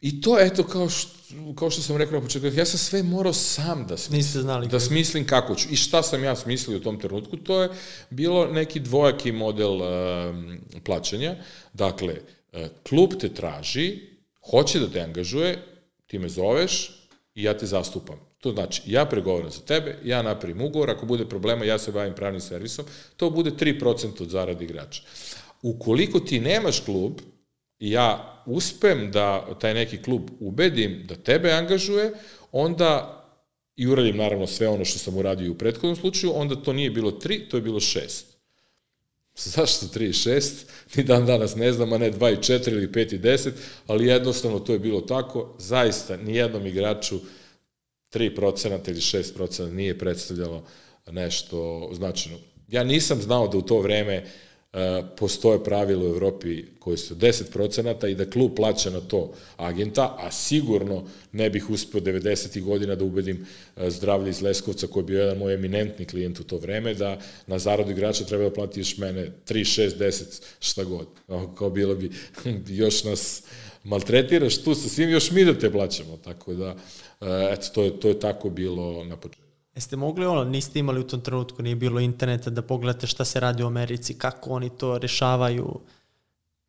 i 0.00 0.20
to 0.20 0.36
eto 0.40 0.64
kao 0.64 0.88
što, 0.88 1.14
kao 1.54 1.70
što 1.70 1.82
sam 1.82 1.96
rekao 1.96 2.14
na 2.14 2.26
početku, 2.26 2.48
ja 2.48 2.64
sam 2.64 2.78
sve 2.78 3.02
morao 3.02 3.32
sam 3.32 3.86
da 3.86 3.96
smislim. 3.96 4.18
Niste 4.18 4.40
znali. 4.40 4.68
Da 4.68 4.80
smislim 4.80 5.26
kako 5.26 5.54
ću. 5.54 5.68
I 5.70 5.76
šta 5.76 6.02
sam 6.02 6.24
ja 6.24 6.36
smislio 6.36 6.76
u 6.76 6.80
tom 6.80 7.00
trenutku, 7.00 7.36
to 7.36 7.62
je 7.62 7.70
bilo 8.10 8.46
neki 8.46 8.80
dvojaki 8.80 9.32
model 9.32 9.72
uh, 9.72 9.82
plaćanja. 10.84 11.36
Dakle, 11.72 12.12
uh, 12.12 12.39
klub 12.88 13.14
te 13.20 13.28
traži, 13.34 13.98
hoće 14.50 14.78
da 14.78 14.88
te 14.88 15.00
angažuje, 15.00 15.58
ti 16.06 16.18
me 16.18 16.28
zoveš 16.28 16.90
i 17.34 17.42
ja 17.42 17.58
te 17.58 17.66
zastupam. 17.66 18.30
To 18.38 18.52
znači, 18.52 18.82
ja 18.86 19.04
pregovaram 19.04 19.50
za 19.50 19.60
tebe, 19.60 19.98
ja 20.04 20.22
napravim 20.22 20.60
ugovor, 20.60 20.90
ako 20.90 21.06
bude 21.06 21.28
problema, 21.28 21.64
ja 21.64 21.78
se 21.78 21.92
bavim 21.92 22.14
pravnim 22.14 22.40
servisom, 22.40 22.84
to 23.16 23.30
bude 23.30 23.50
3% 23.50 24.22
od 24.22 24.28
zarade 24.28 24.64
igrača. 24.64 25.02
Ukoliko 25.62 26.20
ti 26.20 26.40
nemaš 26.40 26.80
klub, 26.80 27.20
ja 27.78 28.42
uspem 28.46 29.10
da 29.12 29.58
taj 29.60 29.74
neki 29.74 30.02
klub 30.02 30.30
ubedim 30.40 31.04
da 31.08 31.14
tebe 31.14 31.52
angažuje, 31.52 32.12
onda 32.52 33.16
i 33.76 33.86
uradim 33.86 34.16
naravno 34.16 34.46
sve 34.46 34.68
ono 34.68 34.84
što 34.84 34.98
sam 34.98 35.16
uradio 35.16 35.52
u 35.52 35.54
prethodnom 35.54 35.96
slučaju, 35.96 36.32
onda 36.36 36.56
to 36.56 36.72
nije 36.72 36.90
bilo 36.90 37.10
3, 37.10 37.48
to 37.50 37.56
je 37.56 37.60
bilo 37.60 37.80
6. 37.80 38.29
Zašto 39.36 39.86
3 39.86 40.04
i 40.04 40.12
6? 40.12 40.52
Ni 40.96 41.04
dan 41.04 41.26
danas 41.26 41.56
ne 41.56 41.72
znam, 41.72 41.92
a 41.92 41.98
ne 41.98 42.12
2 42.12 42.32
i 42.32 42.36
4 42.36 42.72
ili 42.72 42.88
5 42.88 43.14
i 43.14 43.18
10, 43.18 43.50
ali 43.86 44.06
jednostavno 44.06 44.58
to 44.58 44.72
je 44.72 44.78
bilo 44.78 45.00
tako. 45.00 45.54
Zaista, 45.58 46.16
nijednom 46.16 46.66
igraču 46.66 47.20
3% 48.12 48.90
ili 48.90 49.00
6% 49.00 49.72
nije 49.72 49.98
predstavljalo 49.98 50.64
nešto 51.10 51.90
značajno. 51.92 52.38
Ja 52.68 52.84
nisam 52.84 53.22
znao 53.22 53.48
da 53.48 53.58
u 53.58 53.62
to 53.62 53.80
vreme 53.80 54.18
uh, 54.18 54.49
postoje 55.16 55.64
pravilo 55.64 56.06
u 56.06 56.08
Evropi 56.08 56.64
koji 56.78 56.96
su 56.96 57.14
10% 57.14 58.08
i 58.08 58.14
da 58.14 58.30
klub 58.30 58.52
plaća 58.56 58.90
na 58.90 59.00
to 59.00 59.32
agenta, 59.56 60.16
a 60.18 60.30
sigurno 60.30 61.04
ne 61.32 61.50
bih 61.50 61.70
uspeo 61.70 62.00
90. 62.00 62.62
godina 62.62 62.94
da 62.94 63.04
ubedim 63.04 63.46
uh, 63.76 63.88
zdravlje 63.88 64.30
iz 64.30 64.42
Leskovca 64.42 64.86
koji 64.86 65.02
je 65.02 65.06
bio 65.06 65.20
jedan 65.20 65.38
moj 65.38 65.54
eminentni 65.54 66.06
klijent 66.06 66.40
u 66.40 66.44
to 66.44 66.58
vreme, 66.58 66.94
da 66.94 67.18
na 67.46 67.58
zaradu 67.58 67.90
igrača 67.90 68.24
treba 68.24 68.44
da 68.44 68.54
platiš 68.54 68.98
mene 68.98 69.30
3, 69.48 69.82
6, 69.82 69.98
10, 69.98 70.42
šta 70.60 70.84
god. 70.84 71.06
Kao 71.58 71.70
bilo 71.70 71.94
bi, 71.94 72.10
još 72.82 73.04
nas 73.04 73.42
maltretiraš 73.84 74.62
tu 74.62 74.74
sa 74.74 74.88
svim, 74.88 75.10
još 75.10 75.30
mi 75.30 75.44
da 75.44 75.58
te 75.58 75.70
plaćamo, 75.70 76.16
tako 76.16 76.54
da 76.54 76.76
E, 77.20 77.52
eto, 77.52 77.66
to 77.74 77.82
je, 77.82 78.00
to 78.00 78.08
je 78.08 78.20
tako 78.20 78.50
bilo 78.50 79.04
na 79.04 79.16
početku. 79.16 79.39
Jeste 79.80 79.96
mogli 79.96 80.26
ono, 80.26 80.44
niste 80.44 80.78
imali 80.78 81.00
u 81.00 81.06
tom 81.06 81.20
trenutku, 81.20 81.62
nije 81.62 81.76
bilo 81.76 82.00
interneta 82.00 82.50
da 82.50 82.62
pogledate 82.62 83.06
šta 83.06 83.24
se 83.24 83.40
radi 83.40 83.62
u 83.62 83.66
Americi, 83.66 84.14
kako 84.14 84.50
oni 84.50 84.70
to 84.78 84.98
rešavaju, 84.98 85.80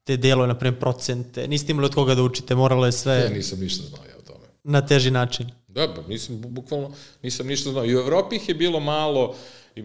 te 0.03 0.17
delove, 0.17 0.47
na 0.47 0.55
primjer, 0.57 0.79
procente, 0.79 1.47
niste 1.47 1.71
imali 1.71 1.85
od 1.85 1.95
koga 1.95 2.15
da 2.15 2.23
učite, 2.23 2.55
moralo 2.55 2.85
je 2.85 2.91
sve... 2.91 3.15
Ja 3.15 3.29
nisam 3.29 3.59
ništa 3.59 3.83
znao 3.87 4.05
ja 4.05 4.17
o 4.17 4.21
tome. 4.21 4.45
Na 4.63 4.85
teži 4.85 5.11
način. 5.11 5.51
Da, 5.67 5.87
ba, 5.87 6.03
nisam, 6.07 6.41
bukvalno, 6.41 6.93
nisam 7.23 7.47
ništa 7.47 7.71
znao. 7.71 7.85
I 7.85 7.95
u 7.95 7.99
Evropi 7.99 8.35
ih 8.35 8.49
je 8.49 8.55
bilo 8.55 8.79
malo, 8.79 9.35
i, 9.75 9.83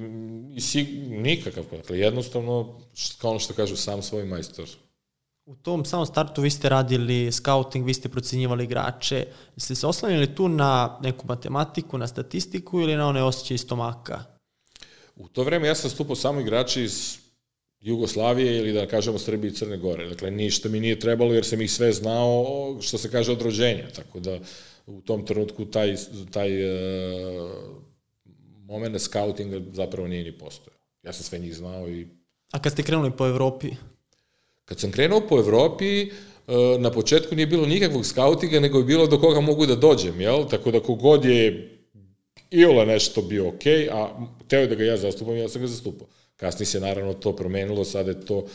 i 0.55 0.61
sig, 0.61 0.87
nikakav, 1.09 1.65
dakle, 1.73 1.99
jednostavno, 1.99 2.81
kao 3.19 3.31
ono 3.31 3.41
što 3.41 3.55
kažu, 3.55 3.77
sam 3.77 4.03
svoj 4.03 4.25
majstor. 4.25 4.69
U 5.47 5.55
tom 5.57 5.85
samom 5.85 6.07
startu 6.07 6.43
vi 6.43 6.51
ste 6.51 6.69
radili 6.69 7.33
scouting, 7.33 7.87
vi 7.87 7.95
ste 7.95 8.09
procenjivali 8.09 8.65
igrače. 8.65 9.27
Ste 9.57 9.75
se 9.75 9.87
oslanjali 9.87 10.35
tu 10.35 10.49
na 10.49 10.99
neku 11.03 11.27
matematiku, 11.27 11.99
na 11.99 12.07
statistiku 12.07 12.81
ili 12.81 12.97
na 12.97 13.09
one 13.09 13.23
osjećaje 13.23 13.59
stomaka? 13.59 14.25
U 15.17 15.29
to 15.29 15.45
vreme 15.45 15.69
ja 15.69 15.75
sam 15.75 15.91
stupao 15.91 16.17
samo 16.17 16.41
igrači 16.41 16.83
iz 16.83 17.19
Jugoslavije 17.81 18.59
ili 18.59 18.73
da 18.73 18.87
kažemo 18.87 19.19
Srbije 19.19 19.51
i 19.51 19.55
Crne 19.55 19.77
Gore. 19.77 20.09
Dakle, 20.09 20.31
ništa 20.31 20.69
mi 20.69 20.81
nije 20.81 21.01
trebalo 21.01 21.35
jer 21.35 21.45
sam 21.45 21.63
ih 21.63 21.73
sve 21.73 21.93
znao 21.93 22.79
što 22.81 22.99
se 22.99 23.11
kaže 23.11 23.33
od 23.33 23.43
rođenja. 23.43 23.91
Tako 23.97 24.21
da 24.21 24.39
u 24.87 25.01
tom 25.01 25.27
trenutku 25.27 25.65
taj, 25.65 25.97
taj 26.31 26.51
uh, 26.65 27.51
moment 28.65 29.01
scoutinga 29.01 29.61
zapravo 29.73 30.09
nije 30.09 30.25
ni 30.25 30.39
postojao. 30.39 30.79
Ja 31.03 31.13
sam 31.13 31.23
sve 31.23 31.39
njih 31.39 31.57
znao 31.57 31.89
i... 31.89 32.07
A 32.53 32.59
kad 32.59 32.73
ste 32.73 32.83
krenuli 32.83 33.11
po 33.11 33.27
Evropi? 33.27 33.71
Kad 34.67 34.81
sam 34.81 34.91
krenuo 34.91 35.21
po 35.21 35.39
Evropi, 35.39 36.03
e, 36.03 36.09
na 36.79 36.91
početku 36.91 37.35
nije 37.35 37.47
bilo 37.47 37.67
nikakvog 37.67 38.07
skautinga, 38.07 38.61
nego 38.61 38.79
je 38.79 38.85
bilo 38.85 39.07
do 39.07 39.21
koga 39.21 39.41
mogu 39.41 39.67
da 39.67 39.77
dođem, 39.77 40.21
jel? 40.21 40.49
Tako 40.49 40.71
da 40.71 40.81
kogod 40.81 41.25
je 41.25 41.73
Iola 42.51 42.85
nešto 42.85 43.23
bio 43.23 43.45
okay, 43.45 43.89
a 43.93 44.09
teo 44.49 44.61
je 44.61 44.67
da 44.67 44.75
ga 44.75 44.85
ja 44.85 44.97
zastupam, 44.97 45.37
ja 45.37 45.49
sam 45.49 45.61
ga 45.61 45.67
zastupao. 45.67 46.09
Kasnije 46.37 46.67
se 46.67 46.81
naravno 46.81 47.15
to 47.15 47.37
promenilo, 47.37 47.85
sada 47.85 48.11
je 48.11 48.21
to 48.21 48.47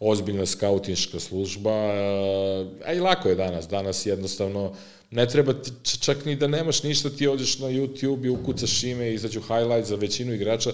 ozbiljna 0.00 0.46
skautinška 0.46 1.20
služba, 1.20 1.70
e, 1.70 2.66
a 2.84 2.92
i 2.92 3.00
lako 3.00 3.28
je 3.28 3.34
danas. 3.34 3.68
Danas 3.68 4.06
jednostavno 4.06 4.74
ne 5.10 5.28
treba 5.28 5.52
ti, 5.52 5.70
čak 6.00 6.24
ni 6.24 6.36
da 6.36 6.46
nemaš 6.46 6.82
ništa, 6.82 7.10
ti 7.10 7.26
odeš 7.26 7.58
na 7.58 7.66
YouTube 7.66 8.26
i 8.26 8.30
ukucaš 8.30 8.82
ime, 8.82 9.14
izađu 9.14 9.40
highlight 9.40 9.88
za 9.88 9.96
većinu 9.96 10.34
igrača, 10.34 10.70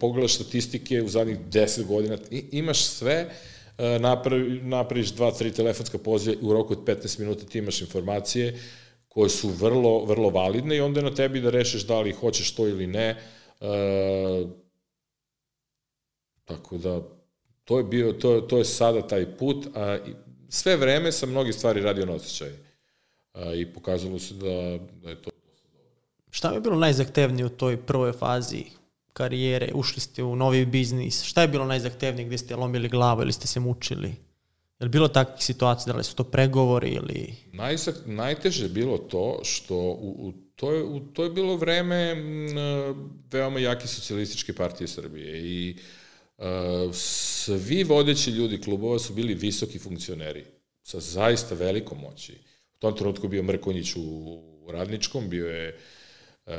pogledaš 0.00 0.34
statistike 0.34 1.02
u 1.02 1.08
zadnjih 1.08 1.38
10 1.50 1.84
godina, 1.84 2.18
I, 2.30 2.44
imaš 2.52 2.84
sve, 2.84 3.30
E, 3.30 3.55
napravi, 3.78 4.60
napraviš 4.62 5.12
dva, 5.12 5.30
tri 5.30 5.52
telefonska 5.52 5.98
poziva 5.98 6.36
u 6.42 6.52
roku 6.52 6.72
od 6.72 6.84
15 6.84 7.20
minuta 7.20 7.46
ti 7.46 7.58
imaš 7.58 7.80
informacije 7.80 8.60
koje 9.08 9.30
su 9.30 9.48
vrlo, 9.48 10.04
vrlo 10.04 10.30
validne 10.30 10.76
i 10.76 10.80
onda 10.80 11.00
je 11.00 11.04
na 11.04 11.14
tebi 11.14 11.40
da 11.40 11.50
rešiš 11.50 11.86
da 11.86 12.00
li 12.00 12.12
hoćeš 12.12 12.54
to 12.54 12.68
ili 12.68 12.86
ne. 12.86 13.08
E, 13.60 14.46
tako 16.44 16.78
da, 16.78 17.00
to 17.64 17.78
je 17.78 17.84
bio, 17.84 18.12
to, 18.12 18.40
to 18.40 18.58
je 18.58 18.64
sada 18.64 19.06
taj 19.06 19.36
put, 19.36 19.66
a 19.74 19.98
sve 20.48 20.76
vreme 20.76 21.12
sam 21.12 21.30
mnogi 21.30 21.52
stvari 21.52 21.80
radio 21.80 22.06
na 22.06 22.12
osjećaj. 22.12 22.50
A, 23.32 23.54
I 23.54 23.66
pokazalo 23.66 24.18
se 24.18 24.34
da, 24.34 24.78
da 25.02 25.10
je 25.10 25.22
to 25.22 25.30
Šta 26.30 26.52
je 26.52 26.60
bilo 26.60 26.76
najzahtevnije 26.76 27.46
u 27.46 27.48
toj 27.48 27.76
prvoj 27.76 28.12
fazi 28.12 28.64
karijere, 29.16 29.70
ušli 29.74 30.00
ste 30.00 30.22
u 30.22 30.36
novi 30.36 30.66
biznis, 30.66 31.22
šta 31.24 31.42
je 31.42 31.48
bilo 31.48 31.64
najzahtevnije 31.64 32.26
gde 32.26 32.38
ste 32.38 32.56
lomili 32.56 32.88
glavu 32.88 33.22
ili 33.22 33.32
ste 33.32 33.46
se 33.46 33.60
mučili? 33.60 34.08
Je 34.78 34.84
li 34.84 34.88
bilo 34.88 35.08
takvih 35.08 35.44
situacija, 35.44 35.92
da 35.92 35.98
li 35.98 36.04
su 36.04 36.16
to 36.16 36.24
pregovori 36.24 36.90
ili... 36.90 37.34
Najzak, 37.52 37.94
najteže 38.06 38.64
je 38.64 38.68
bilo 38.68 38.98
to 38.98 39.40
što 39.44 39.76
u, 39.76 40.10
u, 40.18 40.32
to, 40.56 40.72
je, 40.72 40.82
u, 40.82 41.00
to 41.00 41.24
je 41.24 41.30
bilo 41.30 41.56
vreme 41.56 42.10
m, 42.10 42.46
veoma 43.32 43.60
jake 43.60 43.86
socijalističke 43.86 44.52
partije 44.52 44.88
Srbije 44.88 45.40
i 45.40 45.76
uh, 46.38 46.44
svi 46.92 47.84
vodeći 47.84 48.30
ljudi 48.30 48.60
klubova 48.60 48.98
su 48.98 49.14
bili 49.14 49.34
visoki 49.34 49.78
funkcioneri 49.78 50.44
sa 50.82 51.00
zaista 51.00 51.54
velikom 51.54 51.98
moći. 51.98 52.32
U 52.76 52.78
tom 52.78 52.96
trenutku 52.96 53.28
bio 53.28 53.42
Mrkonjić 53.42 53.96
u, 53.96 54.02
u 54.62 54.72
Radničkom, 54.72 55.30
bio 55.30 55.46
je 55.46 55.78
uh, 56.46 56.52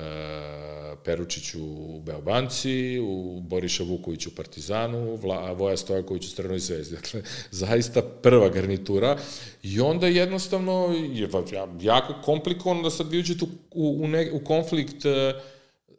Peručić 1.04 1.56
u 1.56 2.00
Beobanci, 2.06 3.00
u 3.00 3.42
Boriša 3.42 3.84
Vuković 3.84 4.28
u 4.28 4.36
Partizanu, 4.36 5.16
Vla, 5.16 5.52
Voja 5.52 5.78
Stojaković 5.78 6.26
u 6.26 6.30
Strnoj 6.30 6.60
zvezdi. 6.60 6.96
Dakle, 7.02 7.22
zaista 7.52 8.02
prva 8.02 8.50
garnitura. 8.50 9.18
I 9.64 9.80
onda 9.80 10.08
jednostavno 10.08 10.96
je 11.14 11.30
jako 11.82 12.14
komplikovano 12.26 12.82
da 12.82 12.90
sad 12.90 13.12
vi 13.12 13.20
uđete 13.20 13.46
u, 13.72 14.04
u, 14.04 14.08
ne, 14.08 14.32
u 14.32 14.40
konflikt 14.40 15.06
uh, 15.06 15.12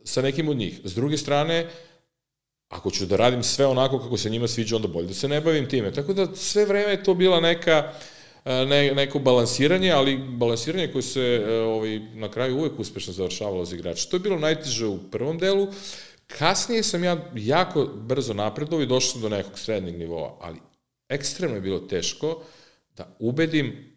sa 0.05 0.22
nekim 0.22 0.48
od 0.48 0.57
njih. 0.57 0.81
S 0.85 0.94
druge 0.94 1.16
strane, 1.16 1.66
ako 2.68 2.90
ću 2.90 3.07
da 3.07 3.16
radim 3.16 3.42
sve 3.42 3.66
onako 3.66 3.98
kako 3.98 4.16
se 4.16 4.31
njima 4.31 4.48
sviđa, 4.48 4.77
onda 4.77 4.88
bolje 4.88 5.07
da 5.07 5.14
se 5.14 5.29
ne 5.29 5.40
bavim 5.40 5.68
time. 5.68 5.92
Tako 5.92 6.12
da 6.12 6.35
sve 6.35 6.64
vreme 6.64 6.90
je 6.90 7.05
to 7.05 7.14
bila 7.14 7.40
neka 7.40 7.92
ne, 8.48 8.94
neko 8.94 9.18
balansiranje, 9.18 9.90
ali 9.90 10.18
balansiranje 10.18 10.92
koje 10.92 11.02
se 11.02 11.46
ovaj, 11.64 11.98
na 11.98 12.30
kraju 12.30 12.56
uvek 12.56 12.78
uspešno 12.78 13.12
završavalo 13.12 13.64
za 13.64 13.76
igrača. 13.76 14.08
To 14.08 14.16
je 14.16 14.20
bilo 14.20 14.38
najteže 14.38 14.87
u 14.87 14.98
prvom 15.11 15.38
delu, 15.38 15.68
kasnije 16.26 16.82
sam 16.82 17.04
ja 17.04 17.30
jako 17.34 17.84
brzo 17.84 18.34
napredovao 18.34 18.82
i 18.82 18.87
došao 18.87 19.11
sam 19.11 19.20
do 19.20 19.28
nekog 19.28 19.58
srednjeg 19.58 19.98
nivoa, 19.98 20.37
ali 20.40 20.58
ekstremno 21.08 21.56
je 21.56 21.61
bilo 21.61 21.78
teško 21.78 22.42
da 22.96 23.16
ubedim 23.18 23.94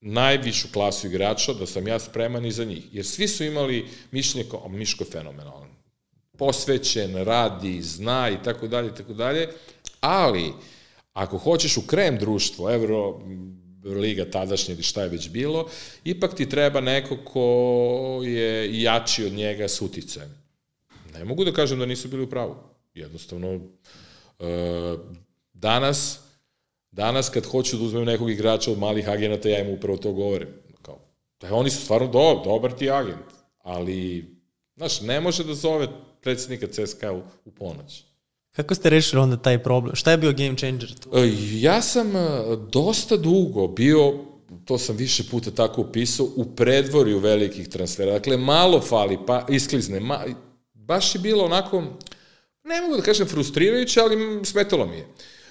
najvišu 0.00 0.68
klasu 0.72 1.06
igrača 1.06 1.52
da 1.52 1.66
sam 1.66 1.88
ja 1.88 1.98
spreman 1.98 2.46
i 2.46 2.52
za 2.52 2.64
njih. 2.64 2.84
Jer 2.92 3.06
svi 3.06 3.28
su 3.28 3.44
imali 3.44 3.86
mišljenje 4.10 4.50
kao, 4.50 4.68
Miško 4.68 5.04
fenomenalan. 5.04 5.68
Posvećen, 6.38 7.16
radi, 7.16 7.82
zna 7.82 8.30
i 8.30 8.42
tako 8.44 8.68
dalje 8.68 8.88
i 8.88 8.94
tako 8.94 9.12
dalje. 9.12 9.48
Ali, 10.00 10.52
ako 11.12 11.38
hoćeš 11.38 11.76
u 11.76 11.86
krem 11.86 12.18
društvo, 12.18 12.70
Evro, 12.74 13.20
Liga 13.84 14.30
tadašnja 14.30 14.74
ili 14.74 14.82
šta 14.82 15.02
je 15.02 15.08
već 15.08 15.30
bilo, 15.30 15.68
ipak 16.04 16.34
ti 16.34 16.48
treba 16.48 16.80
neko 16.80 17.16
ko 17.24 18.20
je 18.24 18.82
jači 18.82 19.24
od 19.24 19.32
njega 19.32 19.68
s 19.68 19.82
uticajem. 19.82 20.44
Ne 21.14 21.24
mogu 21.24 21.44
da 21.44 21.52
kažem 21.52 21.78
da 21.78 21.86
nisu 21.86 22.08
bili 22.08 22.22
u 22.22 22.30
pravu. 22.30 22.56
Jednostavno, 22.94 23.60
e, 24.40 24.96
danas, 25.52 26.20
danas 26.90 27.28
kad 27.28 27.46
hoću 27.46 27.76
da 27.76 27.84
uzmem 27.84 28.04
nekog 28.04 28.30
igrača 28.30 28.72
od 28.72 28.78
malih 28.78 29.08
agenata, 29.08 29.48
ja 29.48 29.60
im 29.60 29.74
upravo 29.74 29.98
to 29.98 30.12
govorim. 30.12 30.48
Kao, 30.82 30.98
da 31.40 31.54
oni 31.54 31.70
su 31.70 31.80
stvarno 31.80 32.06
do, 32.06 32.42
dobar 32.44 32.72
ti 32.72 32.90
agent, 32.90 33.26
ali, 33.58 34.24
znaš, 34.76 35.00
ne 35.00 35.20
može 35.20 35.44
da 35.44 35.54
zove 35.54 35.88
predsednika 36.22 36.66
CSKA 36.66 37.12
u, 37.12 37.22
u 37.44 37.50
ponoć. 37.50 38.04
Kako 38.56 38.74
ste 38.74 38.90
rešili 38.90 39.22
onda 39.22 39.36
taj 39.36 39.62
problem? 39.62 39.96
Šta 39.96 40.10
je 40.10 40.16
bio 40.16 40.32
game 40.32 40.56
changer 40.56 40.94
tu? 40.94 41.18
E, 41.18 41.32
ja 41.52 41.82
sam 41.82 42.16
e, 42.16 42.20
dosta 42.72 43.16
dugo 43.16 43.66
bio, 43.66 44.14
to 44.64 44.78
sam 44.78 44.96
više 44.96 45.24
puta 45.30 45.50
tako 45.50 45.80
upisao, 45.80 46.26
u 46.36 46.44
predvorju 46.44 47.18
velikih 47.18 47.68
transfera. 47.68 48.12
Dakle, 48.12 48.36
malo 48.36 48.80
fali, 48.80 49.18
pa 49.26 49.46
isklizne. 49.48 50.00
Ma, 50.00 50.24
baš 50.74 51.14
je 51.14 51.18
bilo 51.18 51.44
onako, 51.44 51.82
ne 52.64 52.80
mogu 52.82 52.96
da 52.96 53.02
kažem 53.02 53.26
frustrirajuće, 53.26 54.00
ali 54.00 54.44
smetalo 54.44 54.86
mi 54.86 54.96
je. 54.96 55.06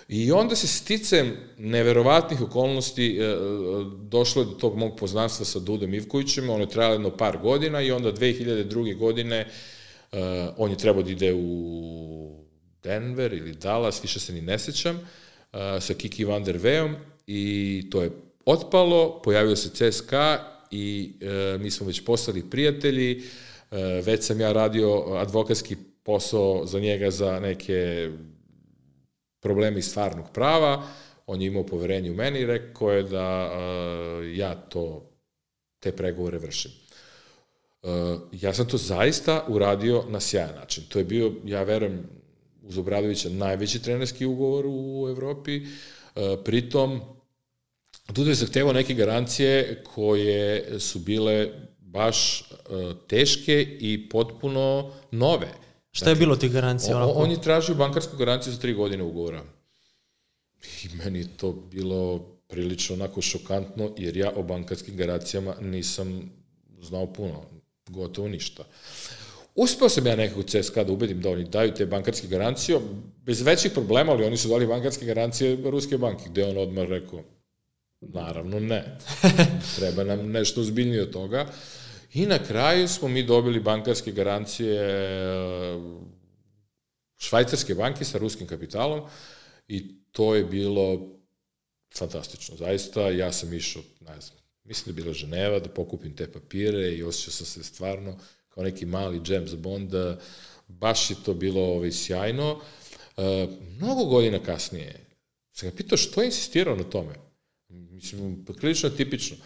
I 0.07 0.31
onda 0.31 0.55
se 0.55 0.67
sticem 0.67 1.37
neverovatnih 1.57 2.41
okolnosti 2.41 3.17
e, 3.17 3.35
došlo 4.01 4.41
je 4.41 4.45
do 4.45 4.51
tog 4.51 4.77
mog 4.77 4.95
poznanstva 4.95 5.45
sa 5.45 5.59
Dudom 5.59 5.93
Ivkovićem, 5.93 6.49
ono 6.49 6.63
je 6.63 6.69
trajalo 6.69 6.95
jedno 6.95 7.17
par 7.17 7.37
godina 7.37 7.81
i 7.81 7.91
onda 7.91 8.13
2002. 8.13 8.97
godine 8.97 9.47
on 10.57 10.71
je 10.71 10.77
trebao 10.77 11.03
da 11.03 11.11
ide 11.11 11.33
u 11.33 11.92
Denver 12.83 13.33
ili 13.33 13.53
Dallas, 13.53 14.03
više 14.03 14.19
se 14.19 14.33
ni 14.33 14.41
ne 14.41 14.59
sećam, 14.59 14.95
uh, 14.95 15.59
sa 15.79 15.93
Kiki 15.93 16.25
Van 16.25 16.43
der 16.43 16.57
Veom 16.57 16.95
i 17.27 17.87
to 17.91 18.01
je 18.01 18.11
otpalo, 18.45 19.21
pojavio 19.21 19.55
se 19.55 19.69
CSKA 19.69 20.53
i 20.71 21.13
uh, 21.21 21.61
mi 21.61 21.71
smo 21.71 21.87
već 21.87 22.05
postali 22.05 22.49
prijatelji, 22.49 23.17
uh, 23.71 23.77
već 24.05 24.23
sam 24.23 24.41
ja 24.41 24.53
radio 24.53 25.03
advokatski 25.15 25.75
posao 26.03 26.65
za 26.65 26.79
njega 26.79 27.11
za 27.11 27.39
neke 27.39 28.09
probleme 29.39 29.79
iz 29.79 29.89
stvarnog 29.89 30.25
prava, 30.33 30.87
on 31.27 31.41
je 31.41 31.47
imao 31.47 31.65
poverenje 31.65 32.11
u 32.11 32.15
meni 32.15 32.39
i 32.39 32.45
rekao 32.45 32.91
je 32.91 33.03
da 33.03 33.51
uh, 33.51 34.37
ja 34.37 34.55
to, 34.55 35.09
te 35.79 35.91
pregovore 35.91 36.37
vršim. 36.37 36.71
Uh, 37.81 37.89
ja 38.31 38.53
sam 38.53 38.67
to 38.67 38.77
zaista 38.77 39.45
uradio 39.47 40.03
na 40.09 40.19
sjajan 40.19 40.55
način. 40.55 40.83
To 40.89 40.99
je 40.99 41.05
bio, 41.05 41.33
ja 41.45 41.63
verujem, 41.63 42.09
uz 42.63 42.77
Obradovića 42.77 43.29
najveći 43.29 43.81
trenerski 43.81 44.25
ugovor 44.25 44.65
u 44.67 45.07
Evropi, 45.09 45.55
e, 45.55 45.63
pritom 46.45 47.01
je 48.17 48.35
zahtevao 48.35 48.73
neke 48.73 48.93
garancije 48.93 49.83
koje 49.95 50.79
su 50.79 50.99
bile 50.99 51.49
baš 51.79 52.41
e, 52.41 52.45
teške 53.07 53.77
i 53.79 54.09
potpuno 54.09 54.91
nove. 55.11 55.47
Šta 55.91 56.09
je 56.09 56.15
bilo 56.15 56.35
tih 56.35 56.51
garancija? 56.51 56.97
On, 56.97 57.23
on 57.23 57.31
je 57.31 57.41
tražio 57.41 57.75
bankarsku 57.75 58.17
garanciju 58.17 58.53
za 58.53 58.59
tri 58.59 58.73
godine 58.73 59.03
ugovora. 59.03 59.43
I 60.83 60.95
meni 60.95 61.19
je 61.19 61.37
to 61.37 61.51
bilo 61.51 62.19
prilično 62.47 62.95
onako 62.95 63.21
šokantno, 63.21 63.91
jer 63.97 64.17
ja 64.17 64.31
o 64.35 64.43
bankarskim 64.43 64.97
garancijama 64.97 65.55
nisam 65.61 66.31
znao 66.81 67.13
puno, 67.13 67.43
gotovo 67.87 68.27
ništa. 68.27 68.63
Uspeo 69.55 69.89
sam 69.89 70.07
ja 70.07 70.15
nekako 70.15 70.43
CSKA 70.43 70.83
da 70.83 70.91
ubedim 70.91 71.21
da 71.21 71.29
oni 71.29 71.43
daju 71.43 71.73
te 71.73 71.85
bankarske 71.85 72.27
garancije, 72.27 72.79
bez 73.25 73.41
većih 73.41 73.71
problema, 73.71 74.11
ali 74.11 74.25
oni 74.25 74.37
su 74.37 74.47
dali 74.47 74.67
bankarske 74.67 75.05
garancije 75.05 75.57
Ruske 75.63 75.97
banke, 75.97 76.23
gde 76.29 76.45
on 76.45 76.57
odmah 76.57 76.85
rekao, 76.85 77.23
naravno 78.01 78.59
ne, 78.59 78.97
treba 79.77 80.03
nam 80.03 80.31
nešto 80.31 80.61
ozbiljnije 80.61 81.01
od 81.01 81.11
toga. 81.11 81.47
I 82.13 82.25
na 82.25 82.39
kraju 82.43 82.87
smo 82.87 83.07
mi 83.07 83.23
dobili 83.23 83.59
bankarske 83.59 84.11
garancije 84.11 84.81
e, 84.81 85.79
švajcarske 87.17 87.75
banke 87.75 88.05
sa 88.05 88.17
ruskim 88.17 88.47
kapitalom 88.47 89.01
i 89.67 89.95
to 90.11 90.35
je 90.35 90.43
bilo 90.43 91.09
fantastično. 91.97 92.57
Zaista, 92.57 93.09
ja 93.09 93.31
sam 93.31 93.53
išao, 93.53 93.81
ne 93.99 94.21
znam, 94.21 94.39
mislim 94.63 94.85
da 94.85 94.99
je 94.99 95.03
bila 95.03 95.13
Ženeva, 95.13 95.59
da 95.59 95.69
pokupim 95.69 96.15
te 96.15 96.31
papire 96.31 96.91
i 96.91 97.03
osjećao 97.03 97.33
sam 97.33 97.45
se 97.45 97.63
stvarno 97.63 98.17
kao 98.53 98.63
neki 98.63 98.85
mali 98.85 99.21
James 99.27 99.55
Bond, 99.55 99.91
baš 100.67 101.09
je 101.09 101.15
to 101.25 101.33
bilo 101.33 101.61
ovaj, 101.61 101.91
sjajno. 101.91 102.59
E, 103.17 103.47
mnogo 103.79 104.05
godina 104.05 104.39
kasnije 104.39 105.03
sam 105.53 105.69
ga 105.69 105.75
pitao 105.75 105.97
što 105.97 106.21
je 106.21 106.25
insistirao 106.25 106.75
na 106.75 106.83
tome. 106.83 107.13
Mislim, 107.69 108.45
prilično 108.45 108.89
tipično. 108.89 109.37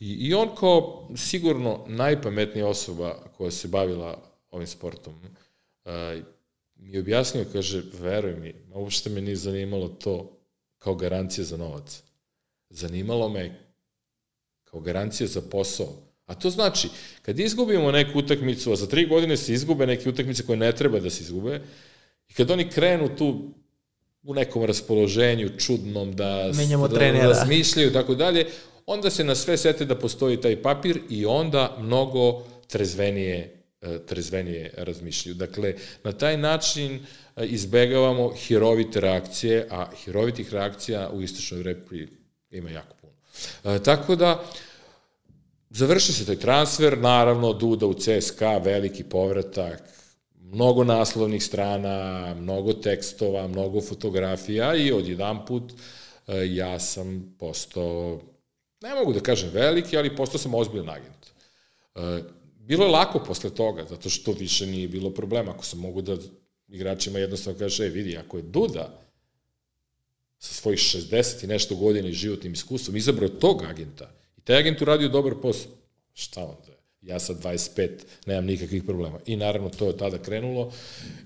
I, 0.00 0.12
I 0.12 0.34
on 0.34 0.56
kao 0.56 1.10
sigurno 1.16 1.84
najpametnija 1.88 2.66
osoba 2.66 3.30
koja 3.36 3.50
se 3.50 3.68
bavila 3.68 4.22
ovim 4.50 4.66
sportom, 4.66 5.14
uh, 5.14 5.92
mi 6.74 6.92
je 6.92 7.00
objasnio, 7.00 7.46
kaže, 7.52 7.82
veruj 8.00 8.34
mi, 8.36 8.54
uopšte 8.74 9.10
me 9.10 9.20
nije 9.20 9.36
zanimalo 9.36 9.88
to 9.88 10.38
kao 10.78 10.94
garancija 10.94 11.44
za 11.44 11.56
novac. 11.56 12.02
Zanimalo 12.70 13.28
me 13.28 13.74
kao 14.64 14.80
garancija 14.80 15.26
za 15.26 15.40
posao 15.40 16.11
A 16.26 16.34
to 16.34 16.50
znači, 16.50 16.88
kad 17.22 17.40
izgubimo 17.40 17.92
neku 17.92 18.18
utakmicu, 18.18 18.72
a 18.72 18.76
za 18.76 18.86
tri 18.86 19.06
godine 19.06 19.36
se 19.36 19.52
izgube 19.52 19.86
neke 19.86 20.08
utakmice 20.08 20.46
koje 20.46 20.56
ne 20.56 20.72
treba 20.72 21.00
da 21.00 21.10
se 21.10 21.22
izgube, 21.22 21.60
i 22.28 22.34
kad 22.34 22.50
oni 22.50 22.70
krenu 22.70 23.16
tu 23.16 23.54
u 24.22 24.34
nekom 24.34 24.64
raspoloženju 24.64 25.50
čudnom, 25.58 26.16
da, 26.16 26.50
Menjamo 26.54 26.88
da 26.88 26.94
trenera. 26.94 27.28
razmišljaju 27.28 27.92
tako 27.92 28.14
dalje, 28.14 28.46
onda 28.86 29.10
se 29.10 29.24
na 29.24 29.34
sve 29.34 29.56
sete 29.56 29.84
da 29.84 29.98
postoji 29.98 30.40
taj 30.40 30.62
papir 30.62 31.00
i 31.10 31.26
onda 31.26 31.76
mnogo 31.80 32.44
trezvenije 32.66 33.62
e, 33.80 33.98
trezvenije 34.06 34.74
razmišljaju. 34.76 35.34
Dakle, 35.34 35.74
na 36.04 36.12
taj 36.12 36.36
način 36.36 37.00
e, 37.36 37.46
izbegavamo 37.46 38.28
hirovite 38.28 39.00
reakcije, 39.00 39.66
a 39.70 39.90
hirovitih 40.04 40.52
reakcija 40.52 41.10
u 41.12 41.22
istočnoj 41.22 41.62
repi 41.62 42.06
ima 42.50 42.70
jako 42.70 42.96
puno. 43.00 43.12
E, 43.76 43.82
tako 43.82 44.16
da, 44.16 44.44
Završi 45.74 46.12
se 46.12 46.26
taj 46.26 46.36
transfer, 46.36 46.98
naravno 46.98 47.52
Duda 47.52 47.86
u 47.86 47.94
CSKA, 47.94 48.58
veliki 48.58 49.04
povratak, 49.04 49.82
mnogo 50.34 50.84
naslovnih 50.84 51.44
strana, 51.44 52.34
mnogo 52.34 52.72
tekstova, 52.72 53.48
mnogo 53.48 53.80
fotografija 53.80 54.74
i 54.76 54.92
odjedan 54.92 55.46
put 55.46 55.72
e, 55.72 56.54
ja 56.54 56.78
sam 56.78 57.36
postao, 57.38 58.20
ne 58.82 58.94
mogu 58.94 59.12
da 59.12 59.20
kažem 59.20 59.50
veliki, 59.52 59.96
ali 59.96 60.16
postao 60.16 60.38
sam 60.38 60.54
ozbiljan 60.54 60.90
agent. 60.90 61.26
E, 61.94 62.22
bilo 62.56 62.84
je 62.84 62.90
lako 62.90 63.18
posle 63.18 63.50
toga, 63.50 63.84
zato 63.84 64.10
što 64.10 64.32
više 64.32 64.66
nije 64.66 64.88
bilo 64.88 65.10
problema. 65.10 65.50
Ako 65.50 65.64
sam 65.64 65.78
mogu 65.78 66.02
da 66.02 66.16
igračima 66.68 67.18
jednostavno 67.18 67.58
kaže, 67.58 67.86
e, 67.86 67.88
vidi, 67.88 68.16
ako 68.16 68.36
je 68.36 68.42
Duda 68.42 68.98
sa 70.38 70.54
svojih 70.54 70.78
60 70.78 71.44
i 71.44 71.46
nešto 71.46 71.76
godina 71.76 72.08
i 72.08 72.12
životnim 72.12 72.52
iskustvom 72.52 72.96
izabrao 72.96 73.28
tog 73.28 73.62
agenta, 73.62 74.21
Taj 74.44 74.56
agent 74.56 74.82
uradio 74.82 75.08
dobar 75.08 75.34
posao. 75.42 75.72
Šta 76.14 76.40
onda? 76.40 76.72
Ja 77.02 77.18
sa 77.18 77.34
25 77.34 77.90
nemam 78.26 78.44
nikakvih 78.44 78.84
problema. 78.84 79.18
I 79.26 79.36
naravno 79.36 79.68
to 79.68 79.86
je 79.86 79.96
tada 79.96 80.18
krenulo 80.18 80.72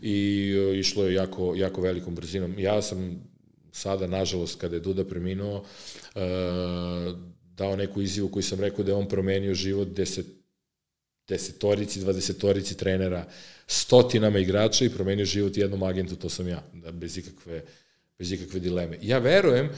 i 0.02 0.52
e, 0.56 0.78
išlo 0.78 1.06
je 1.06 1.14
jako, 1.14 1.54
jako 1.56 1.80
velikom 1.80 2.14
brzinom. 2.14 2.58
Ja 2.58 2.82
sam 2.82 3.22
sada, 3.72 4.06
nažalost, 4.06 4.60
kada 4.60 4.76
je 4.76 4.80
Duda 4.80 5.04
preminuo, 5.04 5.56
uh, 5.58 6.22
dao 7.56 7.76
neku 7.76 8.02
izjavu 8.02 8.28
koju 8.28 8.42
sam 8.42 8.60
rekao 8.60 8.84
da 8.84 8.92
je 8.92 8.96
on 8.96 9.08
promenio 9.08 9.54
život 9.54 9.88
gde 9.88 10.06
se 10.06 10.24
desetorici, 11.28 12.00
dvadesetorici 12.00 12.76
trenera, 12.76 13.26
stotinama 13.66 14.38
igrača 14.38 14.84
i 14.84 14.90
promenio 14.90 15.24
život 15.24 15.56
jednom 15.56 15.82
agentu, 15.82 16.16
to 16.16 16.28
sam 16.28 16.48
ja, 16.48 16.62
da, 16.72 16.92
bez 16.92 17.18
ikakve 17.18 17.64
bez 18.18 18.32
ikakve 18.32 18.60
dileme. 18.60 18.98
Ja 19.02 19.18
verujem 19.18 19.66
e, 19.66 19.70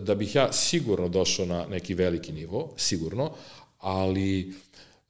da 0.00 0.14
bih 0.14 0.34
ja 0.34 0.52
sigurno 0.52 1.08
došao 1.08 1.46
na 1.46 1.66
neki 1.66 1.94
veliki 1.94 2.32
nivo, 2.32 2.74
sigurno, 2.76 3.30
ali 3.78 4.52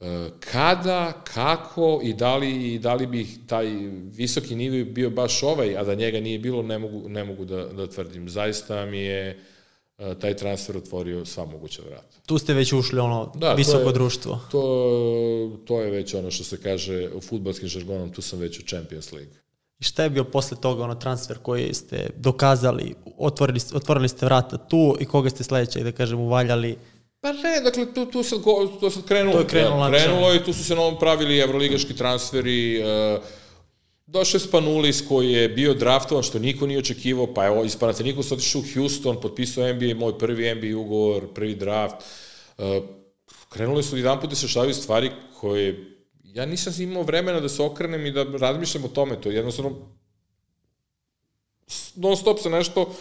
e, 0.01 0.29
kada, 0.41 1.23
kako 1.35 2.01
i 2.03 2.15
da 2.15 2.37
li, 2.37 2.75
i 2.75 2.79
da 2.79 2.95
li 2.95 3.07
bih 3.07 3.39
taj 3.47 3.67
visoki 4.13 4.55
nivo 4.55 4.91
bio 4.91 5.11
baš 5.11 5.43
ovaj, 5.43 5.77
a 5.77 5.85
da 5.85 5.95
njega 5.95 6.21
nije 6.21 6.39
bilo, 6.39 6.63
ne 6.63 6.79
mogu, 6.79 7.09
ne 7.09 7.25
mogu 7.25 7.45
da, 7.45 7.65
da 7.65 7.87
tvrdim. 7.87 8.29
Zaista 8.29 8.87
mi 8.87 8.99
je 8.99 9.39
e, 9.99 10.15
taj 10.21 10.37
transfer 10.37 10.77
otvorio 10.77 11.25
sva 11.25 11.45
moguća 11.45 11.83
vrata. 11.83 12.17
Tu 12.27 12.39
ste 12.39 12.55
već 12.55 12.73
ušli 12.73 12.99
ono 12.99 13.33
da, 13.35 13.55
visoko 13.55 13.83
to 13.83 13.89
je, 13.89 13.93
društvo. 13.93 14.41
To, 14.51 15.59
to 15.65 15.81
je 15.81 15.91
već 15.91 16.15
ono 16.15 16.31
što 16.31 16.45
se 16.45 16.63
kaže 16.63 17.09
u 17.15 17.21
futbalskim 17.21 17.69
žargonom, 17.69 18.13
tu 18.13 18.23
sam 18.23 18.39
već 18.39 18.59
u 18.59 18.67
Champions 18.67 19.13
League. 19.13 19.35
I 19.81 19.85
šta 19.85 20.03
je 20.03 20.11
bio 20.11 20.25
posle 20.25 20.57
toga 20.61 20.85
ono 20.85 20.95
transfer 20.95 21.39
koji 21.39 21.75
ste 21.75 22.11
dokazali, 22.17 22.95
otvorili, 23.19 23.61
otvorili 23.75 24.09
ste 24.09 24.27
vrata 24.27 24.57
tu 24.57 24.97
i 25.01 25.05
koga 25.05 25.31
ste 25.31 25.45
sledećeg, 25.45 25.83
da 25.83 25.93
kažem, 25.93 26.21
uvaljali? 26.21 26.79
Pa 27.21 27.33
ne, 27.33 27.61
dakle, 27.65 27.95
tu, 27.95 28.07
tu, 28.07 28.23
sad, 28.23 28.39
tu 28.81 28.91
sad 28.91 29.05
krenulo. 29.05 29.33
To 29.33 29.41
je 29.41 29.47
krenulo, 29.47 29.85
ja, 29.85 29.91
krenulo 29.91 30.35
i 30.35 30.45
tu 30.45 30.53
su 30.53 30.65
se 30.65 30.75
novom 30.75 30.99
pravili 30.99 31.39
evroligaški 31.39 31.97
transferi, 31.97 32.83
uh, 32.83 33.23
Došao 34.11 34.37
je 34.37 34.41
Spanulis 34.41 35.03
koji 35.09 35.33
je 35.33 35.49
bio 35.49 35.75
draftovan, 35.75 36.23
što 36.23 36.39
niko 36.39 36.67
nije 36.67 36.79
očekivao, 36.79 37.35
pa 37.35 37.45
je 37.45 37.67
iz 37.67 37.77
Panathinaikos 37.77 38.33
otišao 38.33 38.61
u 38.61 38.65
Houston, 38.75 39.21
potpisao 39.21 39.73
NBA, 39.73 39.95
moj 39.95 40.19
prvi 40.19 40.55
NBA 40.55 40.79
ugovor, 40.79 41.27
prvi 41.35 41.55
draft. 41.55 41.97
Uh, 42.59 42.65
krenuli 43.49 43.83
su 43.83 43.97
jedan 43.97 44.21
put 44.21 44.31
da 44.31 44.37
se 44.37 44.49
šavaju 44.49 44.75
stvari 44.75 45.11
koje 45.41 45.98
ja 46.39 46.47
nisam 46.47 46.73
imao 46.83 47.03
vremena 47.03 47.41
da 47.41 47.49
se 47.49 47.63
okrenem 47.63 48.07
i 48.07 48.11
da 48.11 48.25
razmišljam 48.25 48.85
o 48.85 48.89
tome, 48.89 49.21
to 49.21 49.29
je 49.29 49.37
jednostavno 49.37 49.71
non 51.97 52.17
stop 52.17 52.39
se 52.39 52.51
nešto, 52.51 52.95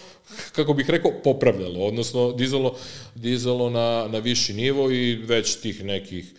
kako 0.55 0.73
bih 0.73 0.89
rekao, 0.89 1.11
popravljalo, 1.23 1.85
odnosno 1.85 2.31
dizalo, 2.31 2.75
dizalo 3.15 3.69
na, 3.69 4.07
na 4.11 4.19
viši 4.19 4.53
nivo 4.53 4.91
i 4.91 5.15
već 5.15 5.55
tih 5.55 5.83
nekih 5.83 6.33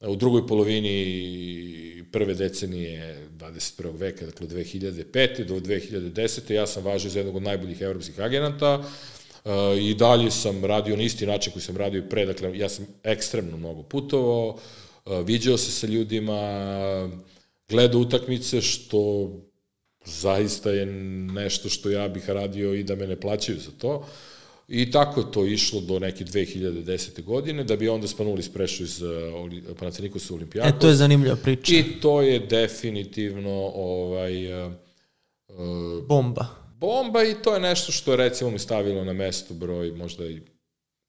u 0.00 0.16
drugoj 0.16 0.46
polovini 0.46 2.04
prve 2.12 2.34
decenije 2.34 3.28
21. 3.38 3.98
veka, 3.98 4.26
dakle 4.26 4.46
2005. 4.46 5.44
do 5.44 5.54
2010. 5.54 6.52
ja 6.52 6.66
sam 6.66 6.84
važio 6.84 7.10
za 7.10 7.18
jednog 7.18 7.36
od 7.36 7.42
najboljih 7.42 7.80
evropskih 7.80 8.20
agenata 8.20 8.78
uh, 8.78 9.52
i 9.80 9.94
dalje 9.94 10.30
sam 10.30 10.64
radio 10.64 10.96
na 10.96 11.02
isti 11.02 11.26
način 11.26 11.52
koji 11.52 11.62
sam 11.62 11.76
radio 11.76 12.02
pre, 12.10 12.26
dakle 12.26 12.58
ja 12.58 12.68
sam 12.68 12.86
ekstremno 13.02 13.56
mnogo 13.56 13.82
putovao, 13.82 14.58
viđao 15.24 15.56
se 15.56 15.72
sa 15.72 15.86
ljudima, 15.86 16.40
gledao 17.68 18.00
utakmice, 18.00 18.60
što 18.60 19.30
zaista 20.04 20.70
je 20.70 20.86
nešto 21.32 21.68
što 21.68 21.90
ja 21.90 22.08
bih 22.08 22.30
radio 22.30 22.74
i 22.74 22.82
da 22.82 22.94
me 22.94 23.06
ne 23.06 23.20
plaćaju 23.20 23.58
za 23.58 23.70
to. 23.78 24.06
I 24.68 24.90
tako 24.90 25.20
je 25.20 25.32
to 25.32 25.46
išlo 25.46 25.80
do 25.80 25.98
neke 25.98 26.24
2010. 26.24 27.22
godine, 27.22 27.64
da 27.64 27.76
bi 27.76 27.88
onda 27.88 28.08
Spanulis 28.08 28.48
prešao 28.48 28.84
iz 28.84 29.02
Panathinaikosa 29.78 30.34
u 30.34 30.36
Olimpijakos. 30.36 30.72
E, 30.72 30.78
to 30.78 30.88
je 30.88 30.94
zanimljiva 30.94 31.36
priča. 31.36 31.74
I 31.74 31.84
to 32.00 32.22
je 32.22 32.38
definitivno 32.38 33.72
ovaj, 33.74 34.62
uh, 34.62 34.72
bomba. 36.08 36.46
Bomba 36.76 37.22
i 37.22 37.34
to 37.42 37.54
je 37.54 37.60
nešto 37.60 37.92
što 37.92 38.10
je 38.10 38.16
recimo 38.16 38.50
mi 38.50 38.58
stavilo 38.58 39.04
na 39.04 39.12
mesto 39.12 39.54
broj 39.54 39.92
možda 39.92 40.26
i 40.26 40.40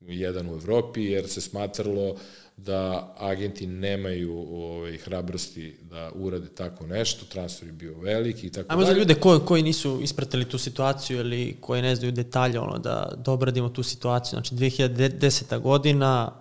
jedan 0.02 0.50
u 0.50 0.54
Evropi, 0.54 1.04
jer 1.04 1.30
se 1.30 1.42
smatralo 1.42 2.16
da 2.58 3.14
agenti 3.18 3.68
nemaju 3.68 4.34
ovaj, 4.38 4.98
hrabrosti 4.98 5.76
da 5.82 6.12
urade 6.16 6.48
tako 6.56 6.88
nešto, 6.88 7.26
transfer 7.26 7.68
je 7.68 7.72
bio 7.72 8.00
veliki 8.00 8.48
i 8.48 8.52
tako 8.52 8.74
Ajmo 8.74 8.86
za 8.86 8.94
ljude 8.94 9.16
koji, 9.16 9.40
koji 9.40 9.64
nisu 9.64 10.00
ispratili 10.02 10.46
tu 10.46 10.58
situaciju 10.58 11.20
ili 11.20 11.58
koji 11.62 11.82
ne 11.82 11.96
znaju 11.96 12.12
detalje, 12.12 12.60
ono, 12.60 12.78
da, 12.78 13.14
da 13.26 13.32
obradimo 13.32 13.70
tu 13.70 13.84
situaciju. 13.84 14.30
Znači, 14.30 14.56
2010. 14.56 15.60
godina, 15.60 16.32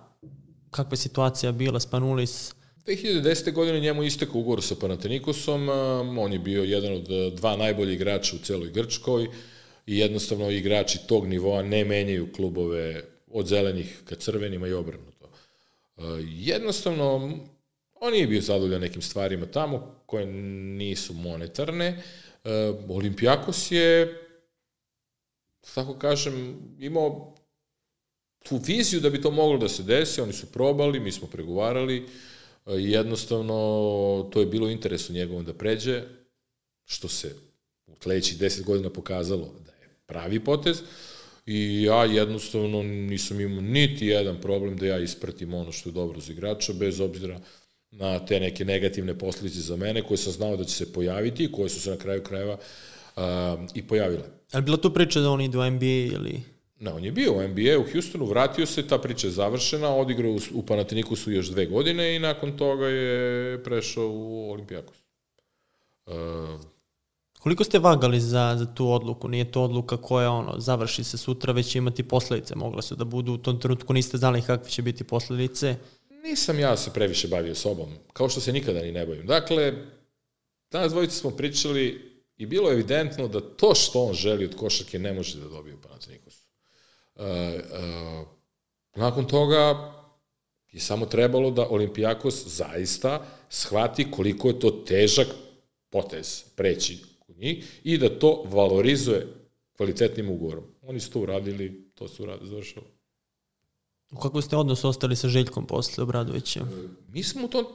kakva 0.71 0.93
je 0.93 0.97
situacija 0.97 1.51
bila, 1.51 1.79
Spanulis? 1.79 2.53
2010. 2.87 3.53
godine 3.53 3.79
njemu 3.79 4.03
istekao 4.03 4.39
ugovor 4.39 4.63
sa 4.63 4.75
Panatenikosom, 4.75 5.69
on 6.19 6.33
je 6.33 6.39
bio 6.39 6.63
jedan 6.63 6.93
od 6.93 7.33
dva 7.33 7.57
najbolji 7.57 7.93
igrača 7.93 8.35
u 8.35 8.39
celoj 8.39 8.69
Grčkoj 8.69 9.27
i 9.87 9.97
jednostavno 9.97 10.49
igrači 10.49 10.99
tog 11.07 11.27
nivoa 11.27 11.63
ne 11.63 11.85
menjaju 11.85 12.31
klubove 12.35 13.14
od 13.35 13.47
zelenih 13.47 14.01
ka 14.05 14.15
crvenima 14.15 14.67
i 14.67 14.73
obrnuto. 14.73 15.29
Jednostavno, 16.23 17.39
on 17.93 18.13
nije 18.13 18.27
bio 18.27 18.41
zadovoljan 18.41 18.81
nekim 18.81 19.01
stvarima 19.01 19.45
tamo 19.45 19.95
koje 20.05 20.25
nisu 20.25 21.13
monetarne. 21.13 22.03
Olimpijakos 22.89 23.71
je, 23.71 24.21
tako 25.73 25.93
kažem, 25.93 26.59
imao 26.79 27.35
tu 28.43 28.57
viziju 28.57 29.01
da 29.01 29.09
bi 29.09 29.21
to 29.21 29.31
moglo 29.31 29.57
da 29.57 29.69
se 29.69 29.83
desi, 29.83 30.21
oni 30.21 30.33
su 30.33 30.51
probali, 30.51 30.99
mi 30.99 31.11
smo 31.11 31.27
pregovarali, 31.27 32.05
jednostavno 32.65 33.53
to 34.33 34.39
je 34.39 34.45
bilo 34.45 34.69
interesu 34.69 35.13
njegovom 35.13 35.45
da 35.45 35.53
pređe, 35.53 36.03
što 36.85 37.07
se 37.07 37.35
u 37.87 37.95
sledećih 38.01 38.37
deset 38.39 38.65
godina 38.65 38.89
pokazalo 38.89 39.53
da 39.65 39.71
je 39.71 39.89
pravi 40.05 40.39
potez, 40.39 40.81
i 41.45 41.83
ja 41.83 42.05
jednostavno 42.05 42.83
nisam 42.83 43.41
imao 43.41 43.61
niti 43.61 44.07
jedan 44.07 44.41
problem 44.41 44.77
da 44.77 44.85
ja 44.85 44.99
ispratim 44.99 45.53
ono 45.53 45.71
što 45.71 45.89
je 45.89 45.93
dobro 45.93 46.19
za 46.19 46.33
igrača, 46.33 46.73
bez 46.73 46.99
obzira 46.99 47.39
na 47.91 48.25
te 48.25 48.39
neke 48.39 48.65
negativne 48.65 49.17
posljedice 49.17 49.59
za 49.59 49.75
mene, 49.75 50.01
koje 50.01 50.17
sam 50.17 50.33
znao 50.33 50.57
da 50.57 50.63
će 50.63 50.75
se 50.75 50.93
pojaviti 50.93 51.43
i 51.43 51.51
koje 51.51 51.69
su 51.69 51.81
se 51.81 51.89
na 51.89 51.97
kraju 51.97 52.23
krajeva 52.23 52.57
uh, 53.15 53.23
i 53.73 53.87
pojavile. 53.87 54.23
Ali 54.51 54.63
bila 54.63 54.77
tu 54.77 54.93
priča 54.93 55.19
da 55.19 55.29
on 55.29 55.41
ide 55.41 55.57
u 55.57 55.71
NBA 55.71 55.85
ili... 55.85 56.41
Ne, 56.79 56.93
on 56.93 57.03
je 57.03 57.11
bio 57.11 57.33
u 57.33 57.47
NBA 57.47 57.79
u 57.79 57.91
Houstonu, 57.91 58.25
vratio 58.25 58.65
se, 58.65 58.87
ta 58.87 58.97
priča 58.97 59.27
je 59.27 59.31
završena, 59.31 59.95
odigrao 59.95 60.31
u, 60.31 60.39
u 60.53 60.65
Panatinikusu 60.65 61.31
još 61.31 61.47
dve 61.47 61.65
godine 61.65 62.15
i 62.15 62.19
nakon 62.19 62.57
toga 62.57 62.87
je 62.87 63.63
prešao 63.63 64.09
u 64.09 64.51
Olimpijakos. 64.51 64.97
Uh, 66.05 66.13
Koliko 67.45 67.63
ste 67.63 67.79
vagali 67.79 68.19
za, 68.19 68.55
za 68.57 68.65
tu 68.65 68.91
odluku? 68.91 69.27
Nije 69.27 69.51
to 69.51 69.63
odluka 69.63 69.97
koja 69.97 70.31
ono, 70.31 70.53
završi 70.57 71.03
se 71.03 71.17
sutra, 71.17 71.53
već 71.53 71.67
će 71.71 71.77
imati 71.77 72.03
posledice. 72.03 72.55
Mogla 72.55 72.81
su 72.81 72.95
da 72.95 73.05
budu 73.05 73.33
u 73.33 73.37
tom 73.37 73.59
trenutku, 73.59 73.93
niste 73.93 74.17
znali 74.17 74.41
kakve 74.41 74.69
će 74.69 74.81
biti 74.81 75.03
posledice. 75.03 75.75
Nisam 76.23 76.59
ja 76.59 76.77
se 76.77 76.93
previše 76.93 77.27
bavio 77.27 77.55
sobom, 77.55 77.89
kao 78.13 78.29
što 78.29 78.41
se 78.41 78.53
nikada 78.53 78.81
ni 78.81 78.91
ne 78.91 79.05
bavim. 79.05 79.25
Dakle, 79.27 79.73
danas 80.71 80.91
dvojice 80.91 81.15
smo 81.15 81.31
pričali 81.31 82.11
i 82.37 82.45
bilo 82.45 82.69
je 82.69 82.73
evidentno 82.73 83.27
da 83.27 83.41
to 83.41 83.75
što 83.75 84.03
on 84.03 84.13
želi 84.13 84.45
od 84.45 84.55
košarke 84.55 84.99
ne 84.99 85.13
može 85.13 85.39
da 85.39 85.47
dobije 85.47 85.75
u 85.75 85.81
Panathinaikosu. 85.81 86.47
Uh, 87.15 87.23
uh, 87.23 88.27
nakon 88.95 89.25
toga 89.25 89.93
je 90.71 90.79
samo 90.79 91.05
trebalo 91.05 91.51
da 91.51 91.69
Olimpijakos 91.69 92.47
zaista 92.47 93.25
shvati 93.49 94.11
koliko 94.11 94.47
je 94.47 94.59
to 94.59 94.71
težak 94.71 95.27
potez 95.89 96.43
preći 96.55 97.14
kod 97.25 97.37
njih 97.37 97.81
i 97.83 97.97
da 97.97 98.19
to 98.19 98.43
valorizuje 98.45 99.27
kvalitetnim 99.77 100.29
ugovorom. 100.29 100.63
Oni 100.81 100.99
su 100.99 101.11
to 101.11 101.19
uradili, 101.19 101.91
to 101.95 102.07
su 102.07 102.23
uradili, 102.23 102.49
završao. 102.49 102.83
U 104.11 104.19
kakvom 104.19 104.41
ste 104.41 104.57
odnos 104.57 104.83
ostali 104.83 105.15
sa 105.15 105.29
Željkom 105.29 105.67
posle 105.67 106.03
Obradovića? 106.03 106.59
E, 106.59 106.87
mi 107.07 107.23
smo 107.23 107.45
u 107.45 107.47
tom 107.47 107.65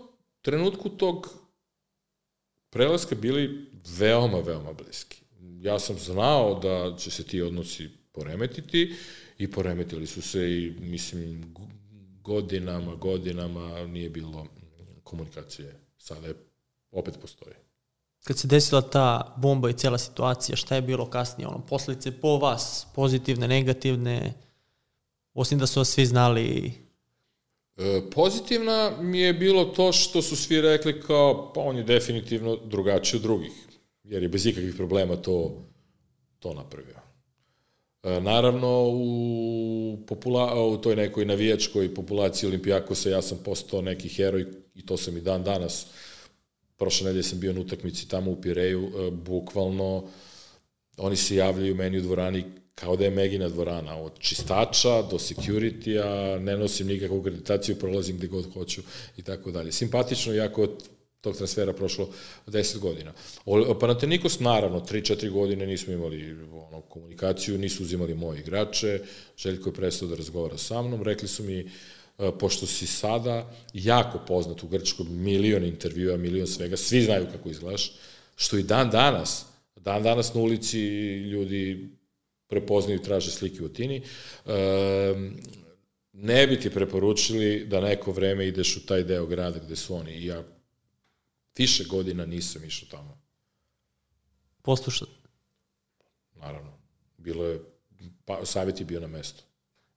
trenutku 0.42 0.88
tog 0.88 1.28
prelaska 2.70 3.14
bili 3.14 3.70
veoma, 3.98 4.38
veoma 4.38 4.72
bliski. 4.72 5.22
Ja 5.60 5.78
sam 5.78 5.98
znao 5.98 6.60
da 6.60 6.96
će 6.96 7.10
se 7.10 7.24
ti 7.24 7.42
odnosi 7.42 7.90
poremetiti 8.12 8.94
i 9.38 9.50
poremetili 9.50 10.06
su 10.06 10.22
se 10.22 10.50
i, 10.50 10.74
mislim, 10.80 11.54
godinama, 12.22 12.94
godinama 12.94 13.86
nije 13.86 14.10
bilo 14.10 14.46
komunikacije. 15.04 15.80
Sada 15.98 16.26
je, 16.26 16.34
opet 16.90 17.18
postoji 17.20 17.54
kad 18.24 18.38
se 18.38 18.48
desila 18.48 18.83
ta 18.83 19.35
bomba 19.37 19.70
i 19.70 19.72
cijela 19.72 19.98
situacija, 19.98 20.56
šta 20.56 20.74
je 20.74 20.83
bilo 20.83 21.11
kasnije, 21.11 21.48
ono, 21.48 21.66
posljedice 21.66 22.20
po 22.20 22.37
vas, 22.37 22.87
pozitivne, 22.94 23.48
negativne, 23.48 24.35
osim 25.35 25.59
da 25.59 25.66
su 25.66 25.80
vas 25.80 25.88
svi 25.88 26.06
znali 26.06 26.72
E, 27.80 28.02
pozitivna 28.11 28.92
mi 29.00 29.20
je 29.20 29.33
bilo 29.33 29.64
to 29.64 29.92
što 29.92 30.22
su 30.22 30.37
svi 30.37 30.61
rekli 30.61 31.00
kao, 31.00 31.52
pa 31.54 31.61
on 31.61 31.76
je 31.76 31.83
definitivno 31.83 32.56
drugačiji 32.56 33.18
od 33.18 33.22
drugih, 33.22 33.52
jer 34.04 34.22
je 34.22 34.28
bez 34.28 34.46
ikakvih 34.46 34.74
problema 34.74 35.16
to, 35.16 35.64
to 36.38 36.54
napravio. 36.54 36.96
E, 38.02 38.20
naravno, 38.20 38.88
u, 38.92 39.98
popula, 40.06 40.64
u 40.64 40.76
toj 40.76 40.96
nekoj 40.96 41.24
navijačkoj 41.24 41.94
populaciji 41.94 42.48
Olimpijakosa 42.48 43.11
ja 43.11 43.22
sam 43.22 43.38
postao 43.44 43.83
neki 43.83 44.09
heroj 44.09 44.46
i 44.74 44.87
to 44.87 44.96
sam 44.96 45.16
i 45.16 45.20
dan 45.20 45.44
danas 45.44 45.87
prošle 46.80 47.06
nedelje 47.06 47.22
sam 47.22 47.40
bio 47.40 47.52
na 47.52 47.60
utakmici 47.60 48.08
tamo 48.08 48.30
u 48.30 48.40
Pireju, 48.40 48.86
e, 48.86 49.10
bukvalno 49.10 50.08
oni 50.96 51.16
se 51.16 51.36
javljaju 51.36 51.74
meni 51.74 51.98
u 51.98 52.02
dvorani 52.02 52.44
kao 52.80 52.96
da 52.96 53.04
je 53.04 53.10
Megina 53.10 53.48
dvorana, 53.48 53.96
od 53.96 54.18
čistača 54.18 55.02
do 55.02 55.18
security-a, 55.18 56.38
ne 56.38 56.56
nosim 56.56 56.86
nikakvu 56.86 57.20
akreditaciju, 57.20 57.76
prolazim 57.76 58.16
gde 58.16 58.26
god 58.26 58.52
hoću 58.54 58.82
i 59.16 59.22
tako 59.22 59.50
dalje. 59.50 59.72
Simpatično, 59.72 60.32
jako 60.32 60.62
od 60.62 60.88
tog 61.20 61.36
transfera 61.36 61.72
prošlo 61.72 62.08
10 62.46 62.78
godina. 62.78 63.12
O, 63.44 63.78
Panathinaikos, 63.78 64.38
naravno, 64.40 64.80
3-4 64.80 65.30
godine 65.30 65.66
nismo 65.66 65.92
imali 65.92 66.32
ono, 66.52 66.80
komunikaciju, 66.80 67.58
nisu 67.58 67.82
uzimali 67.82 68.14
moje 68.14 68.40
igrače, 68.40 69.00
Željko 69.36 69.68
je 69.68 69.74
prestao 69.74 70.08
da 70.08 70.16
razgovara 70.16 70.58
sa 70.58 70.82
mnom, 70.82 71.02
rekli 71.02 71.28
su 71.28 71.44
mi, 71.44 71.58
e, 71.58 71.66
pošto 72.38 72.66
si 72.66 72.87
sada 72.87 73.50
jako 73.72 74.18
poznat 74.26 74.62
u 74.62 74.68
Grčkoj, 74.68 75.06
milion 75.09 75.64
intervjua, 75.64 76.16
milion 76.16 76.46
svega, 76.46 76.76
svi 76.76 77.02
znaju 77.02 77.26
kako 77.33 77.48
izgledaš, 77.48 77.92
što 78.37 78.59
i 78.59 78.62
dan 78.62 78.90
danas, 78.90 79.44
dan 79.76 80.02
danas 80.02 80.35
na 80.35 80.40
ulici 80.40 80.78
ljudi 81.16 81.88
prepoznaju 82.48 82.98
i 82.98 83.02
traže 83.02 83.30
slike 83.30 83.62
u 83.62 83.66
Atini, 83.66 84.02
ne 86.12 86.46
bi 86.46 86.61
ti 86.61 86.70
preporučili 86.70 87.66
da 87.66 87.80
neko 87.80 88.12
vreme 88.12 88.46
ideš 88.46 88.76
u 88.76 88.87
taj 88.87 89.02
deo 89.02 89.26
grada 89.26 89.59
gde 89.59 89.76
su 89.76 89.94
oni. 89.94 90.12
I 90.12 90.26
ja 90.26 90.42
više 91.56 91.85
godina 91.85 92.26
nisam 92.26 92.64
išao 92.64 92.88
tamo. 92.90 93.20
Poslušat? 94.62 95.09
Naravno. 96.37 96.72
Bilo 97.18 97.46
je, 97.46 97.61
pa, 98.24 98.44
savjet 98.44 98.80
je 98.80 98.87
bio 98.87 99.00
na 99.00 99.06
mestu. 99.06 99.42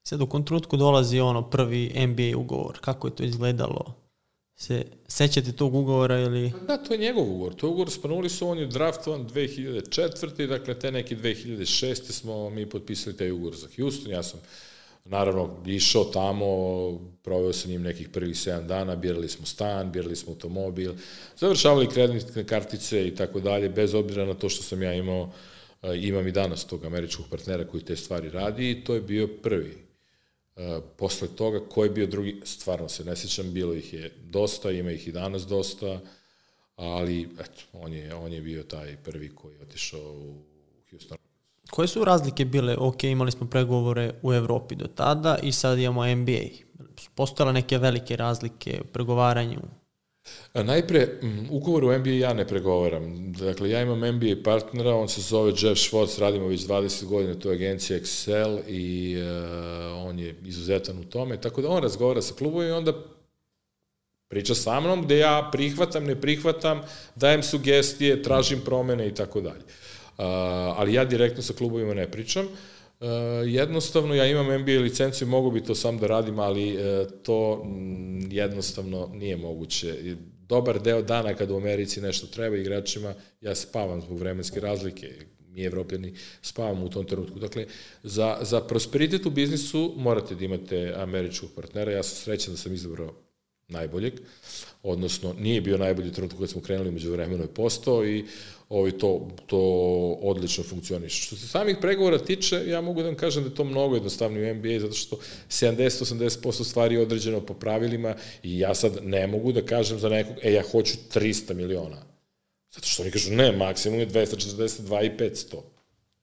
Sad 0.04 0.22
u 0.22 0.28
kom 0.28 0.46
trenutku 0.46 0.78
dolazi 0.78 1.20
ono 1.20 1.50
prvi 1.50 2.08
NBA 2.08 2.38
ugovor, 2.38 2.80
kako 2.82 3.08
je 3.08 3.16
to 3.16 3.24
izgledalo? 3.24 3.96
Se 4.56 4.86
sećate 5.08 5.52
tog 5.52 5.76
ugovora 5.76 6.20
ili... 6.20 6.52
Da, 6.68 6.78
to 6.78 6.94
je 6.94 7.00
njegov 7.00 7.24
ugovor. 7.24 7.56
To 7.56 7.68
je 7.68 7.72
ugovor 7.72 7.90
s 7.90 8.02
Panulisom, 8.02 8.50
on 8.50 8.58
je 8.58 8.66
draftovan 8.66 9.30
2004. 9.30 10.48
Dakle, 10.48 10.80
te 10.80 10.92
neke 10.92 11.16
2006. 11.16 12.12
smo 12.12 12.50
mi 12.50 12.70
potpisali 12.70 13.18
taj 13.18 13.32
ugovor 13.32 13.56
za 13.56 13.68
Houston. 13.78 14.12
Ja 14.12 14.24
sam 14.24 14.40
naravno 15.06 15.50
išao 15.66 16.04
tamo, 16.04 16.48
proveo 17.24 17.54
sa 17.54 17.68
njim 17.68 17.82
nekih 17.82 18.10
prvih 18.10 18.36
7 18.36 18.68
dana, 18.68 18.96
birali 18.96 19.30
smo 19.30 19.46
stan, 19.46 19.92
birali 19.92 20.16
smo 20.16 20.32
automobil, 20.32 20.94
završavali 21.38 21.90
kreditne 21.90 22.44
kartice 22.44 23.08
i 23.08 23.16
tako 23.16 23.40
dalje, 23.40 23.70
bez 23.70 23.94
obzira 23.94 24.26
na 24.26 24.34
to 24.34 24.50
što 24.50 24.64
sam 24.64 24.84
ja 24.84 24.94
imao, 24.94 25.30
imam 25.96 26.28
i 26.28 26.32
danas 26.32 26.66
tog 26.66 26.86
američkog 26.86 27.26
partnera 27.30 27.68
koji 27.68 27.84
te 27.84 27.96
stvari 27.96 28.30
radi 28.30 28.72
i 28.72 28.84
to 28.84 28.96
je 28.96 29.02
bio 29.02 29.28
prvi 29.28 29.83
E, 29.83 29.83
posle 30.98 31.28
toga, 31.28 31.60
ko 31.70 31.84
je 31.84 31.90
bio 31.90 32.08
drugi, 32.08 32.42
stvarno 32.44 32.90
se 32.90 33.04
ne 33.04 33.16
sećam, 33.16 33.54
bilo 33.54 33.74
ih 33.74 33.94
je 33.94 34.12
dosta, 34.24 34.72
ima 34.72 34.92
ih 34.92 35.08
i 35.08 35.12
danas 35.12 35.48
dosta, 35.48 36.00
ali 36.76 37.30
eto, 37.40 37.62
on 37.74 37.94
je, 37.94 38.16
on 38.16 38.34
je 38.34 38.42
bio 38.42 38.64
taj 38.64 38.98
prvi 38.98 39.36
koji 39.36 39.56
je 39.56 39.62
otišao 39.62 40.14
u 40.14 40.44
Houston. 40.90 41.18
Koje 41.72 41.88
su 41.88 42.06
razlike 42.06 42.46
bile? 42.46 42.78
Ok, 42.78 43.04
imali 43.04 43.32
smo 43.32 43.50
pregovore 43.50 44.14
u 44.22 44.34
Evropi 44.34 44.76
do 44.76 44.88
tada 44.88 45.38
i 45.44 45.52
sad 45.52 45.80
imamo 45.80 46.16
NBA. 46.16 46.44
Postojale 47.16 47.54
neke 47.54 47.78
velike 47.78 48.16
razlike 48.16 48.82
u 48.84 48.88
pregovaranju 48.88 49.60
Najpre, 50.54 51.08
ugovor 51.50 51.84
u 51.84 51.98
NBA 51.98 52.10
ja 52.10 52.34
ne 52.34 52.48
pregovaram. 52.48 53.34
Dakle, 53.34 53.70
ja 53.70 53.82
imam 53.82 54.16
NBA 54.16 54.36
partnera, 54.44 54.96
on 54.96 55.10
se 55.10 55.22
zove 55.22 55.52
Jeff 55.52 55.82
Schwartz, 55.82 56.20
radimo 56.20 56.48
već 56.48 56.62
20 56.62 57.06
godina, 57.06 57.36
to 57.36 57.50
je 57.50 57.56
agencija 57.56 58.00
Excel 58.00 58.60
i 58.68 59.18
uh, 59.18 60.08
on 60.08 60.20
je 60.20 60.36
izuzetan 60.46 61.00
u 61.00 61.04
tome, 61.04 61.42
tako 61.42 61.62
da 61.62 61.70
on 61.70 61.84
razgovara 61.84 62.22
sa 62.22 62.34
klubom 62.34 62.64
i 62.64 62.72
onda 62.72 62.94
priča 64.28 64.56
sa 64.56 64.80
mnom, 64.80 65.04
gde 65.04 65.18
ja 65.18 65.50
prihvatam, 65.52 66.04
ne 66.04 66.22
prihvatam, 66.22 66.82
dajem 67.16 67.44
sugestije, 67.44 68.24
tražim 68.24 68.62
promene 68.66 69.08
i 69.08 69.14
tako 69.16 69.42
dalje. 69.42 69.64
Ali 70.78 70.94
ja 70.94 71.06
direktno 71.06 71.44
sa 71.44 71.54
klubovima 71.54 71.94
ne 71.94 72.12
pričam. 72.12 72.46
Uh, 72.46 72.52
jednostavno, 73.46 74.16
ja 74.16 74.26
imam 74.26 74.62
MBA 74.62 74.72
licenciju, 74.72 75.28
mogu 75.28 75.52
bi 75.52 75.64
to 75.64 75.76
sam 75.76 75.98
da 75.98 76.08
radim, 76.08 76.40
ali 76.40 76.76
uh, 76.76 77.12
to 77.24 77.64
mm, 77.64 78.32
jednostavno 78.32 79.10
nije 79.14 79.38
moguće. 79.38 80.16
Dobar 80.48 80.82
deo 80.82 81.02
dana 81.02 81.34
kada 81.34 81.54
u 81.54 81.58
Americi 81.58 82.02
nešto 82.02 82.28
treba 82.28 82.58
igračima, 82.58 83.14
ja 83.42 83.56
spavam 83.56 84.02
zbog 84.02 84.20
vremenske 84.20 84.60
razlike, 84.60 85.12
mi 85.54 85.64
evropljani 85.64 86.14
spavamo 86.42 86.86
u 86.86 86.90
tom 86.90 87.06
trenutku. 87.06 87.40
Dakle, 87.40 87.66
za, 88.04 88.38
za 88.42 88.62
prosperitet 88.62 89.26
u 89.26 89.30
biznisu 89.30 89.94
morate 89.98 90.36
da 90.36 90.46
imate 90.46 90.94
američkog 90.98 91.50
partnera, 91.56 91.92
ja 91.92 92.04
sam 92.04 92.16
srećan 92.16 92.54
da 92.54 92.58
sam 92.58 92.74
izabrao 92.74 93.14
najboljeg, 93.68 94.14
odnosno 94.84 95.34
nije 95.40 95.62
bio 95.62 95.78
najbolji 95.78 96.12
trenutak 96.12 96.40
kad 96.40 96.50
smo 96.50 96.62
krenuli 96.62 96.92
među 96.92 97.12
vremenu 97.12 97.44
je 97.44 97.54
postao 97.54 98.06
i 98.06 98.26
ovaj, 98.74 98.92
to, 98.92 99.28
to 99.48 99.60
odlično 100.22 100.64
funkcioniše. 100.64 101.22
Što 101.22 101.36
se 101.36 101.48
samih 101.48 101.78
pregovora 101.82 102.18
tiče, 102.18 102.64
ja 102.68 102.82
mogu 102.82 103.02
da 103.02 103.08
vam 103.08 103.18
kažem 103.18 103.44
da 103.44 103.50
je 103.50 103.56
to 103.56 103.64
mnogo 103.64 103.96
jednostavnije 103.96 104.52
u 104.52 104.56
NBA, 104.56 104.80
zato 104.80 104.94
što 104.94 105.18
70-80% 105.50 106.64
stvari 106.64 106.96
je 106.96 107.02
određeno 107.02 107.42
po 107.42 107.54
pravilima 107.54 108.16
i 108.44 108.60
ja 108.60 108.76
sad 108.76 108.98
ne 109.02 109.28
mogu 109.28 109.52
da 109.52 109.62
kažem 109.62 110.00
za 110.00 110.10
nekog, 110.10 110.36
e, 110.42 110.54
ja 110.54 110.64
hoću 110.72 110.94
300 111.14 111.54
miliona. 111.54 111.98
Zato 112.72 112.88
što 112.88 113.02
oni 113.04 113.12
kažu, 113.12 113.32
ne, 113.32 113.52
maksimum 113.52 114.00
je 114.00 114.08
242 114.08 115.06
i 115.06 115.18
500. 115.18 115.56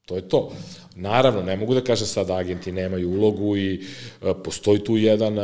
To 0.05 0.15
je 0.15 0.29
to. 0.29 0.51
Naravno, 0.95 1.41
ne 1.41 1.55
mogu 1.57 1.73
da 1.73 1.81
kažem 1.81 2.07
sad 2.07 2.29
agenti 2.29 2.71
nemaju 2.71 3.09
ulogu 3.09 3.57
i 3.57 3.73
e, 4.21 4.33
postoji 4.43 4.83
tu 4.83 4.97
jedan, 4.97 5.39
e, 5.39 5.43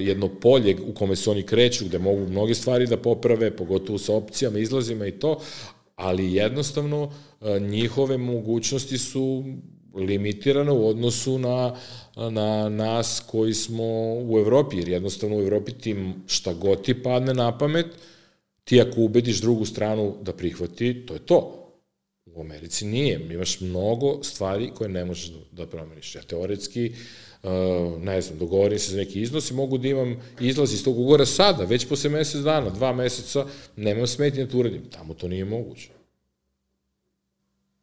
jedno 0.00 0.28
polje 0.28 0.76
u 0.86 0.94
kome 0.94 1.16
se 1.16 1.30
oni 1.30 1.42
kreću, 1.42 1.84
gde 1.84 1.98
mogu 1.98 2.26
mnoge 2.26 2.54
stvari 2.54 2.86
da 2.86 2.96
poprave, 2.96 3.56
pogotovo 3.56 3.98
sa 3.98 4.12
opcijama, 4.14 4.58
izlazima 4.58 5.06
i 5.06 5.12
to, 5.12 5.40
ali 5.96 6.34
jednostavno 6.34 7.12
e, 7.40 7.60
njihove 7.60 8.18
mogućnosti 8.18 8.98
su 8.98 9.44
limitirane 9.94 10.72
u 10.72 10.88
odnosu 10.88 11.38
na, 11.38 11.76
na 12.16 12.68
nas 12.68 13.22
koji 13.26 13.54
smo 13.54 13.84
u 14.28 14.38
Evropi, 14.38 14.76
jer 14.76 14.88
jednostavno 14.88 15.36
u 15.36 15.42
Evropi 15.42 15.72
ti 15.72 15.96
šta 16.26 16.54
god 16.54 16.84
ti 16.84 17.02
padne 17.02 17.34
na 17.34 17.58
pamet, 17.58 17.86
ti 18.64 18.80
ako 18.80 19.00
ubediš 19.00 19.40
drugu 19.40 19.64
stranu 19.64 20.16
da 20.22 20.32
prihvati, 20.32 21.06
to 21.06 21.14
je 21.14 21.20
to. 21.20 21.60
U 22.26 22.40
Americi 22.40 22.86
nije. 22.86 23.28
Imaš 23.30 23.60
mnogo 23.60 24.22
stvari 24.22 24.70
koje 24.74 24.90
ne 24.90 25.04
možeš 25.04 25.32
da 25.52 25.66
promeniš. 25.66 26.14
Ja 26.14 26.22
teoretski, 26.22 26.90
uh, 26.90 26.96
ne 28.00 28.20
znam, 28.20 28.38
dogovorim 28.38 28.78
se 28.78 28.90
za 28.90 28.96
neki 28.96 29.22
iznos 29.22 29.50
i 29.50 29.54
mogu 29.54 29.78
da 29.78 29.88
imam 29.88 30.16
izlaz 30.40 30.74
iz 30.74 30.84
tog 30.84 30.98
ugora 30.98 31.26
sada, 31.26 31.64
već 31.64 31.88
posle 31.88 32.10
mesec 32.10 32.40
dana, 32.40 32.70
dva 32.70 32.92
meseca, 32.92 33.46
nemam 33.76 34.06
smetnje 34.06 34.44
da 34.44 34.50
to 34.50 34.58
uradim. 34.58 34.82
Tamo 34.90 35.14
to 35.14 35.28
nije 35.28 35.44
moguće. 35.44 35.88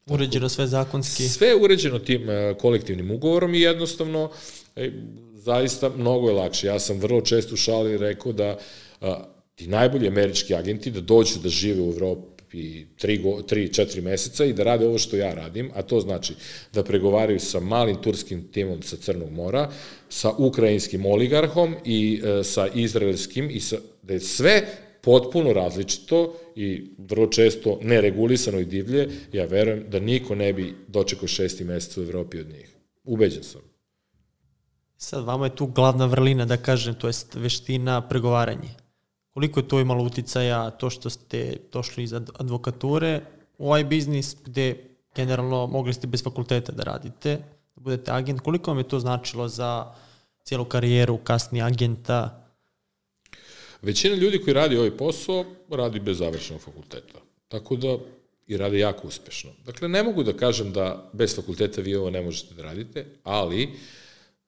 Uređeno 0.08 0.50
sve 0.50 0.68
zakonski? 0.68 1.24
Sve 1.30 1.48
je 1.48 1.56
uređeno 1.56 2.00
tim 2.00 2.22
uh, 2.22 2.58
kolektivnim 2.58 3.12
ugovorom 3.12 3.54
i 3.54 3.62
jednostavno 3.62 4.32
e, 4.76 4.92
zaista 5.34 5.90
mnogo 5.98 6.28
je 6.28 6.34
lakše. 6.34 6.68
Ja 6.68 6.80
sam 6.80 7.00
vrlo 7.00 7.22
često 7.22 7.54
u 7.54 7.58
šali 7.58 7.98
rekao 7.98 8.32
da 8.32 8.58
uh, 9.02 9.08
ti 9.56 9.68
najbolji 9.68 10.08
američki 10.08 10.56
agenti 10.56 10.92
da 10.92 11.02
dođu 11.02 11.40
da 11.44 11.50
žive 11.50 11.82
u 11.82 11.90
Evropi 11.90 12.31
i 12.54 12.86
3-4 13.02 14.02
meseca 14.02 14.46
i 14.46 14.54
da 14.54 14.64
rade 14.64 14.88
ovo 14.88 14.98
što 14.98 15.16
ja 15.16 15.34
radim, 15.34 15.72
a 15.76 15.82
to 15.82 16.00
znači 16.00 16.34
da 16.74 16.84
pregovaraju 16.84 17.40
sa 17.40 17.60
malim 17.60 18.02
turskim 18.02 18.48
timom 18.52 18.82
sa 18.82 18.98
Crnog 18.98 19.32
mora, 19.32 19.72
sa 20.10 20.32
ukrajinskim 20.38 21.06
oligarhom 21.06 21.76
i 21.86 22.22
e, 22.24 22.44
sa 22.44 22.68
izraelskim 22.68 23.50
i 23.52 23.60
sa, 23.60 23.78
da 24.02 24.14
je 24.14 24.20
sve 24.20 24.66
potpuno 25.02 25.54
različito 25.54 26.36
i 26.56 26.94
vrlo 26.98 27.28
često 27.28 27.80
neregulisano 27.82 28.60
i 28.60 28.66
divlje, 28.66 29.10
ja 29.34 29.46
verujem 29.46 29.86
da 29.90 30.00
niko 30.00 30.36
ne 30.36 30.54
bi 30.54 30.76
dočekao 30.88 31.28
šesti 31.28 31.64
mesec 31.64 31.98
u 31.98 32.02
Evropi 32.02 32.40
od 32.40 32.50
njih. 32.50 32.76
Ubeđen 33.04 33.44
sam. 33.44 33.62
Sad, 34.98 35.26
vama 35.26 35.46
je 35.46 35.56
tu 35.56 35.66
glavna 35.66 36.06
vrlina, 36.06 36.46
da 36.46 36.58
kažem, 36.58 36.96
to 36.96 37.08
je 37.08 37.14
veština 37.36 38.08
pregovaranje. 38.08 38.70
Koliko 39.34 39.60
je 39.60 39.68
to 39.68 39.80
imalo 39.80 40.04
uticaja 40.04 40.70
to 40.70 40.90
što 40.90 41.10
ste 41.10 41.58
došli 41.72 42.04
iz 42.04 42.14
advokature 42.14 43.22
u 43.58 43.68
ovaj 43.68 43.84
biznis 43.84 44.36
gde 44.46 44.76
generalno 45.16 45.68
mogli 45.68 45.94
ste 45.94 46.08
bez 46.08 46.24
fakulteta 46.24 46.72
da 46.72 46.84
radite, 46.84 47.36
da 47.76 47.82
budete 47.82 48.12
agent, 48.12 48.42
koliko 48.42 48.72
vam 48.72 48.78
je 48.78 48.88
to 48.88 49.00
značilo 49.00 49.48
za 49.48 49.94
cijelu 50.44 50.66
karijeru 50.66 51.18
kasni 51.18 51.62
agenta? 51.62 52.48
Većina 53.82 54.16
ljudi 54.16 54.42
koji 54.42 54.54
radi 54.54 54.78
ovaj 54.78 54.98
posao 54.98 55.46
radi 55.70 56.00
bez 56.00 56.18
završenog 56.18 56.62
fakulteta. 56.62 57.20
Tako 57.48 57.76
da 57.76 57.98
i 58.48 58.58
rade 58.58 58.80
jako 58.80 59.08
uspešno. 59.08 59.52
Dakle, 59.66 59.90
ne 59.90 60.04
mogu 60.04 60.24
da 60.24 60.34
kažem 60.34 60.74
da 60.74 61.10
bez 61.14 61.36
fakulteta 61.36 61.82
vi 61.82 61.96
ovo 61.96 62.10
ne 62.10 62.22
možete 62.22 62.56
da 62.56 62.64
radite, 62.64 63.06
ali 63.24 63.64
uh, 63.64 63.72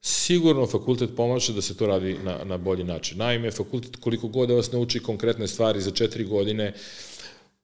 sigurno 0.06 0.66
fakultet 0.66 1.10
pomaže 1.16 1.52
da 1.52 1.62
se 1.62 1.76
to 1.76 1.86
radi 1.86 2.16
na, 2.24 2.38
na 2.44 2.56
bolji 2.58 2.84
način. 2.84 3.18
Naime, 3.18 3.50
fakultet 3.50 3.96
koliko 3.96 4.28
god 4.28 4.48
da 4.48 4.54
vas 4.54 4.72
nauči 4.72 5.00
konkretne 5.00 5.48
stvari 5.48 5.80
za 5.80 5.90
četiri 5.90 6.24
godine, 6.24 6.72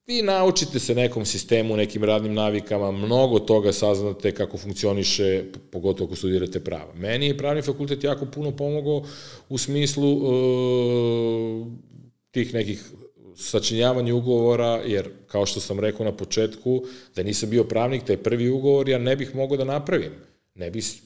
vi 0.07 0.21
naučite 0.21 0.79
se 0.79 0.95
nekom 0.95 1.25
sistemu, 1.25 1.77
nekim 1.77 2.03
radnim 2.03 2.33
navikama, 2.33 2.91
mnogo 2.91 3.39
toga 3.39 3.71
saznate 3.73 4.31
kako 4.31 4.57
funkcioniše, 4.57 5.43
pogotovo 5.71 6.07
ako 6.07 6.15
studirate 6.15 6.59
prava. 6.59 6.93
Meni 6.95 7.27
je 7.27 7.37
pravni 7.37 7.61
fakultet 7.61 8.03
jako 8.03 8.25
puno 8.25 8.51
pomogao 8.51 9.03
u 9.49 9.57
smislu 9.57 10.13
uh, 10.13 11.67
tih 12.31 12.53
nekih 12.53 12.91
sačinjavanje 13.35 14.13
ugovora, 14.13 14.81
jer 14.85 15.09
kao 15.27 15.45
što 15.45 15.59
sam 15.59 15.79
rekao 15.79 16.05
na 16.05 16.11
početku, 16.11 16.83
da 17.15 17.23
nisam 17.23 17.49
bio 17.49 17.63
pravnik, 17.63 18.03
taj 18.03 18.17
prvi 18.17 18.49
ugovor 18.49 18.89
ja 18.89 18.97
ne 18.97 19.15
bih 19.15 19.35
mogao 19.35 19.57
da 19.57 19.63
napravim. 19.63 20.11
Ne 20.55 20.71
bih 20.71 21.01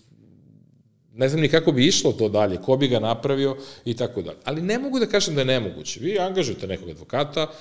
ne 1.16 1.30
znam 1.30 1.42
ni 1.42 1.50
kako 1.50 1.72
bi 1.72 1.88
išlo 1.88 2.12
to 2.14 2.30
dalje, 2.30 2.58
ko 2.62 2.78
bi 2.78 2.88
ga 2.88 3.00
napravio 3.00 3.58
i 3.86 3.94
tako 3.94 4.22
dalje. 4.22 4.38
Ali 4.44 4.62
ne 4.62 4.80
mogu 4.80 5.00
da 5.00 5.06
kažem 5.06 5.36
da 5.36 5.42
je 5.42 5.46
nemoguće. 5.46 6.00
Vi 6.00 6.20
angažujete 6.20 6.68
nekog 6.68 6.90
advokata 6.90 7.52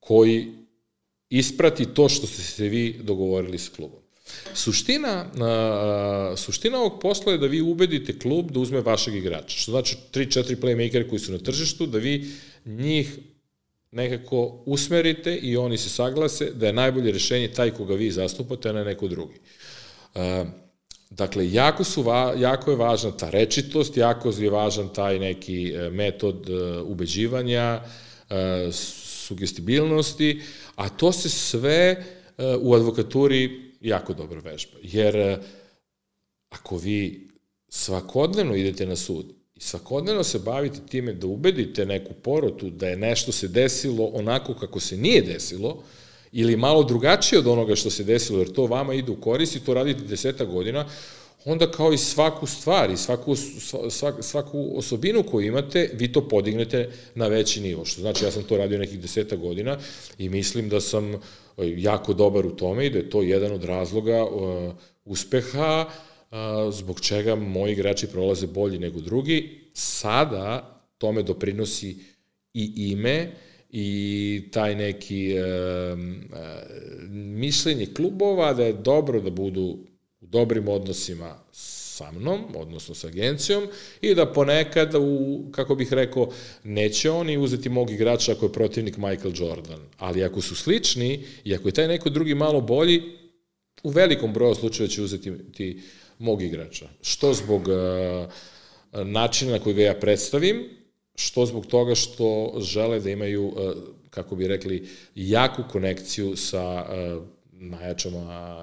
koji 0.00 0.52
isprati 1.30 1.86
to 1.94 2.08
što 2.08 2.26
ste 2.26 2.42
se 2.42 2.68
vi 2.68 3.00
dogovorili 3.02 3.58
sa 3.58 3.70
klubom. 3.76 4.00
Suština, 4.54 5.26
uh, 5.34 6.38
suština 6.38 6.78
ovog 6.78 7.00
posla 7.00 7.32
je 7.32 7.38
da 7.38 7.46
vi 7.46 7.60
ubedite 7.60 8.18
klub 8.18 8.50
da 8.50 8.60
uzme 8.60 8.80
vašeg 8.80 9.14
igrača, 9.14 9.58
što 9.58 9.70
znači 9.70 9.96
3-4 10.12 10.56
playmakere 10.56 11.08
koji 11.08 11.18
su 11.18 11.32
na 11.32 11.38
tržištu, 11.38 11.86
da 11.86 11.98
vi 11.98 12.30
njih 12.64 13.18
nekako 13.90 14.62
usmerite 14.66 15.36
i 15.36 15.56
oni 15.56 15.78
se 15.78 15.88
saglase 15.88 16.50
da 16.50 16.66
je 16.66 16.72
najbolje 16.72 17.12
rešenje 17.12 17.48
taj 17.48 17.70
koga 17.70 17.94
vi 17.94 18.10
zastupate, 18.10 18.68
a 18.68 18.72
ne 18.72 18.84
neko 18.84 19.08
drugi. 19.08 19.34
Uh, 20.14 20.22
dakle, 21.10 21.52
jako, 21.52 21.84
su 21.84 22.02
va, 22.02 22.34
jako 22.36 22.70
je 22.70 22.76
važna 22.76 23.10
ta 23.10 23.30
rečitost, 23.30 23.96
jako 23.96 24.32
je 24.38 24.50
važan 24.50 24.88
taj 24.88 25.18
neki 25.18 25.72
e, 25.72 25.90
metod 25.90 26.50
uh, 26.50 26.90
ubeđivanja, 26.90 27.82
uh, 28.30 28.36
sugestibilnosti, 29.26 30.42
a 30.74 30.88
to 30.88 31.12
se 31.12 31.28
sve 31.28 32.04
uh, 32.38 32.44
u 32.60 32.74
advokaturi 32.74 33.66
jako 33.80 34.14
dobro 34.14 34.40
vežba. 34.40 34.78
Jer 34.82 35.16
e, 35.16 35.38
ako 36.50 36.76
vi 36.76 37.28
svakodnevno 37.68 38.56
idete 38.56 38.86
na 38.86 38.96
sud 38.96 39.32
i 39.54 39.60
svakodnevno 39.60 40.24
se 40.24 40.38
bavite 40.38 40.78
time 40.88 41.12
da 41.12 41.26
ubedite 41.26 41.86
neku 41.86 42.14
porotu 42.14 42.70
da 42.70 42.88
je 42.88 42.96
nešto 42.96 43.32
se 43.32 43.48
desilo 43.48 44.06
onako 44.06 44.54
kako 44.54 44.80
se 44.80 44.96
nije 44.96 45.22
desilo, 45.22 45.82
ili 46.38 46.56
malo 46.56 46.82
drugačije 46.84 47.38
od 47.38 47.46
onoga 47.46 47.76
što 47.76 47.90
se 47.90 48.04
desilo, 48.04 48.38
jer 48.38 48.52
to 48.52 48.66
vama 48.66 48.94
ide 48.94 49.12
u 49.12 49.20
korist 49.20 49.56
i 49.56 49.60
to 49.60 49.74
radite 49.74 50.04
deseta 50.04 50.44
godina, 50.44 50.86
onda 51.44 51.70
kao 51.70 51.92
i 51.92 51.98
svaku 51.98 52.46
stvar 52.46 52.90
i 52.90 52.96
svaku, 52.96 53.36
svak, 53.90 54.14
svaku 54.20 54.72
osobinu 54.78 55.22
koju 55.22 55.46
imate, 55.46 55.90
vi 55.94 56.12
to 56.12 56.28
podignete 56.28 56.90
na 57.14 57.28
veći 57.28 57.60
nivo. 57.60 57.84
Što 57.84 58.00
znači, 58.00 58.24
ja 58.24 58.30
sam 58.30 58.42
to 58.42 58.56
radio 58.56 58.78
nekih 58.78 59.00
deseta 59.00 59.36
godina 59.36 59.78
i 60.18 60.28
mislim 60.28 60.68
da 60.68 60.80
sam 60.80 61.14
uh, 61.14 61.20
jako 61.58 62.14
dobar 62.14 62.46
u 62.46 62.56
tome 62.56 62.86
i 62.86 62.90
da 62.90 62.98
je 62.98 63.10
to 63.10 63.22
jedan 63.22 63.52
od 63.52 63.64
razloga 63.64 64.24
uh, 64.24 64.74
uspeha 65.04 65.86
uh, 65.86 66.36
zbog 66.74 67.00
čega 67.00 67.34
moji 67.34 67.72
igrači 67.72 68.06
prolaze 68.06 68.46
bolji 68.46 68.78
nego 68.78 69.00
drugi. 69.00 69.60
Sada 69.74 70.80
tome 70.98 71.22
doprinosi 71.22 71.96
i 72.54 72.90
ime 72.92 73.32
i 73.78 74.42
taj 74.52 74.74
neki 74.74 75.34
uh, 75.38 75.98
mišljenje 77.10 77.86
klubova 77.96 78.52
da 78.54 78.64
je 78.64 78.72
dobro 78.72 79.20
da 79.20 79.30
budu 79.30 79.78
u 80.20 80.26
dobrim 80.26 80.68
odnosima 80.68 81.36
sa 81.52 82.12
mnom, 82.12 82.44
odnosno 82.54 82.94
sa 82.94 83.06
agencijom, 83.06 83.68
i 84.00 84.14
da 84.14 84.32
ponekad, 84.32 84.94
u, 84.94 85.44
kako 85.52 85.74
bih 85.74 85.92
rekao, 85.92 86.30
neće 86.64 87.10
oni 87.10 87.36
uzeti 87.38 87.68
mog 87.68 87.90
igrača 87.90 88.32
ako 88.32 88.46
je 88.46 88.52
protivnik 88.52 88.96
Michael 88.96 89.32
Jordan, 89.34 89.80
ali 89.98 90.24
ako 90.24 90.40
su 90.40 90.56
slični 90.56 91.24
i 91.44 91.54
ako 91.54 91.68
je 91.68 91.72
taj 91.72 91.88
neko 91.88 92.10
drugi 92.10 92.34
malo 92.34 92.60
bolji, 92.60 93.02
u 93.82 93.90
velikom 93.90 94.32
broju 94.32 94.54
slučaja 94.54 94.88
će 94.88 95.02
uzeti 95.02 95.32
ti 95.52 95.80
mog 96.18 96.42
igrača. 96.42 96.88
Što 97.02 97.34
zbog 97.34 97.68
uh, 97.68 99.04
načina 99.04 99.52
na 99.52 99.58
koji 99.58 99.74
ga 99.74 99.82
ja 99.82 99.94
predstavim, 99.94 100.85
što 101.16 101.46
zbog 101.46 101.66
toga 101.66 101.94
što 101.94 102.54
žele 102.58 103.00
da 103.00 103.10
imaju, 103.10 103.46
uh, 103.46 103.54
kako 104.10 104.36
bi 104.36 104.48
rekli, 104.48 104.88
jaku 105.14 105.62
konekciju 105.72 106.36
sa 106.36 106.86
uh, 106.88 107.22
najjačom 107.60 108.14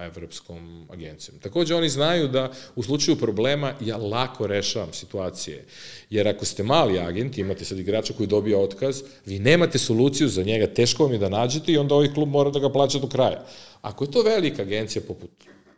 evropskom 0.05 0.87
agencijom. 0.91 1.39
Takođe, 1.39 1.75
oni 1.75 1.89
znaju 1.89 2.27
da 2.27 2.51
u 2.75 2.83
slučaju 2.83 3.17
problema 3.17 3.73
ja 3.81 3.97
lako 3.97 4.47
rešavam 4.47 4.93
situacije. 4.93 5.65
Jer 6.09 6.27
ako 6.27 6.45
ste 6.45 6.63
mali 6.63 6.99
agent, 6.99 7.37
imate 7.37 7.65
sad 7.65 7.79
igrača 7.79 8.13
koji 8.13 8.27
dobija 8.27 8.59
otkaz, 8.59 9.01
vi 9.25 9.39
nemate 9.39 9.77
soluciju 9.77 10.27
za 10.27 10.43
njega, 10.43 10.67
teško 10.67 11.03
vam 11.03 11.13
je 11.13 11.17
da 11.17 11.29
nađete 11.29 11.71
i 11.71 11.77
onda 11.77 11.95
ovaj 11.95 12.13
klub 12.13 12.29
mora 12.29 12.49
da 12.49 12.59
ga 12.59 12.69
plaća 12.69 12.99
do 12.99 13.07
kraja. 13.07 13.45
Ako 13.81 14.03
je 14.03 14.11
to 14.11 14.21
velika 14.21 14.61
agencija 14.61 15.01
poput 15.07 15.31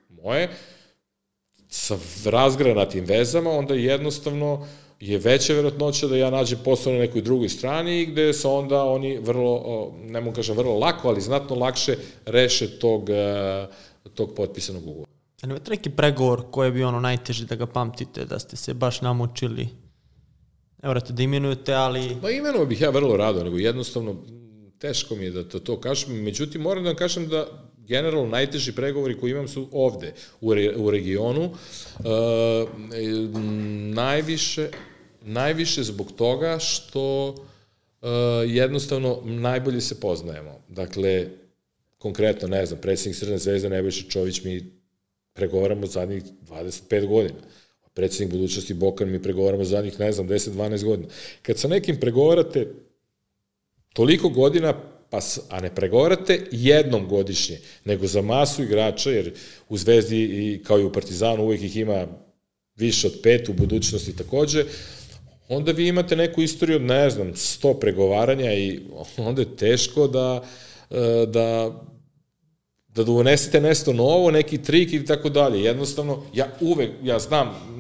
moje, 0.10 0.50
sa 1.70 1.98
razgranatim 2.26 3.06
vezama, 3.06 3.50
onda 3.52 3.74
jednostavno 3.74 4.54
uh, 4.54 4.68
je 5.00 5.18
veća 5.18 5.54
verovatnoća 5.54 6.08
da 6.08 6.18
ja 6.18 6.30
nađem 6.30 6.60
posao 6.64 6.94
na 6.94 7.00
nekoj 7.00 7.22
drugoj 7.22 7.50
strani 7.50 8.06
gde 8.06 8.34
se 8.34 8.48
onda 8.48 8.84
oni 8.84 9.18
vrlo, 9.18 9.94
ne 10.04 10.22
mogu 10.22 10.36
kažem 10.36 10.58
vrlo 10.58 10.80
lako, 10.80 11.08
ali 11.08 11.22
znatno 11.22 11.56
lakše 11.56 11.96
reše 12.26 12.80
tog, 12.80 13.10
e, 13.10 13.68
tog 14.14 14.34
potpisanog 14.36 14.88
ugovora. 14.88 15.12
A 15.42 15.48
nemate 15.48 15.72
neki 15.72 15.90
pregovor 15.90 16.44
koji 16.52 16.68
je 16.68 16.72
bio 16.72 16.88
ono 16.88 17.00
najteži 17.00 17.46
da 17.46 17.56
ga 17.56 17.66
pamtite, 17.66 18.26
da 18.26 18.40
ste 18.40 18.56
se 18.56 18.74
baš 18.74 19.02
namučili? 19.02 19.68
Ne 20.84 20.88
morate 20.88 21.14
da 21.14 21.24
imenujete, 21.24 21.74
ali... 21.74 22.18
Pa 22.22 22.30
imenuo 22.30 22.66
bih 22.66 22.82
ja 22.82 22.90
vrlo 22.90 23.18
rado, 23.18 23.44
nego 23.44 23.58
jednostavno 23.58 24.16
teško 24.80 25.16
mi 25.16 25.24
je 25.24 25.32
da 25.32 25.44
to, 25.44 25.60
to 25.60 25.80
kažem. 25.80 26.24
Međutim, 26.24 26.62
moram 26.62 26.84
da 26.84 26.90
vam 26.90 26.98
kažem 26.98 27.28
da 27.28 27.48
generalno 27.88 28.30
najteži 28.30 28.72
pregovori 28.72 29.18
koji 29.18 29.32
imam 29.32 29.48
su 29.48 29.70
ovde, 29.72 30.14
u, 30.42 30.54
re, 30.54 30.76
u 30.76 30.92
regionu. 30.92 31.44
E, 31.44 32.08
najviše, 33.94 34.70
najviše 35.22 35.84
zbog 35.84 36.12
toga 36.12 36.60
što 36.60 37.36
e, 38.02 38.08
jednostavno 38.48 39.22
najbolje 39.24 39.82
se 39.82 40.00
poznajemo. 40.00 40.62
Dakle, 40.70 41.28
konkretno, 41.98 42.48
ne 42.48 42.66
znam, 42.66 42.82
predsjednik 42.82 43.18
Srna 43.18 43.38
zvezda 43.38 43.70
Nebojša 43.70 44.10
Čović 44.10 44.44
mi 44.44 44.72
pregovaramo 45.34 45.88
zadnjih 45.88 46.24
25 46.50 47.08
godina. 47.08 47.40
Predsjednik 47.94 48.32
budućnosti 48.32 48.74
Bokan 48.74 49.10
mi 49.10 49.22
pregovaramo 49.24 49.64
zadnjih, 49.64 50.00
ne 50.00 50.12
znam, 50.12 50.28
10-12 50.28 50.84
godina. 50.84 51.10
Kad 51.42 51.58
sa 51.58 51.68
nekim 51.68 52.00
pregovarate 52.00 52.68
toliko 53.94 54.30
godina, 54.30 54.95
pa, 55.10 55.20
a 55.50 55.62
ne 55.62 55.76
pregovarate 55.76 56.48
jednom 56.52 57.08
godišnje, 57.08 57.60
nego 57.86 58.08
za 58.08 58.22
masu 58.22 58.64
igrača, 58.64 59.12
jer 59.12 59.34
u 59.70 59.78
Zvezdi 59.78 60.24
i 60.24 60.64
kao 60.64 60.80
i 60.80 60.84
u 60.84 60.92
Partizanu 60.92 61.44
uvek 61.44 61.62
ih 61.62 61.78
ima 61.78 62.08
više 62.76 63.08
od 63.08 63.14
pet, 63.24 63.50
u 63.50 63.54
budućnosti 63.54 64.16
takođe, 64.16 64.66
onda 65.50 65.72
vi 65.72 65.88
imate 65.88 66.16
neku 66.16 66.42
istoriju 66.42 66.76
od, 66.76 66.82
ne 66.82 67.10
znam, 67.10 67.36
sto 67.36 67.74
pregovaranja 67.74 68.54
i 68.54 68.80
onda 69.18 69.42
je 69.42 69.56
teško 69.56 70.08
da, 70.08 70.44
e, 70.92 71.26
da 71.26 71.82
da 72.96 73.04
donesete 73.04 73.62
nešto 73.62 73.94
novo, 73.94 74.32
neki 74.32 74.64
trik 74.64 74.94
i 74.94 75.06
tako 75.06 75.30
dalje. 75.30 75.64
Jednostavno, 75.64 76.24
ja 76.34 76.48
uvek, 76.62 76.92
ja 77.04 77.20
znam, 77.20 77.75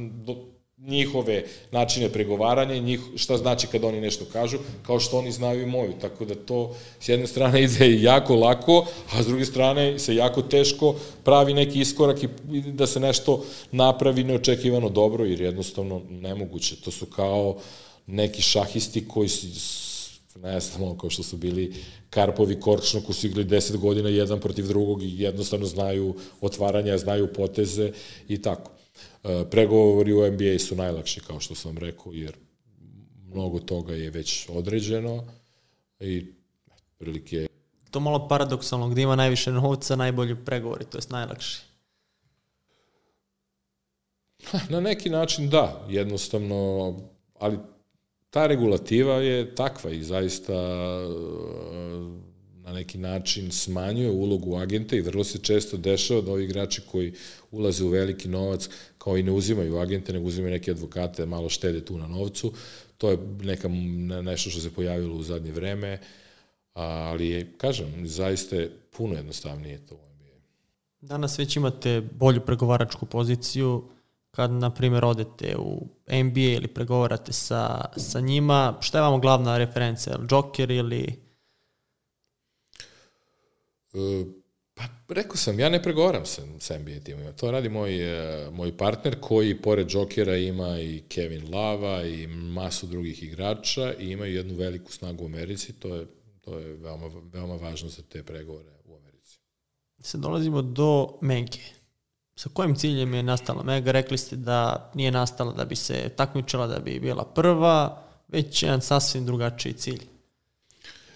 njihove 0.87 1.43
načine 1.71 2.09
pregovaranja 2.09 2.77
njih, 2.77 2.99
šta 3.15 3.37
znači 3.37 3.67
kad 3.67 3.83
oni 3.83 4.01
nešto 4.01 4.25
kažu, 4.33 4.57
kao 4.85 4.99
što 4.99 5.17
oni 5.17 5.31
znaju 5.31 5.61
i 5.61 5.65
moju. 5.65 5.93
Tako 6.01 6.25
da 6.25 6.35
to 6.35 6.75
s 6.99 7.09
jedne 7.09 7.27
strane 7.27 7.63
ide 7.63 8.01
jako 8.01 8.35
lako, 8.35 8.85
a 9.11 9.23
s 9.23 9.27
druge 9.27 9.45
strane 9.45 9.99
se 9.99 10.15
jako 10.15 10.41
teško 10.41 10.95
pravi 11.23 11.53
neki 11.53 11.79
iskorak 11.79 12.23
i 12.23 12.27
da 12.61 12.87
se 12.87 12.99
nešto 12.99 13.45
napravi 13.71 14.23
neočekivano 14.23 14.89
dobro, 14.89 15.25
jer 15.25 15.41
jednostavno 15.41 16.01
nemoguće. 16.09 16.75
To 16.75 16.91
su 16.91 17.05
kao 17.05 17.57
neki 18.07 18.41
šahisti 18.41 19.07
koji 19.07 19.29
ne 20.35 20.59
znam, 20.59 20.97
kao 20.97 21.09
što 21.09 21.23
su 21.23 21.37
bili 21.37 21.73
Karpovi 22.09 22.59
Korčno 22.59 23.01
koji 23.01 23.15
su 23.15 23.27
igli 23.27 23.45
10 23.45 23.77
godina 23.77 24.09
jedan 24.09 24.39
protiv 24.39 24.67
drugog 24.67 25.03
i 25.03 25.21
jednostavno 25.21 25.65
znaju 25.65 26.15
otvaranja, 26.41 26.97
znaju 26.97 27.33
poteze 27.33 27.91
i 28.27 28.41
tako. 28.41 28.74
Pregovori 29.51 30.13
u 30.13 30.31
NBA 30.31 30.59
su 30.59 30.75
najlakši, 30.75 31.21
kao 31.21 31.39
što 31.39 31.55
sam 31.55 31.77
rekao, 31.77 32.13
jer 32.13 32.33
mnogo 33.27 33.59
toga 33.59 33.93
je 33.93 34.09
već 34.09 34.49
određeno 34.49 35.23
i 35.99 36.25
prilike... 36.97 37.47
To 37.91 37.99
malo 37.99 38.27
paradoksalno, 38.27 38.89
gde 38.89 39.01
ima 39.01 39.15
najviše 39.15 39.51
novca, 39.51 39.95
najbolji 39.95 40.35
pregovori, 40.45 40.85
to 40.85 40.97
je 40.97 41.01
najlakši. 41.09 41.61
Na 44.69 44.79
neki 44.79 45.09
način 45.09 45.49
da, 45.49 45.85
jednostavno, 45.89 46.93
ali 47.39 47.57
ta 48.29 48.47
regulativa 48.47 49.15
je 49.15 49.55
takva 49.55 49.91
i 49.91 50.03
zaista 50.03 50.53
na 52.55 52.73
neki 52.73 52.97
način 52.97 53.51
smanjuje 53.51 54.09
ulogu 54.09 54.55
agenta 54.55 54.95
i 54.95 55.01
vrlo 55.01 55.23
se 55.23 55.39
često 55.39 55.77
dešava 55.77 56.21
da 56.21 56.31
ovi 56.31 56.43
igrači 56.43 56.81
koji 56.91 57.13
ulaze 57.51 57.83
u 57.83 57.89
veliki 57.89 58.27
novac 58.27 58.69
kao 59.05 59.17
i 59.17 59.23
ne 59.23 59.31
uzimaju 59.31 59.77
agente, 59.77 60.13
nego 60.13 60.27
uzimaju 60.27 60.51
neke 60.51 60.71
advokate, 60.71 61.25
malo 61.25 61.49
štede 61.49 61.85
tu 61.85 61.97
na 61.97 62.07
novcu. 62.07 62.53
To 62.97 63.11
je 63.11 63.17
neka, 63.41 63.67
nešto 64.23 64.49
što 64.49 64.59
se 64.61 64.73
pojavilo 64.73 65.15
u 65.15 65.23
zadnje 65.23 65.51
vreme, 65.51 65.99
ali 66.73 67.53
kažem, 67.57 68.07
zaista 68.07 68.55
je 68.55 68.71
puno 68.97 69.15
jednostavnije 69.15 69.85
to 69.85 69.95
u 69.95 69.97
NBA. 69.97 70.35
Danas 71.01 71.39
već 71.39 71.55
imate 71.55 72.01
bolju 72.01 72.41
pregovaračku 72.41 73.05
poziciju, 73.05 73.83
kad, 74.31 74.51
na 74.51 74.69
primjer, 74.69 75.05
odete 75.05 75.55
u 75.57 75.87
NBA 76.07 76.49
ili 76.57 76.67
pregovarate 76.67 77.33
sa, 77.33 77.85
sa 77.97 78.19
njima, 78.19 78.77
šta 78.81 78.97
je 78.97 79.01
vama 79.01 79.17
glavna 79.17 79.57
referenca? 79.57 80.19
Joker 80.31 80.71
ili 80.71 81.25
E, 83.93 84.25
pa, 84.75 84.83
rekao 85.13 85.37
sam, 85.37 85.59
ja 85.59 85.69
ne 85.69 85.83
pregovaram 85.83 86.25
sa, 86.25 86.41
sa 86.59 86.79
NBA 86.79 86.99
timima. 87.03 87.31
To 87.31 87.51
radi 87.51 87.69
moj, 87.69 87.95
e, 87.95 88.49
moj 88.51 88.77
partner 88.77 89.17
koji, 89.21 89.61
pored 89.61 89.87
Jokera, 89.89 90.37
ima 90.37 90.79
i 90.79 91.03
Kevin 91.09 91.53
Lava 91.53 92.03
i 92.03 92.27
masu 92.27 92.87
drugih 92.87 93.23
igrača 93.23 93.93
i 93.99 94.11
imaju 94.11 94.35
jednu 94.35 94.55
veliku 94.55 94.91
snagu 94.91 95.23
u 95.23 95.27
Americi. 95.27 95.73
To 95.73 95.95
je, 95.95 96.05
to 96.41 96.57
je 96.57 96.73
veoma, 96.73 97.09
veoma 97.33 97.55
važno 97.55 97.89
za 97.89 98.01
te 98.01 98.23
pregovore 98.23 98.69
u 98.85 98.95
Americi. 98.95 99.39
Sad 99.99 100.21
dolazimo 100.21 100.61
do 100.61 101.17
Menge. 101.21 101.59
Sa 102.35 102.49
kojim 102.53 102.75
ciljem 102.75 103.13
je 103.13 103.23
nastala 103.23 103.63
Mega? 103.63 103.91
Rekli 103.91 104.17
ste 104.17 104.35
da 104.35 104.91
nije 104.93 105.11
nastala 105.11 105.53
da 105.53 105.65
bi 105.65 105.75
se 105.75 106.09
takmičila, 106.15 106.67
da 106.67 106.79
bi 106.79 106.99
bila 106.99 107.23
prva, 107.23 108.03
već 108.27 108.63
jedan 108.63 108.81
sasvim 108.81 109.25
drugačiji 109.25 109.73
cilj. 109.73 110.03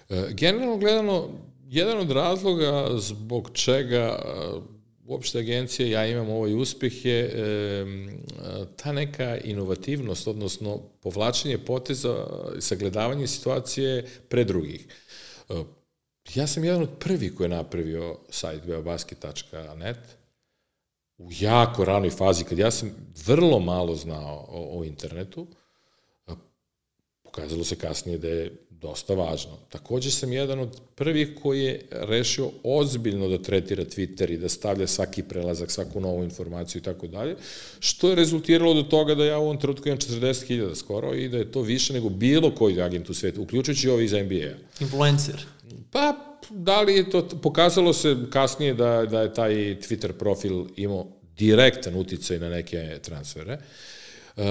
E, 0.10 0.28
generalno 0.32 0.78
gledano, 0.78 1.30
jedan 1.70 1.98
od 1.98 2.12
razloga 2.12 2.90
zbog 2.98 3.50
čega 3.54 3.98
e, 3.98 4.20
uopšte 5.06 5.40
agencija 5.40 5.88
ja 5.88 6.08
imam 6.08 6.30
ovaj 6.30 6.54
uspeh 6.54 7.06
je 7.06 7.20
e, 7.20 7.86
ta 8.76 8.92
neka 8.92 9.38
inovativnost, 9.38 10.28
odnosno 10.28 10.80
povlačenje 11.02 11.58
poteza 11.58 12.28
i 12.58 12.62
sagledavanje 12.62 13.28
situacije 13.28 14.06
pre 14.30 14.44
drugih. 14.44 14.88
E, 15.50 15.54
ja 16.36 16.48
sam 16.48 16.64
jedan 16.64 16.82
od 16.82 16.90
prvih 17.00 17.36
koji 17.36 17.46
je 17.46 17.50
napravio 17.50 18.18
sajt 18.30 18.66
beobasket.net 18.66 20.00
u 21.18 21.30
jako 21.40 21.86
ranoj 21.86 22.10
fazi, 22.10 22.44
kad 22.44 22.58
ja 22.58 22.72
sam 22.72 22.92
vrlo 23.26 23.60
malo 23.60 23.96
znao 23.96 24.46
o, 24.50 24.80
o 24.80 24.84
internetu, 24.84 25.48
pokazalo 27.24 27.64
se 27.64 27.76
kasnije 27.76 28.18
da 28.18 28.28
je 28.28 28.56
dosta 28.82 29.14
važno. 29.14 29.58
Takođe 29.70 30.12
sam 30.12 30.34
jedan 30.34 30.60
od 30.60 30.82
prvih 30.96 31.30
koji 31.42 31.64
je 31.64 31.82
rešio 31.92 32.50
ozbiljno 32.64 33.28
da 33.28 33.42
tretira 33.42 33.86
Twitter 33.86 34.34
i 34.34 34.38
da 34.38 34.50
stavlja 34.50 34.88
svaki 34.88 35.24
prelazak, 35.24 35.72
svaku 35.72 36.00
novu 36.00 36.24
informaciju 36.24 36.80
i 36.80 36.84
tako 36.84 37.08
dalje, 37.08 37.36
što 37.80 38.10
je 38.10 38.16
rezultiralo 38.16 38.74
do 38.74 38.84
toga 38.84 39.16
da 39.16 39.26
ja 39.26 39.40
u 39.40 39.44
ovom 39.44 39.60
trenutku 39.60 39.88
imam 39.88 40.00
40.000 40.00 40.76
skoro 40.76 41.14
i 41.16 41.30
da 41.30 41.38
je 41.38 41.52
to 41.52 41.62
više 41.62 41.94
nego 41.94 42.10
bilo 42.10 42.56
koji 42.56 42.82
agent 42.82 43.10
u 43.10 43.14
svetu, 43.14 43.42
uključujući 43.42 43.90
ovi 43.90 44.06
iz 44.06 44.12
NBA-a. 44.12 44.56
Influencer. 44.80 45.46
Pa, 45.92 46.16
da 46.50 46.82
li 46.82 46.96
je 46.96 47.10
to, 47.10 47.28
pokazalo 47.28 47.94
se 47.94 48.16
kasnije 48.30 48.74
da, 48.74 49.06
da 49.06 49.22
je 49.22 49.34
taj 49.34 49.54
Twitter 49.54 50.12
profil 50.12 50.66
imao 50.76 51.08
direktan 51.38 51.96
uticaj 51.96 52.40
na 52.40 52.50
neke 52.50 53.00
transfere. 53.02 53.58
Uh, 54.38 54.44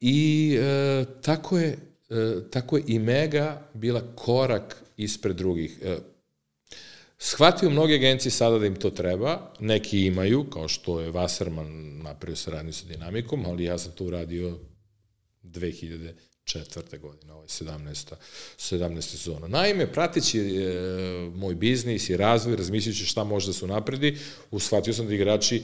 I 0.00 0.58
e, 0.60 1.04
tako 1.22 1.58
je 1.58 1.78
tako 2.50 2.76
je 2.76 2.82
i 2.86 2.98
Mega 2.98 3.68
bila 3.74 4.02
korak 4.14 4.82
ispred 4.96 5.36
drugih. 5.36 5.78
E, 5.82 5.96
shvatio 7.18 7.70
mnoge 7.70 7.94
agencije 7.94 8.32
sada 8.32 8.58
da 8.58 8.66
im 8.66 8.76
to 8.76 8.90
treba, 8.90 9.52
neki 9.60 10.06
imaju, 10.06 10.44
kao 10.50 10.68
što 10.68 11.00
je 11.00 11.12
Wasserman 11.12 12.02
napravio 12.02 12.36
saradnju 12.36 12.72
sa 12.72 12.86
dinamikom, 12.86 13.46
ali 13.46 13.64
ja 13.64 13.78
sam 13.78 13.92
to 13.92 14.04
uradio 14.04 14.58
2000 15.42 16.12
četvrte 16.44 16.98
godine, 16.98 17.32
ovo 17.32 17.42
je 17.42 17.48
17. 17.48 18.14
17. 18.58 19.00
sezona. 19.00 19.48
Naime, 19.48 19.92
pratići 19.92 20.40
e, 20.40 20.70
moj 21.34 21.54
biznis 21.54 22.08
i 22.08 22.16
razvoj, 22.16 22.56
razmišljajući 22.56 23.04
šta 23.04 23.24
može 23.24 23.46
da 23.46 23.52
se 23.52 23.64
unapredi, 23.64 24.18
ushvatio 24.50 24.92
sam 24.92 25.06
da 25.06 25.14
igrači 25.14 25.62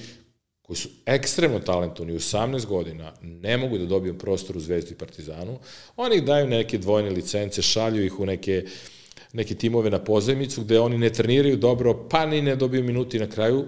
koji 0.72 0.78
su 0.78 0.88
ekstremno 1.06 1.58
talentovni, 1.60 2.12
u 2.12 2.18
18 2.18 2.66
godina, 2.66 3.12
ne 3.22 3.56
mogu 3.56 3.78
da 3.78 3.86
dobiju 3.86 4.18
prostor 4.18 4.56
u 4.56 4.60
Zvezdi 4.60 4.94
i 4.94 4.96
Partizanu, 4.96 5.58
oni 5.96 6.16
ih 6.16 6.24
daju 6.24 6.46
neke 6.46 6.78
dvojne 6.78 7.10
licence, 7.10 7.62
šalju 7.62 8.04
ih 8.04 8.20
u 8.20 8.26
neke, 8.26 8.64
neke 9.32 9.54
timove 9.54 9.90
na 9.90 9.98
pozajmicu, 9.98 10.64
gde 10.64 10.80
oni 10.80 10.98
ne 10.98 11.12
treniraju 11.12 11.56
dobro, 11.56 12.08
pa 12.08 12.26
ni 12.26 12.40
ne 12.42 12.56
dobiju 12.56 12.84
minuti 12.84 13.18
na 13.18 13.26
kraju, 13.26 13.66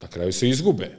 na 0.00 0.08
kraju 0.08 0.32
se 0.32 0.48
izgube. 0.48 0.90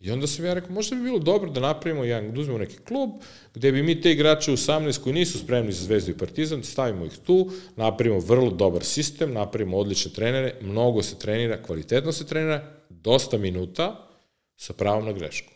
I 0.00 0.10
onda 0.10 0.26
sam 0.26 0.44
ja 0.44 0.54
rekao, 0.54 0.70
možda 0.70 0.96
bi 0.96 1.02
bilo 1.02 1.18
dobro 1.18 1.50
da 1.50 1.60
napravimo 1.60 2.04
jedan, 2.04 2.32
da 2.32 2.40
uzmemo 2.40 2.58
neki 2.58 2.78
klub, 2.78 3.10
gde 3.54 3.72
bi 3.72 3.82
mi 3.82 4.00
te 4.00 4.12
igrače 4.12 4.52
u 4.52 4.56
18 4.56 5.02
koji 5.02 5.14
nisu 5.14 5.38
spremni 5.38 5.72
za 5.72 5.84
Zvezdu 5.84 6.10
i 6.10 6.18
Partizan, 6.18 6.62
stavimo 6.62 7.06
ih 7.06 7.18
tu, 7.26 7.50
napravimo 7.76 8.20
vrlo 8.20 8.50
dobar 8.50 8.84
sistem, 8.84 9.32
napravimo 9.32 9.76
odlične 9.76 10.12
trenere, 10.12 10.54
mnogo 10.60 11.02
se 11.02 11.18
trenira, 11.18 11.62
kvalitetno 11.62 12.12
se 12.12 12.26
trenira, 12.26 12.79
dosta 12.90 13.38
minuta 13.38 14.08
sa 14.56 14.72
pravom 14.72 15.04
na 15.04 15.12
grešku. 15.12 15.52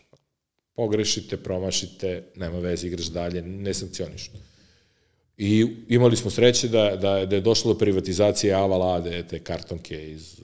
Pogrešite, 0.75 1.37
promašite, 1.37 2.23
nema 2.35 2.59
veze, 2.59 2.87
igraš 2.87 3.05
dalje, 3.05 3.41
ne 3.41 3.73
sankcioniš. 3.73 4.31
I 5.37 5.67
imali 5.87 6.17
smo 6.17 6.31
sreće 6.31 6.67
da, 6.67 6.95
da, 6.95 7.25
da 7.25 7.35
je 7.35 7.41
došlo 7.41 7.73
do 7.73 7.79
privatizacije 7.79 8.53
Avalade, 8.53 9.27
te 9.27 9.39
kartonke 9.39 10.11
iz 10.11 10.41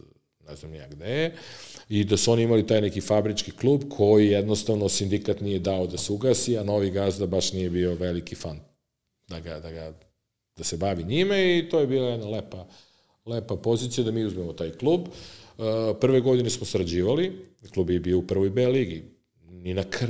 ne 0.50 0.56
znam 0.56 0.72
nijak 0.72 0.92
gde 0.92 1.06
je, 1.06 1.36
i 1.90 2.04
da 2.04 2.18
su 2.18 2.32
oni 2.32 2.44
imali 2.44 2.68
taj 2.68 2.82
neki 2.82 3.02
fabrički 3.02 3.52
klub 3.52 3.84
koji 3.90 4.28
jednostavno 4.28 4.90
sindikat 4.90 5.42
nije 5.42 5.60
dao 5.60 5.88
da 5.88 5.98
se 5.98 6.14
ugasi, 6.14 6.58
a 6.58 6.64
novi 6.64 6.92
gazda 6.92 7.26
baš 7.26 7.54
nije 7.54 7.70
bio 7.70 7.96
veliki 7.96 8.36
fan 8.36 8.60
da, 9.28 9.40
ga, 9.40 9.60
da, 9.60 9.72
ga, 9.72 9.94
da 10.58 10.64
se 10.64 10.78
bavi 10.78 11.04
njime 11.04 11.58
i 11.58 11.70
to 11.70 11.80
je 11.80 11.88
bila 11.88 12.10
jedna 12.10 12.28
lepa, 12.28 12.68
lepa 13.26 13.56
pozicija 13.56 14.04
da 14.04 14.12
mi 14.12 14.26
uzmemo 14.26 14.54
taj 14.54 14.72
klub. 14.72 15.02
Uh, 15.02 15.41
Prve 16.00 16.22
godine 16.22 16.50
smo 16.50 16.66
sarađivali, 16.66 17.32
klub 17.74 17.90
je 17.90 18.00
bio 18.00 18.18
u 18.18 18.28
prvoj 18.28 18.50
B 18.50 18.68
ligi. 18.68 19.04
Ni 19.50 19.74
na 19.74 19.84
kr... 19.84 20.06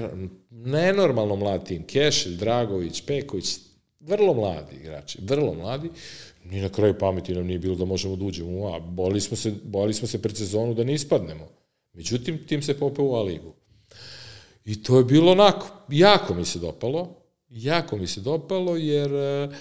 nenormalno 0.50 1.36
mlad 1.36 1.66
tim, 1.68 1.84
Kešelj, 1.84 2.36
Dragović, 2.36 3.02
Peković, 3.06 3.58
vrlo 4.00 4.34
mladi 4.34 4.76
igrači, 4.76 5.20
vrlo 5.22 5.54
mladi. 5.54 5.90
Ni 6.44 6.62
na 6.62 6.70
kraju 6.70 6.98
pameti 7.00 7.34
nam 7.34 7.46
nije 7.46 7.60
bilo 7.60 7.76
da 7.76 7.86
možemo 7.86 8.16
da 8.16 8.26
uđemo 8.26 8.68
A. 8.68 8.80
Boli 8.80 9.22
smo 9.22 9.38
se, 9.38 9.54
boli 9.64 9.94
smo 9.94 10.08
se 10.08 10.22
pred 10.22 10.38
sezonu 10.38 10.74
da 10.74 10.84
ne 10.84 10.94
ispadnemo. 10.94 11.48
Međutim, 11.94 12.46
tim 12.48 12.62
se 12.62 12.80
popeo 12.80 13.06
u 13.06 13.16
A 13.16 13.22
ligu. 13.22 13.54
I 14.66 14.84
to 14.84 14.98
je 14.98 15.04
bilo 15.04 15.32
onako, 15.32 15.68
jako 15.90 16.34
mi 16.34 16.46
se 16.46 16.60
dopalo, 16.60 17.16
jako 17.50 17.98
mi 17.98 18.08
se 18.08 18.22
dopalo, 18.22 18.78
jer 18.78 19.14
uh, 19.14 19.54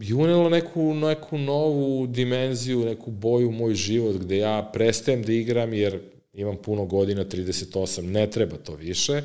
je 0.00 0.14
unelo 0.14 0.48
neku, 0.48 0.94
neku 0.94 1.38
novu 1.38 2.06
dimenziju, 2.06 2.84
neku 2.84 3.10
boju 3.10 3.48
u 3.48 3.52
moj 3.52 3.74
život 3.74 4.16
gde 4.16 4.36
ja 4.36 4.70
prestajem 4.72 5.22
da 5.22 5.32
igram 5.32 5.72
jer 5.72 6.00
imam 6.32 6.56
puno 6.56 6.84
godina, 6.84 7.24
38, 7.24 8.02
ne 8.02 8.30
treba 8.30 8.56
to 8.56 8.74
više. 8.74 9.22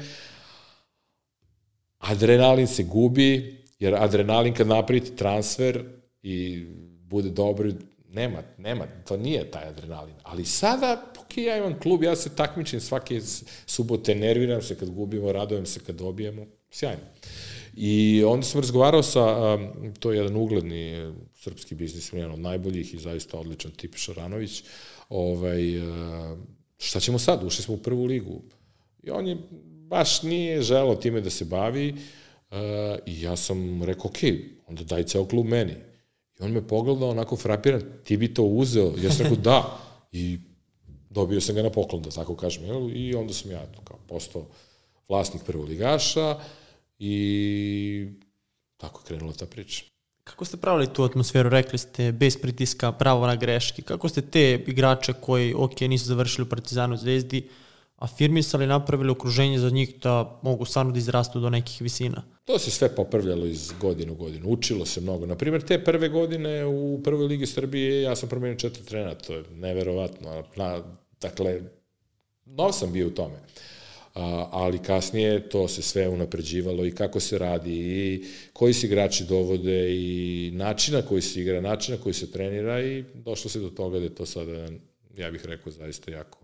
Adrenalin 1.99 2.67
se 2.67 2.83
gubi, 2.83 3.57
jer 3.79 3.95
adrenalin 3.95 4.53
kad 4.53 4.67
napravite 4.67 5.15
transfer 5.15 5.83
i 6.23 6.65
bude 7.01 7.29
dobro, 7.29 7.71
nema, 8.09 8.43
nema, 8.57 8.87
to 9.07 9.17
nije 9.17 9.51
taj 9.51 9.67
adrenalin. 9.67 10.15
Ali 10.23 10.45
sada, 10.45 11.03
ok, 11.19 11.37
ja 11.37 11.57
imam 11.57 11.79
klub, 11.79 12.03
ja 12.03 12.15
se 12.15 12.35
takmičim 12.35 12.79
svake 12.79 13.21
subote, 13.65 14.15
nerviram 14.15 14.61
se 14.61 14.75
kad 14.75 14.89
gubimo, 14.89 15.31
radojem 15.31 15.65
se 15.65 15.79
kad 15.79 15.95
dobijemo, 15.95 16.45
sjajno. 16.69 17.03
I 17.73 18.23
onda 18.27 18.45
sam 18.45 18.61
razgovarao 18.61 19.03
sa, 19.03 19.57
to 19.99 20.11
je 20.11 20.17
jedan 20.17 20.35
ugledni 20.35 21.13
srpski 21.35 21.75
biznismen, 21.75 22.21
jedan 22.21 22.33
od 22.33 22.39
najboljih 22.39 22.93
i 22.93 22.99
zaista 22.99 23.37
odličan 23.37 23.71
tip 23.71 23.95
Šaranović, 23.95 24.63
ovaj, 25.09 25.61
šta 26.77 26.99
ćemo 26.99 27.19
sad, 27.19 27.43
ušli 27.43 27.63
smo 27.63 27.73
u 27.73 27.77
prvu 27.77 28.05
ligu. 28.05 28.41
I 29.03 29.09
on 29.09 29.27
je 29.27 29.37
baš 29.87 30.23
nije 30.23 30.61
želao 30.61 30.95
time 30.95 31.21
da 31.21 31.29
se 31.29 31.45
bavi 31.45 31.95
i 33.05 33.21
ja 33.21 33.35
sam 33.35 33.83
rekao, 33.83 34.05
ok, 34.05 34.17
onda 34.67 34.83
daj 34.83 35.03
ceo 35.03 35.25
klub 35.25 35.45
meni. 35.45 35.73
I 36.39 36.43
on 36.43 36.51
me 36.51 36.67
pogledao 36.67 37.09
onako 37.09 37.35
frapiran, 37.35 37.81
ti 38.03 38.17
bi 38.17 38.33
to 38.33 38.43
uzeo? 38.43 38.93
Ja 39.03 39.11
sam 39.11 39.23
rekao, 39.23 39.37
da. 39.37 39.79
I 40.11 40.39
dobio 41.09 41.41
sam 41.41 41.55
ga 41.55 41.63
na 41.63 41.69
poklon, 41.69 42.01
da 42.01 42.09
tako 42.09 42.35
kažem. 42.35 42.63
I 42.93 43.15
onda 43.15 43.33
sam 43.33 43.51
ja 43.51 43.65
kao 43.83 43.97
postao 44.07 44.45
vlasnik 45.09 45.43
prvoligaša, 45.43 46.39
i 47.03 48.07
tako 48.77 49.01
je 49.01 49.05
krenula 49.07 49.33
ta 49.33 49.45
priča. 49.45 49.83
Kako 50.23 50.45
ste 50.45 50.57
pravili 50.57 50.87
tu 50.93 51.03
atmosferu? 51.03 51.49
Rekli 51.49 51.77
ste 51.77 52.11
bez 52.11 52.37
pritiska, 52.37 52.91
pravo 52.91 53.27
na 53.27 53.35
greške. 53.35 53.81
Kako 53.81 54.09
ste 54.09 54.21
te 54.21 54.63
igrače 54.67 55.13
koji, 55.13 55.53
ok, 55.53 55.81
nisu 55.81 56.05
završili 56.05 56.45
u 56.45 56.49
Partizanu 56.49 56.97
zvezdi, 56.97 57.47
afirmisali, 57.95 58.67
napravili 58.67 59.11
okruženje 59.11 59.59
za 59.59 59.69
njih 59.69 59.95
da 60.03 60.39
mogu 60.43 60.65
stvarno 60.65 60.91
da 60.91 60.99
izrastu 60.99 61.39
do 61.39 61.49
nekih 61.49 61.81
visina? 61.81 62.23
To 62.45 62.59
se 62.59 62.71
sve 62.71 62.95
popravljalo 62.95 63.45
iz 63.45 63.71
godine 63.81 64.11
u 64.11 64.15
godinu. 64.15 64.49
Učilo 64.49 64.85
se 64.85 65.01
mnogo. 65.01 65.25
Naprimer, 65.25 65.61
te 65.61 65.83
prve 65.83 66.09
godine 66.09 66.65
u 66.65 67.01
prvoj 67.03 67.25
ligi 67.25 67.45
Srbije 67.45 68.01
ja 68.01 68.15
sam 68.15 68.29
promenio 68.29 68.57
četiri 68.57 68.83
trena. 68.83 69.15
To 69.15 69.33
je 69.33 69.43
neverovatno. 69.51 70.43
Na, 70.55 70.83
dakle, 71.21 71.61
nov 72.45 72.71
sam 72.71 72.93
bio 72.93 73.07
u 73.07 73.11
tome. 73.11 73.35
Uh, 73.35 73.80
ali 74.51 74.79
kasnije 74.79 75.49
to 75.49 75.67
se 75.67 75.81
sve 75.81 76.07
unapređivalo 76.07 76.85
i 76.85 76.91
kako 76.91 77.19
se 77.19 77.37
radi 77.37 77.73
i 77.73 78.25
koji 78.53 78.73
se 78.73 78.87
igrači 78.87 79.25
dovode 79.25 79.95
i 79.95 80.51
načina 80.53 81.01
koji 81.01 81.21
se 81.21 81.41
igra, 81.41 81.61
načina 81.61 81.97
koji 81.97 82.13
se 82.13 82.31
trenira 82.31 82.81
i 82.81 83.03
došlo 83.13 83.49
se 83.49 83.59
do 83.59 83.69
toga 83.69 83.99
da 83.99 84.03
je 84.03 84.15
to 84.15 84.25
sada, 84.25 84.67
ja 85.17 85.31
bih 85.31 85.45
rekao, 85.45 85.71
zaista 85.71 86.11
jako, 86.11 86.39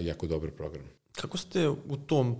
jako 0.00 0.26
dobar 0.26 0.50
program. 0.50 0.84
Kako 1.12 1.38
ste 1.38 1.68
u 1.68 1.96
tom 2.06 2.36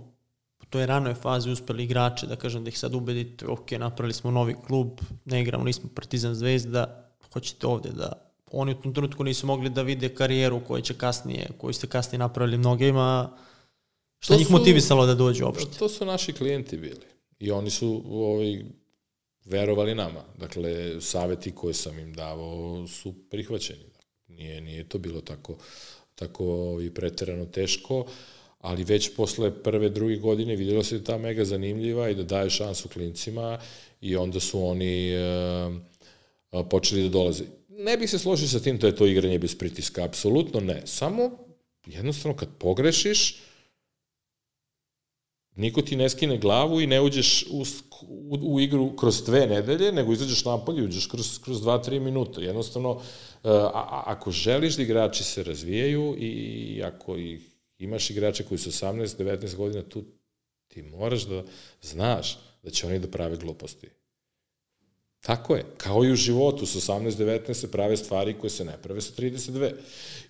u 0.61 0.65
toj 0.65 0.85
ranoj 0.85 1.13
fazi 1.13 1.51
uspeli 1.51 1.83
igrače, 1.83 2.27
da 2.27 2.35
kažem 2.35 2.63
da 2.63 2.69
ih 2.69 2.79
sad 2.79 2.95
ubedite, 2.95 3.47
ok, 3.47 3.71
napravili 3.71 4.13
smo 4.13 4.31
novi 4.31 4.55
klub, 4.67 4.99
ne 5.25 5.41
igramo, 5.41 5.63
nismo 5.63 5.89
Partizan 5.95 6.35
Zvezda, 6.35 7.09
hoćete 7.33 7.67
ovde 7.67 7.89
da 7.89 8.33
oni 8.51 8.71
u 8.71 8.75
tom 8.75 8.93
trenutku 8.93 9.23
nisu 9.23 9.47
mogli 9.47 9.69
da 9.69 9.81
vide 9.81 10.09
karijeru 10.09 10.61
koju 10.67 10.81
će 10.81 10.93
kasnije, 10.93 11.49
koju 11.57 11.73
ste 11.73 11.87
kasnije 11.87 12.19
napravili 12.19 12.57
mnogima. 12.57 13.37
Šta 14.23 14.35
njih 14.35 14.47
su, 14.47 14.53
motivisalo 14.53 15.05
da 15.05 15.15
dođu 15.15 15.45
uopšte? 15.45 15.77
To 15.79 15.89
su 15.89 16.05
naši 16.05 16.33
klijenti 16.33 16.77
bili. 16.77 17.05
I 17.39 17.51
oni 17.51 17.69
su 17.69 18.03
ovaj, 18.09 18.63
verovali 19.45 19.95
nama. 19.95 20.23
Dakle, 20.37 21.01
saveti 21.01 21.51
koje 21.51 21.73
sam 21.73 21.99
im 21.99 22.13
davao 22.13 22.87
su 22.87 23.13
prihvaćeni. 23.29 23.83
Nije, 24.27 24.61
nije 24.61 24.89
to 24.89 24.97
bilo 24.97 25.21
tako, 25.21 25.57
tako 26.15 26.77
i 26.81 26.89
preterano 26.89 27.45
teško, 27.45 28.05
ali 28.59 28.83
već 28.83 29.15
posle 29.15 29.63
prve, 29.63 29.89
druge 29.89 30.15
godine 30.15 30.55
vidjelo 30.55 30.83
se 30.83 30.97
da 30.97 31.03
ta 31.03 31.17
mega 31.17 31.45
zanimljiva 31.45 32.09
i 32.09 32.15
da 32.15 32.23
daje 32.23 32.49
šansu 32.49 32.89
klincima 32.89 33.59
i 34.01 34.15
onda 34.15 34.39
su 34.39 34.65
oni 34.65 35.11
e, 35.11 35.21
počeli 36.69 37.03
da 37.03 37.09
dolaze. 37.09 37.43
Ne 37.69 37.97
bih 37.97 38.09
se 38.09 38.19
složio 38.19 38.47
sa 38.47 38.59
tim 38.59 38.77
da 38.77 38.87
je 38.87 38.95
to 38.95 39.07
igranje 39.07 39.39
bez 39.39 39.55
pritiska, 39.55 40.03
apsolutno 40.03 40.59
ne. 40.59 40.81
Samo 40.85 41.31
jednostavno 41.85 42.37
kad 42.37 42.49
pogrešiš, 42.59 43.39
niko 45.55 45.81
ti 45.81 45.95
ne 45.95 46.09
skine 46.09 46.37
glavu 46.37 46.81
i 46.81 46.87
ne 46.87 47.01
uđeš 47.01 47.45
u, 47.51 47.63
u, 48.07 48.53
u 48.53 48.59
igru 48.59 48.95
kroz 48.95 49.23
dve 49.23 49.47
nedelje, 49.47 49.91
nego 49.91 50.13
izađeš 50.13 50.45
napolje 50.45 50.81
i 50.81 50.85
uđeš 50.85 51.07
kroz, 51.07 51.39
kroz 51.43 51.61
dva, 51.61 51.77
tri 51.77 51.99
minuta. 51.99 52.41
Jednostavno, 52.41 53.01
e, 53.43 53.49
a, 53.49 53.71
a, 53.73 54.03
ako 54.05 54.31
želiš 54.31 54.75
da 54.75 54.83
igrači 54.83 55.23
se 55.23 55.43
razvijaju 55.43 56.15
i 56.19 56.83
ako 56.83 57.17
ih 57.17 57.41
imaš 57.79 58.09
igrače 58.09 58.43
koji 58.43 58.57
su 58.57 58.69
18, 58.69 59.23
19 59.23 59.55
godina 59.55 59.83
tu, 59.83 60.03
ti 60.67 60.81
moraš 60.81 61.23
da 61.23 61.43
znaš 61.81 62.39
da 62.63 62.69
će 62.69 62.87
oni 62.87 62.99
da 62.99 63.07
prave 63.07 63.37
gluposti. 63.37 63.89
Tako 65.19 65.55
je. 65.55 65.65
Kao 65.77 66.05
i 66.05 66.11
u 66.11 66.15
životu, 66.15 66.65
sa 66.65 66.93
18, 66.93 67.11
19 67.11 67.53
se 67.53 67.71
prave 67.71 67.97
stvari 67.97 68.35
koje 68.41 68.49
se 68.49 68.65
ne 68.65 68.77
prave 68.81 69.01
sa 69.01 69.13
32. 69.21 69.71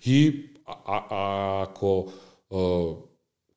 I 0.04 0.48
a, 0.66 0.72
a, 0.72 1.06
a 1.10 1.66
ako 1.68 1.98
uh, 2.50 2.96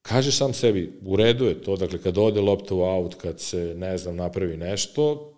kažeš 0.08 0.38
sam 0.38 0.54
sebi, 0.54 1.00
u 1.06 1.16
redu 1.16 1.46
je 1.46 1.62
to, 1.62 1.76
dakle, 1.76 2.02
kad 2.02 2.18
ode 2.18 2.42
lopta 2.42 2.76
u 2.76 2.82
aut, 2.82 3.16
kad 3.16 3.40
se, 3.40 3.74
ne 3.78 3.98
znam, 3.98 4.16
napravi 4.16 4.58
nešto, 4.58 5.34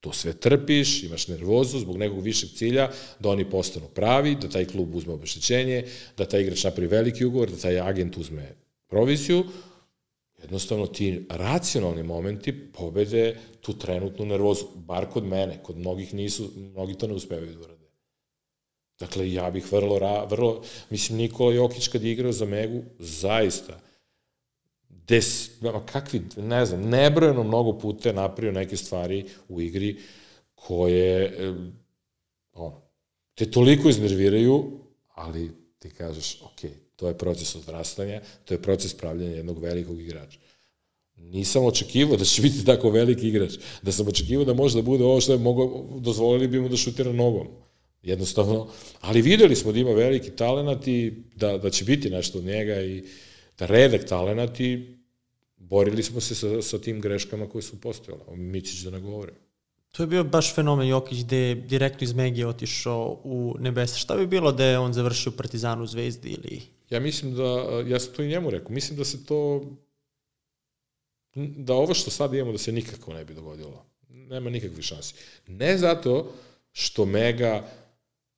to 0.00 0.12
sve 0.12 0.32
trpiš, 0.32 1.02
imaš 1.02 1.28
nervozu 1.28 1.78
zbog 1.78 1.96
nekog 1.96 2.20
višeg 2.22 2.50
cilja, 2.50 2.90
da 3.18 3.28
oni 3.28 3.50
postanu 3.50 3.86
pravi, 3.94 4.34
da 4.34 4.48
taj 4.48 4.64
klub 4.64 4.94
uzme 4.94 5.12
obeštećenje, 5.12 5.84
da 6.16 6.24
taj 6.24 6.42
igrač 6.42 6.64
napravi 6.64 6.88
veliki 6.88 7.24
ugovor, 7.24 7.50
da 7.50 7.56
taj 7.56 7.80
agent 7.80 8.16
uzme 8.16 8.54
proviziju, 8.88 9.44
jednostavno 10.42 10.86
ti 10.86 11.26
racionalni 11.30 12.02
momenti 12.02 12.52
pobede 12.72 13.36
tu 13.60 13.78
trenutnu 13.78 14.26
nervozu, 14.26 14.64
bar 14.74 15.06
kod 15.10 15.24
mene, 15.24 15.62
kod 15.62 15.78
mnogih 15.78 16.14
nisu, 16.14 16.50
mnogi 16.56 16.94
to 16.94 17.06
ne 17.06 17.14
uspevaju 17.14 17.52
da. 17.52 17.73
Dakle, 18.98 19.32
ja 19.32 19.50
bih 19.50 19.72
vrlo, 19.72 20.26
vrlo, 20.26 20.62
mislim, 20.90 21.18
Nikola 21.18 21.54
Jokić 21.54 21.88
kad 21.88 22.02
je 22.02 22.12
igrao 22.12 22.32
za 22.32 22.44
Megu, 22.44 22.82
zaista, 22.98 23.80
des, 24.88 25.50
kakvi, 25.92 26.22
ne 26.36 26.66
znam, 26.66 26.88
nebrojeno 26.88 27.42
mnogo 27.42 27.78
puta 27.78 28.08
je 28.08 28.14
napravio 28.14 28.52
neke 28.52 28.76
stvari 28.76 29.24
u 29.48 29.60
igri 29.60 30.00
koje, 30.54 31.38
ono, 32.52 32.82
te 33.34 33.50
toliko 33.50 33.88
iznerviraju, 33.88 34.70
ali 35.14 35.50
ti 35.78 35.90
kažeš, 35.90 36.42
ok, 36.42 36.70
to 36.96 37.08
je 37.08 37.18
proces 37.18 37.56
odrastanja, 37.56 38.20
to 38.44 38.54
je 38.54 38.62
proces 38.62 38.94
pravljanja 38.94 39.36
jednog 39.36 39.58
velikog 39.58 40.00
igrača. 40.00 40.38
Nisam 41.16 41.64
očekivao 41.64 42.16
da 42.16 42.24
će 42.24 42.42
biti 42.42 42.64
tako 42.64 42.90
veliki 42.90 43.28
igrač, 43.28 43.52
da 43.82 43.92
sam 43.92 44.08
očekivao 44.08 44.44
da 44.44 44.54
može 44.54 44.78
da 44.78 44.82
bude 44.82 45.04
ovo 45.04 45.20
što 45.20 45.32
je 45.32 45.38
mogo, 45.38 45.84
dozvolili 45.98 46.48
bi 46.48 46.60
mu 46.60 46.68
da 46.68 46.76
šutira 46.76 47.12
nogom. 47.12 47.48
Jednostavno, 48.04 48.68
ali 49.00 49.22
videli 49.22 49.56
smo 49.56 49.72
da 49.72 49.78
ima 49.78 49.90
veliki 49.90 50.30
talent 50.30 50.88
i 50.88 51.12
da, 51.36 51.58
da 51.58 51.70
će 51.70 51.84
biti 51.84 52.10
nešto 52.10 52.38
od 52.38 52.44
njega 52.44 52.82
i 52.82 53.04
da 53.58 53.66
redak 53.66 54.04
talent 54.04 54.60
i 54.60 54.98
borili 55.56 56.02
smo 56.02 56.20
se 56.20 56.34
sa, 56.34 56.62
sa 56.62 56.78
tim 56.78 57.00
greškama 57.00 57.48
koje 57.48 57.62
su 57.62 57.80
postojale. 57.80 58.36
Micić 58.36 58.80
da 58.80 58.90
ne 58.90 59.00
govore. 59.00 59.32
To 59.92 60.02
je 60.02 60.06
bio 60.06 60.24
baš 60.24 60.54
fenomen 60.54 60.88
Jokić 60.88 61.18
gde 61.24 61.36
je 61.36 61.54
direktno 61.54 62.04
iz 62.04 62.12
Megije 62.12 62.46
otišao 62.46 63.20
u 63.24 63.56
nebesa. 63.60 63.98
Šta 63.98 64.16
bi 64.16 64.26
bilo 64.26 64.52
da 64.52 64.64
je 64.64 64.78
on 64.78 64.92
završio 64.92 65.32
u 65.32 65.36
Partizanu 65.36 65.86
Zvezdi 65.86 66.28
ili... 66.28 66.60
Ja 66.90 67.00
mislim 67.00 67.34
da, 67.34 67.82
ja 67.86 68.00
sam 68.00 68.14
to 68.14 68.22
i 68.22 68.28
njemu 68.28 68.50
rekao, 68.50 68.70
mislim 68.70 68.98
da 68.98 69.04
se 69.04 69.26
to, 69.26 69.70
da 71.34 71.74
ovo 71.74 71.94
što 71.94 72.10
sad 72.10 72.34
imamo 72.34 72.52
da 72.52 72.58
se 72.58 72.72
nikako 72.72 73.12
ne 73.12 73.24
bi 73.24 73.34
dogodilo. 73.34 73.86
Nema 74.08 74.50
nikakve 74.50 74.82
šanse. 74.82 75.14
Ne 75.46 75.78
zato 75.78 76.32
što 76.72 77.04
Mega 77.04 77.68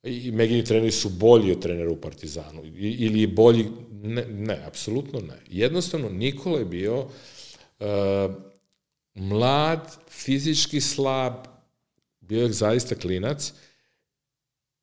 i 0.07 0.30
Megini 0.32 0.64
treneri 0.64 0.92
su 0.92 1.09
bolji 1.09 1.52
od 1.52 1.62
trenera 1.62 1.90
u 1.90 2.00
Partizanu 2.00 2.62
ili 2.78 3.20
je 3.20 3.28
bolji, 3.28 3.66
ne, 4.02 4.24
ne, 4.26 4.62
apsolutno 4.66 5.20
ne. 5.20 5.40
Jednostavno, 5.50 6.09
Nikola 6.09 6.59
je 6.59 6.64
bio 6.64 7.00
uh, 7.00 7.07
mlad, 9.14 9.96
fizički 10.11 10.80
slab, 10.80 11.34
bio 12.20 12.42
je 12.42 12.52
zaista 12.52 12.94
klinac 12.94 13.52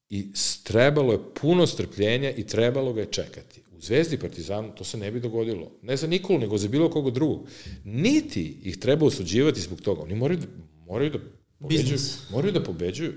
i 0.09 0.28
trebalo 0.63 1.13
je 1.13 1.19
puno 1.41 1.67
strpljenja 1.67 2.32
i 2.32 2.47
trebalo 2.47 2.93
ga 2.93 3.01
je 3.01 3.11
čekati. 3.11 3.61
U 3.71 3.82
Zvezdi 3.82 4.17
Partizanu 4.17 4.76
to 4.76 4.84
se 4.84 4.97
ne 4.97 5.11
bi 5.11 5.19
dogodilo. 5.19 5.71
Ne 5.82 5.97
za 5.97 6.07
Nikolu, 6.07 6.39
nego 6.39 6.57
za 6.57 6.67
bilo 6.67 6.89
koga 6.89 7.11
drugog. 7.11 7.47
Niti 7.84 8.57
ih 8.63 8.78
treba 8.78 9.05
osuđivati 9.05 9.61
zbog 9.61 9.82
toga. 9.82 10.01
Oni 10.01 10.15
moraju 10.15 10.39
da, 10.39 10.47
moraju 10.86 11.09
da 11.09 11.19
pobeđuju. 11.59 11.84
Business. 11.84 12.30
Moraju 12.30 12.53
da 12.53 12.63
pobeđuju. 12.63 13.13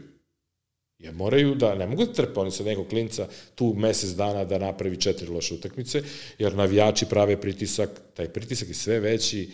Jer 0.99 1.15
moraju 1.15 1.55
da, 1.55 1.75
ne 1.75 1.87
mogu 1.87 2.07
da 2.07 2.13
trpe 2.13 2.41
oni 2.41 2.51
sa 2.51 2.65
nekog 2.65 2.89
klinca 2.89 3.29
tu 3.55 3.75
mesec 3.77 4.11
dana 4.11 4.45
da 4.45 4.59
napravi 4.59 4.97
četiri 4.97 5.29
loše 5.29 5.55
utakmice, 5.55 6.03
jer 6.39 6.55
navijači 6.55 7.07
prave 7.07 7.41
pritisak, 7.41 7.91
taj 8.15 8.29
pritisak 8.29 8.69
je 8.69 8.75
sve 8.75 9.01
veći 9.01 9.43
e, 9.43 9.49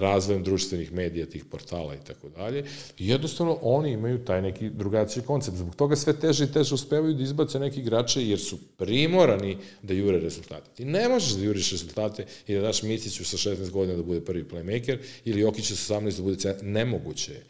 razvojem 0.00 0.42
društvenih 0.42 0.92
medija, 0.92 1.26
tih 1.26 1.44
portala 1.44 1.94
i 1.94 2.04
tako 2.06 2.28
dalje. 2.28 2.64
I 2.98 3.08
jednostavno 3.08 3.58
oni 3.62 3.92
imaju 3.92 4.24
taj 4.24 4.42
neki 4.42 4.70
drugačiji 4.70 5.22
koncept. 5.22 5.56
Zbog 5.56 5.74
toga 5.76 5.96
sve 5.96 6.20
teže 6.20 6.44
i 6.44 6.52
teže 6.52 6.74
uspevaju 6.74 7.14
da 7.14 7.22
izbace 7.22 7.58
neki 7.58 7.80
igrače 7.80 8.28
jer 8.28 8.38
su 8.38 8.58
primorani 8.76 9.58
da 9.82 9.94
jure 9.94 10.20
rezultate. 10.20 10.70
Ti 10.76 10.84
ne 10.84 11.08
možeš 11.08 11.32
da 11.32 11.44
juriš 11.44 11.70
rezultate 11.70 12.26
i 12.46 12.54
da 12.54 12.60
daš 12.60 12.82
Miciću 12.82 13.24
sa 13.24 13.36
16 13.36 13.70
godina 13.70 13.96
da 13.96 14.02
bude 14.02 14.20
prvi 14.20 14.44
playmaker 14.44 14.98
ili 15.24 15.40
Jokiću 15.40 15.76
sa 15.76 15.94
18 15.94 16.16
da 16.16 16.22
bude 16.22 16.36
centar. 16.36 16.64
Nemoguće 16.64 17.32
je. 17.32 17.44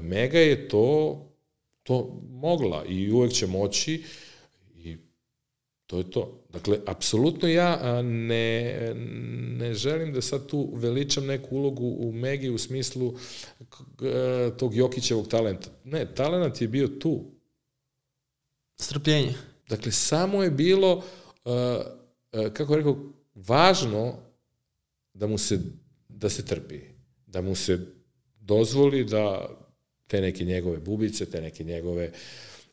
Mega 0.00 0.38
je 0.38 0.68
to 0.68 1.26
to 1.90 2.20
mogla 2.30 2.84
i 2.84 3.12
uvek 3.12 3.32
će 3.32 3.46
moći 3.46 4.04
i 4.74 4.96
to 5.86 5.98
je 5.98 6.10
to. 6.10 6.44
Dakle, 6.48 6.78
apsolutno 6.86 7.48
ja 7.48 8.02
ne, 8.02 8.94
ne 9.58 9.74
želim 9.74 10.12
da 10.12 10.20
sad 10.20 10.46
tu 10.46 10.70
veličam 10.74 11.26
neku 11.26 11.56
ulogu 11.56 11.96
u 11.98 12.12
Megi 12.12 12.50
u 12.50 12.58
smislu 12.58 13.14
tog 14.58 14.74
Jokićevog 14.74 15.28
talenta. 15.28 15.70
Ne, 15.84 16.14
talent 16.14 16.60
je 16.60 16.68
bio 16.68 16.88
tu. 16.88 17.24
Strpljenje. 18.80 19.34
Dakle, 19.68 19.92
samo 19.92 20.42
je 20.42 20.50
bilo, 20.50 21.04
kako 22.52 22.76
rekao, 22.76 22.96
važno 23.34 24.14
da 25.14 25.26
mu 25.26 25.38
se, 25.38 25.60
da 26.08 26.28
se 26.28 26.44
trpi, 26.44 26.80
da 27.26 27.40
mu 27.40 27.54
se 27.54 27.86
dozvoli 28.40 29.04
da 29.04 29.50
te 30.10 30.20
neke 30.20 30.44
njegove 30.44 30.78
bubice, 30.78 31.26
te 31.26 31.40
neke 31.40 31.64
njegove 31.64 32.12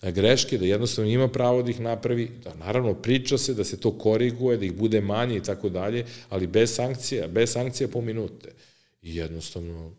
e, 0.01 0.11
greške, 0.11 0.57
da 0.57 0.65
jednostavno 0.65 1.11
ima 1.11 1.27
pravo 1.27 1.63
da 1.63 1.69
ih 1.71 1.79
napravi, 1.79 2.31
da 2.43 2.53
naravno 2.53 2.93
priča 2.93 3.37
se 3.37 3.53
da 3.53 3.63
se 3.63 3.79
to 3.79 3.97
koriguje, 3.97 4.57
da 4.57 4.65
ih 4.65 4.73
bude 4.73 5.01
manje 5.01 5.37
i 5.37 5.43
tako 5.43 5.69
dalje, 5.69 6.05
ali 6.29 6.47
bez 6.47 6.75
sankcija, 6.75 7.27
bez 7.27 7.51
sankcija 7.51 7.87
po 7.87 8.01
minute. 8.01 8.53
I 9.01 9.15
jednostavno 9.15 9.91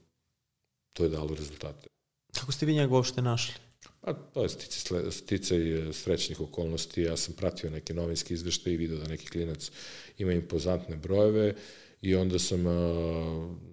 to 0.93 1.05
je 1.05 1.11
dalo 1.11 1.35
rezultate. 1.35 1.89
Kako 2.35 2.53
ste 2.53 2.67
vi 2.67 2.75
njega 2.75 2.95
uopšte 2.95 3.23
našli? 3.23 3.55
Pa, 4.01 4.13
to 4.13 4.43
je 4.43 4.49
stice, 4.49 5.11
stice 5.11 5.57
i 5.57 5.93
srećnih 5.93 6.41
okolnosti. 6.41 7.03
Ja 7.03 7.17
sam 7.17 7.35
pratio 7.35 7.71
neke 7.71 7.95
novinske 7.95 8.35
izveštaje 8.35 8.75
i 8.75 8.77
video 8.77 8.99
da 8.99 9.09
neki 9.09 9.27
klinac 9.27 9.71
ima 10.19 10.33
impozantne 10.33 10.97
brojeve 10.97 11.55
i 12.03 12.15
onda 12.15 12.39
sam 12.39 12.67
uh, 12.67 12.75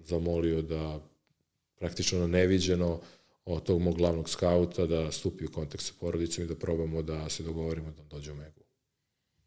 zamolio 0.04 0.62
da 0.62 1.00
praktično 1.78 2.18
na 2.18 2.26
neviđeno 2.26 3.00
od 3.46 3.62
tog 3.62 3.80
mog 3.80 3.96
glavnog 3.96 4.28
skauta 4.28 4.86
da 4.86 5.12
stupi 5.12 5.44
u 5.44 5.52
kontakt 5.52 5.84
sa 5.84 5.92
porodicom 6.00 6.44
i 6.44 6.46
da 6.46 6.54
probamo 6.54 7.02
da 7.02 7.28
se 7.28 7.42
dogovorimo 7.42 7.90
da 7.90 8.02
dođe 8.02 8.32
u 8.32 8.34
Megu. 8.34 8.60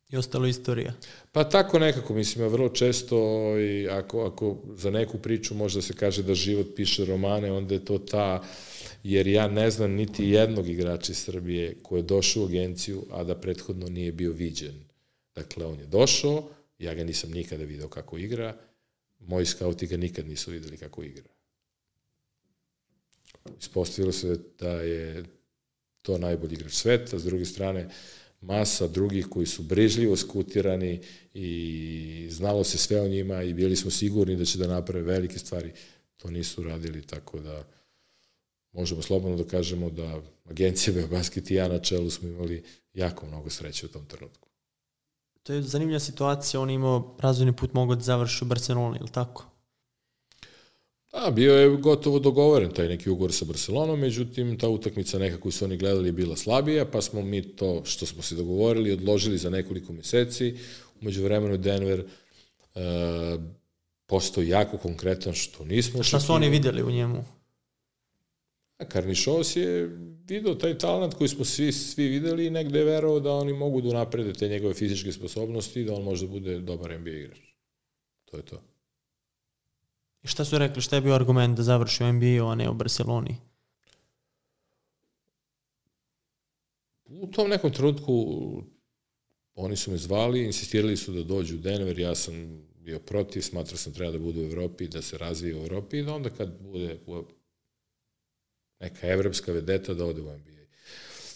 I 0.10 0.18
ostalo 0.18 0.47
istorija? 0.47 0.93
Pa 1.32 1.43
tako 1.43 1.80
nekako, 1.80 2.14
mislim, 2.14 2.47
vrlo 2.47 2.70
često 2.70 3.18
i 3.60 3.88
ako, 3.89 4.26
ako 4.26 4.58
za 4.76 4.89
neku 4.89 5.18
priču 5.18 5.56
možda 5.56 5.82
se 5.82 5.93
kaže 5.93 6.24
da 6.24 6.36
život 6.36 6.68
piše 6.76 7.06
romane, 7.06 7.52
onda 7.52 7.74
je 7.74 7.86
to 7.86 7.97
ta, 7.97 8.43
jer 9.04 9.28
ja 9.28 9.47
ne 9.47 9.72
znam 9.72 9.91
niti 9.91 10.26
jednog 10.26 10.70
igrača 10.70 11.12
iz 11.12 11.18
Srbije 11.18 11.76
koji 11.84 12.00
je 12.00 12.04
došao 12.04 12.43
u 12.43 12.45
agenciju, 12.45 13.06
a 13.12 13.24
da 13.24 13.36
prethodno 13.36 13.88
nije 13.89 14.12
bio 14.12 14.32
viđen. 14.32 14.84
Dakle, 15.36 15.66
on 15.66 15.80
je 15.80 15.86
došao, 15.86 16.50
ja 16.80 16.93
ga 16.93 17.04
nisam 17.04 17.32
nikada 17.32 17.64
video 17.64 17.88
kako 17.88 18.18
igra, 18.18 18.58
moji 19.20 19.45
skauti 19.45 19.88
ga 19.88 19.97
nikad 19.97 20.28
nisu 20.28 20.52
videli 20.52 20.78
kako 20.78 21.04
igra 21.04 21.39
ispostavilo 23.60 24.12
se 24.12 24.40
da 24.60 24.70
je 24.70 25.24
to 26.02 26.18
najbolji 26.18 26.54
igrač 26.54 26.74
sveta, 26.74 27.20
s 27.20 27.24
druge 27.24 27.46
strane 27.46 27.90
masa 28.42 28.88
drugih 28.88 29.28
koji 29.28 29.46
su 29.46 29.64
brižljivo 29.64 30.16
skutirani 30.16 31.02
i 31.34 32.28
znalo 32.32 32.64
se 32.64 32.78
sve 32.78 33.02
o 33.02 33.08
njima 33.08 33.44
i 33.44 33.54
bili 33.54 33.76
smo 33.76 33.92
sigurni 33.92 34.36
da 34.36 34.46
će 34.46 34.58
da 34.58 34.68
naprave 34.68 35.02
velike 35.02 35.40
stvari. 35.40 35.74
To 36.18 36.32
nisu 36.32 36.64
radili, 36.64 37.02
tako 37.02 37.40
da 37.40 37.64
možemo 38.72 39.02
slobodno 39.02 39.38
da 39.38 39.50
kažemo 39.50 39.90
da 39.90 40.22
agencija 40.50 40.94
Beobasket 40.96 41.52
i 41.52 41.56
ja 41.56 41.68
na 41.68 41.80
čelu 41.80 42.10
smo 42.10 42.28
imali 42.28 42.64
jako 42.94 43.26
mnogo 43.26 43.50
sreće 43.50 43.86
u 43.86 43.90
tom 43.90 44.06
trenutku. 44.06 44.50
To 45.44 45.54
je 45.54 45.62
zanimljiva 45.62 46.00
situacija, 46.00 46.62
on 46.62 46.70
imao 46.70 47.16
razvojni 47.20 47.56
put 47.56 47.74
mogao 47.74 47.96
da 47.96 48.02
završi 48.02 48.44
u 48.44 48.48
Barceloni, 48.48 48.98
ili 49.00 49.10
tako? 49.10 49.49
Da, 51.12 51.32
bio 51.32 51.53
je 51.53 51.78
gotovo 51.78 52.20
dogovoren 52.20 52.72
taj 52.72 52.88
neki 52.88 53.10
ugovor 53.10 53.34
sa 53.34 53.45
Barcelonom, 53.45 53.99
međutim 53.99 54.57
ta 54.57 54.70
utakmica 54.70 55.20
neka 55.20 55.39
koju 55.39 55.51
su 55.51 55.66
oni 55.66 55.78
gledali 55.78 56.07
je 56.07 56.12
bila 56.12 56.36
slabija, 56.36 56.86
pa 56.86 57.01
smo 57.01 57.22
mi 57.22 57.41
to 57.55 57.82
što 57.86 58.05
smo 58.05 58.22
se 58.22 58.36
dogovorili 58.36 58.91
odložili 58.91 59.38
za 59.38 59.49
nekoliko 59.49 59.93
meseci. 59.93 60.55
Umeđu 61.01 61.24
vremenu 61.24 61.57
Denver 61.57 61.99
e, 61.99 62.07
postao 64.05 64.43
jako 64.43 64.78
konkretan 64.78 65.34
što 65.34 65.66
nismo. 65.66 66.03
Šta 66.03 66.20
su 66.20 66.34
oni 66.34 66.49
videli 66.49 66.84
u 66.84 66.91
njemu? 66.91 67.26
Karnišos 68.88 69.55
je 69.55 69.89
video 70.28 70.55
taj 70.55 70.78
talent 70.78 71.14
koji 71.14 71.28
smo 71.28 71.45
svi, 71.45 71.72
svi 71.72 72.07
videli 72.07 72.45
i 72.45 72.49
negde 72.49 72.80
je 72.80 72.86
verovao 72.86 73.20
da 73.20 73.32
oni 73.32 73.53
mogu 73.53 73.82
da 73.82 73.89
unaprede 73.89 74.34
te 74.34 74.47
njegove 74.47 74.74
fizičke 74.74 75.12
sposobnosti 75.12 75.82
i 75.82 75.86
da 75.86 75.93
on 75.93 76.03
može 76.03 76.26
da 76.26 76.32
bude 76.32 76.60
dobar 76.60 76.99
NBA 76.99 77.10
igrač. 77.10 77.39
To 78.26 78.38
je 78.38 78.43
to. 78.43 78.62
I 80.24 80.28
šta 80.28 80.46
su 80.46 80.58
rekli, 80.58 80.82
šta 80.82 80.96
je 80.96 81.02
bio 81.02 81.14
argument 81.14 81.58
da 81.58 81.64
završi 81.64 82.04
u 82.04 82.14
NBA-u, 82.14 82.48
a 82.48 82.56
ne 82.56 82.70
u 82.70 82.74
Barceloni? 82.74 83.38
U 87.06 87.28
tom 87.28 87.50
nekom 87.50 87.72
trenutku 87.72 88.14
oni 89.56 89.76
su 89.76 89.92
me 89.92 89.98
zvali, 89.98 90.46
insistirali 90.46 90.98
su 90.98 91.12
da 91.12 91.24
dođu 91.24 91.56
u 91.56 91.60
Denver, 91.60 92.00
ja 92.00 92.16
sam 92.16 92.62
bio 92.76 93.00
protiv, 93.00 93.42
smatrao 93.42 93.78
sam 93.78 93.94
treba 93.94 94.12
da 94.12 94.20
bude 94.20 94.42
u 94.42 94.46
Evropi, 94.46 94.88
da 94.88 95.02
se 95.02 95.18
razvije 95.18 95.56
u 95.56 95.64
Evropi 95.64 96.00
i 96.00 96.04
da 96.04 96.14
onda 96.14 96.30
kad 96.30 96.60
bude 96.62 97.00
neka 98.80 99.08
evropska 99.08 99.52
vedeta 99.52 99.94
da 99.94 100.06
ode 100.06 100.22
u 100.22 100.26
NBA. 100.26 100.60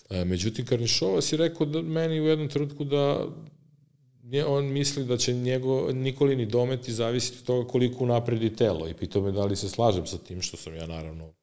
E, 0.09 0.25
međutim, 0.25 0.65
Karnišovas 0.65 1.33
je 1.33 1.37
rekao 1.37 1.65
da 1.65 1.81
meni 1.81 2.21
u 2.21 2.27
jednom 2.27 2.49
trenutku 2.49 2.83
da 2.83 3.27
on 4.47 4.65
misli 4.65 5.05
da 5.05 5.17
će 5.17 5.33
njego, 5.33 5.91
Nikolini 5.91 6.45
dometi 6.45 6.93
zavisiti 6.93 7.37
od 7.39 7.45
toga 7.45 7.67
koliko 7.67 8.05
napredi 8.05 8.55
telo 8.55 8.87
i 8.87 8.93
pitao 8.93 9.21
me 9.21 9.31
da 9.31 9.45
li 9.45 9.55
se 9.55 9.69
slažem 9.69 10.07
sa 10.07 10.17
tim, 10.17 10.41
što 10.41 10.57
sam 10.57 10.75
ja 10.75 10.87
naravno 10.87 11.33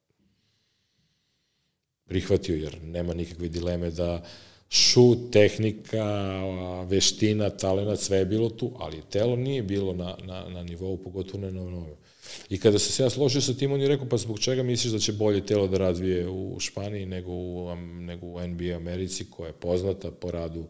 prihvatio, 2.04 2.56
jer 2.56 2.82
nema 2.82 3.14
nikakve 3.14 3.48
dileme 3.48 3.90
da 3.90 4.22
šut, 4.68 5.18
tehnika, 5.32 6.04
veština, 6.88 7.50
talenat, 7.50 8.00
sve 8.00 8.18
je 8.18 8.24
bilo 8.24 8.50
tu, 8.50 8.72
ali 8.78 9.02
telo 9.10 9.36
nije 9.36 9.62
bilo 9.62 9.94
na, 9.94 10.16
na, 10.24 10.48
na 10.48 10.62
nivou, 10.62 10.96
pogotovo 10.96 11.38
ne 11.38 11.52
na 11.52 11.70
nove. 11.70 11.96
I 12.48 12.58
kada 12.58 12.78
se 12.78 13.02
ja 13.02 13.10
složio 13.10 13.40
sa 13.40 13.54
tim, 13.54 13.72
on 13.72 13.80
je 13.80 13.88
rekao, 13.88 14.08
pa 14.08 14.16
zbog 14.16 14.38
čega 14.38 14.62
misliš 14.62 14.92
da 14.92 14.98
će 14.98 15.12
bolje 15.12 15.46
telo 15.46 15.66
da 15.68 15.78
razvije 15.78 16.28
u 16.28 16.60
Španiji 16.60 17.06
nego 17.06 17.32
u, 17.32 17.74
nego 18.00 18.26
u 18.26 18.46
NBA 18.46 18.76
Americi, 18.76 19.30
koja 19.30 19.46
je 19.46 19.52
poznata 19.52 20.10
po 20.10 20.30
radu 20.30 20.64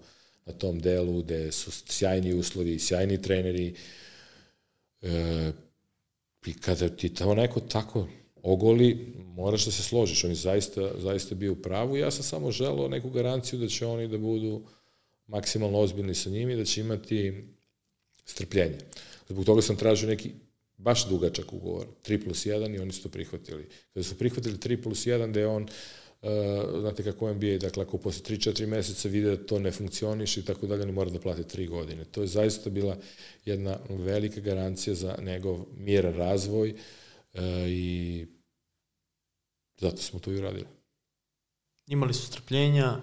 na 0.51 0.59
tom 0.59 0.81
delu, 0.81 1.23
gde 1.23 1.53
su 1.53 1.71
sjajni 1.71 2.35
uslovi, 2.35 2.79
sjajni 2.79 3.23
treneri. 3.23 3.75
E, 5.03 5.53
I 6.47 6.55
kada 6.55 6.89
ti 6.89 7.09
to 7.15 7.35
neko 7.35 7.61
tako 7.61 8.09
ogoli, 8.43 9.15
moraš 9.37 9.65
da 9.65 9.71
se 9.71 9.83
složiš. 9.83 10.25
On 10.25 10.31
je 10.31 10.37
zaista, 10.37 10.91
zaista 10.99 11.35
bio 11.35 11.53
u 11.53 11.63
pravu. 11.63 11.97
Ja 11.97 12.11
sam 12.11 12.25
samo 12.25 12.51
želao 12.51 12.89
neku 12.89 13.11
garanciju 13.11 13.59
da 13.59 13.69
će 13.69 13.87
oni 13.87 14.09
da 14.09 14.19
budu 14.19 14.63
maksimalno 15.27 15.79
ozbiljni 15.79 16.15
sa 16.15 16.31
njimi, 16.31 16.57
da 16.57 16.65
će 16.65 16.81
imati 16.81 17.45
strpljenje. 18.25 18.79
Zbog 19.29 19.45
toga 19.45 19.63
sam 19.63 19.77
tražio 19.77 20.09
neki 20.09 20.33
baš 20.77 21.09
dugačak 21.09 21.53
ugovor, 21.53 21.87
3 22.07 22.25
plus 22.25 22.47
1 22.47 22.77
i 22.77 22.79
oni 22.79 22.93
su 22.93 23.03
to 23.03 23.09
prihvatili. 23.09 23.69
Kada 23.95 24.05
su 24.05 24.19
prihvatili 24.19 24.57
3 24.57 24.83
plus 24.83 25.07
1, 25.07 25.33
da 25.33 25.41
je 25.41 25.47
on, 25.47 25.69
uh, 26.23 26.81
znate 26.81 27.03
kako 27.03 27.35
NBA, 27.35 27.59
dakle 27.61 27.83
ako 27.83 27.99
posle 27.99 28.37
3-4 28.37 28.67
meseca 28.67 29.09
vide 29.09 29.37
da 29.37 29.47
to 29.47 29.59
ne 29.59 29.73
funkcioniš 29.73 30.37
i 30.37 30.45
tako 30.45 30.67
dalje, 30.67 30.83
oni 30.83 30.93
mora 30.93 31.11
da 31.11 31.21
plate 31.21 31.43
3 31.43 31.69
godine. 31.69 32.05
To 32.05 32.21
je 32.21 32.27
zaista 32.27 32.71
bila 32.71 32.97
jedna 33.45 33.79
velika 33.89 34.41
garancija 34.41 34.95
za 34.95 35.19
njegov 35.23 35.65
mir 35.77 36.05
razvoj 36.05 36.75
uh, 37.35 37.41
i 37.69 38.27
zato 39.81 39.97
smo 39.97 40.21
to 40.21 40.33
i 40.33 40.37
uradili. 40.37 40.67
Imali 41.87 42.15
su 42.15 42.27
strpljenja, 42.27 43.01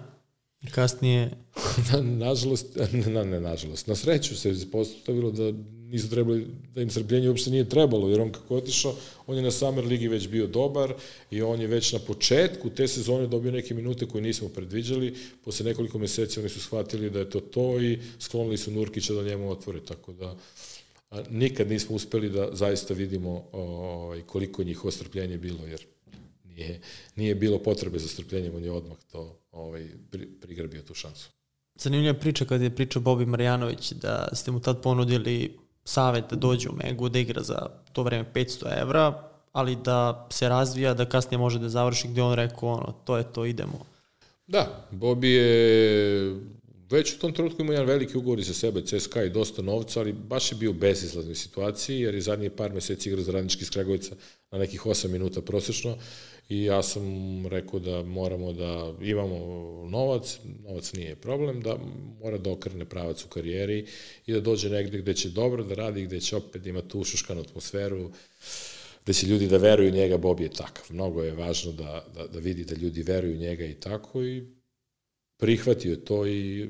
I 0.60 0.70
kasnije... 0.70 1.30
na, 1.92 2.00
nažalost, 2.00 2.66
na, 3.06 3.24
ne 3.24 3.40
nažalost, 3.40 3.86
na 3.86 3.94
sreću 3.94 4.36
se 4.36 4.70
postavilo 4.72 5.30
da 5.30 5.52
nisu 5.90 6.10
trebali, 6.10 6.46
da 6.74 6.82
im 6.82 6.90
strpljenje 6.90 7.28
uopšte 7.28 7.50
nije 7.50 7.68
trebalo, 7.68 8.08
jer 8.08 8.20
on 8.20 8.32
kako 8.32 8.56
otišao, 8.56 8.94
on 9.26 9.36
je 9.36 9.42
na 9.42 9.50
Summer 9.50 9.84
Ligi 9.84 10.08
već 10.08 10.28
bio 10.28 10.46
dobar 10.46 10.94
i 11.30 11.42
on 11.42 11.60
je 11.60 11.66
već 11.66 11.92
na 11.92 11.98
početku 11.98 12.70
te 12.70 12.88
sezone 12.88 13.26
dobio 13.26 13.52
neke 13.52 13.74
minute 13.74 14.06
koje 14.06 14.22
nismo 14.22 14.48
predviđali, 14.48 15.14
posle 15.44 15.66
nekoliko 15.66 15.98
meseci 15.98 16.40
oni 16.40 16.48
su 16.48 16.60
shvatili 16.60 17.10
da 17.10 17.18
je 17.18 17.30
to 17.30 17.40
to 17.40 17.80
i 17.80 17.98
sklonili 18.18 18.56
su 18.56 18.70
Nurkića 18.70 19.14
da 19.14 19.22
njemu 19.22 19.50
otvore, 19.50 19.80
tako 19.84 20.12
da 20.12 20.36
a, 21.10 21.22
nikad 21.30 21.68
nismo 21.68 21.96
uspeli 21.96 22.30
da 22.30 22.48
zaista 22.52 22.94
vidimo 22.94 23.44
ovaj, 23.52 24.22
koliko 24.22 24.62
njihovo 24.62 24.90
strpljenje 24.90 25.38
bilo, 25.38 25.66
jer 25.66 25.86
nije, 26.44 26.80
nije 27.16 27.34
bilo 27.34 27.58
potrebe 27.58 27.98
za 27.98 28.08
strpljenjem, 28.08 28.54
on 28.54 28.64
je 28.64 28.70
odmah 28.70 28.98
to 29.12 29.40
ovaj, 29.52 29.88
pri, 30.10 30.26
prigrbio 30.40 30.82
tu 30.82 30.94
šansu. 30.94 31.28
Zanimljiva 31.74 32.14
priča 32.14 32.44
kad 32.44 32.62
je 32.62 32.74
pričao 32.74 33.02
Bobi 33.02 33.26
Marjanović 33.26 33.92
da 33.92 34.28
ste 34.32 34.50
mu 34.50 34.60
tad 34.60 34.82
ponudili 34.82 35.58
savet 35.88 36.24
da 36.30 36.36
dođe 36.36 36.68
u 36.68 36.72
Megu, 36.84 37.08
da 37.08 37.18
igra 37.18 37.42
za 37.42 37.66
to 37.92 38.02
vreme 38.02 38.24
500 38.34 38.80
evra, 38.82 39.30
ali 39.52 39.76
da 39.76 40.28
se 40.30 40.48
razvija, 40.48 40.94
da 40.94 41.08
kasnije 41.08 41.38
može 41.38 41.58
da 41.58 41.68
završi 41.68 42.08
gde 42.08 42.22
on 42.22 42.34
rekao, 42.34 42.68
ono, 42.68 42.94
to 43.04 43.16
je 43.16 43.32
to, 43.32 43.44
idemo. 43.44 43.86
Da, 44.46 44.86
Bobi 44.90 45.30
je 45.32 46.36
već 46.90 47.14
u 47.14 47.18
tom 47.18 47.32
trenutku 47.32 47.62
imao 47.62 47.72
jedan 47.72 47.86
veliki 47.86 48.18
ugovor 48.18 48.42
za 48.42 48.54
sebe, 48.54 48.82
CSKA 48.84 49.22
i 49.24 49.30
dosta 49.30 49.62
novca, 49.62 50.00
ali 50.00 50.12
baš 50.12 50.52
je 50.52 50.58
bio 50.58 50.70
u 50.70 50.74
bezizlaznoj 50.74 51.34
situaciji, 51.34 52.00
jer 52.00 52.14
je 52.14 52.20
zadnji 52.20 52.50
par 52.50 52.72
meseci 52.72 53.08
igrao 53.08 53.24
za 53.24 53.32
radnički 53.32 53.62
iz 53.62 53.70
Kragovica 53.70 54.14
na 54.50 54.58
nekih 54.58 54.86
8 54.86 55.08
minuta 55.08 55.40
prosečno 55.40 55.96
i 56.48 56.64
ja 56.64 56.82
sam 56.82 57.02
rekao 57.46 57.80
da 57.80 58.02
moramo 58.02 58.52
da 58.52 58.94
imamo 59.00 59.38
novac, 59.90 60.38
novac 60.64 60.92
nije 60.92 61.16
problem, 61.16 61.60
da 61.60 61.78
mora 62.20 62.38
da 62.38 62.50
okrene 62.50 62.84
pravac 62.84 63.24
u 63.24 63.28
karijeri 63.28 63.86
i 64.26 64.32
da 64.32 64.40
dođe 64.40 64.70
negde 64.70 64.98
gde 64.98 65.14
će 65.14 65.28
dobro 65.28 65.64
da 65.64 65.74
radi, 65.74 66.04
gde 66.04 66.20
će 66.20 66.36
opet 66.36 66.66
imati 66.66 66.88
tu 66.88 67.04
šuškanu 67.04 67.40
atmosferu, 67.40 68.10
gde 69.04 69.14
će 69.14 69.26
ljudi 69.26 69.48
da 69.48 69.56
veruju 69.56 69.90
njega, 69.90 70.16
Bob 70.16 70.40
je 70.40 70.48
takav. 70.48 70.84
Mnogo 70.90 71.22
je 71.22 71.32
važno 71.32 71.72
da, 71.72 72.06
da, 72.14 72.26
da 72.26 72.38
vidi 72.38 72.64
da 72.64 72.74
ljudi 72.74 73.02
veruju 73.02 73.36
njega 73.36 73.64
i 73.64 73.74
tako 73.74 74.22
i 74.22 74.46
prihvatio 75.36 75.96
to 75.96 76.26
i 76.26 76.68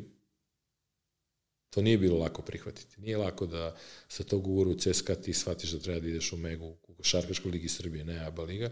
to 1.70 1.82
nije 1.82 1.98
bilo 1.98 2.18
lako 2.18 2.42
prihvatiti. 2.42 3.00
Nije 3.00 3.16
lako 3.16 3.46
da 3.46 3.76
sa 4.08 4.24
tog 4.24 4.46
uguru 4.46 4.74
CSKA 4.74 5.14
ti 5.14 5.32
shvatiš 5.32 5.70
da 5.70 5.78
treba 5.78 6.00
da 6.00 6.08
ideš 6.08 6.32
u 6.32 6.36
Megu 6.36 6.76
u 6.88 6.94
košarkaškoj 6.94 7.50
ligi 7.50 7.68
Srbije, 7.68 8.04
ne 8.04 8.26
ABA 8.26 8.42
liga. 8.42 8.70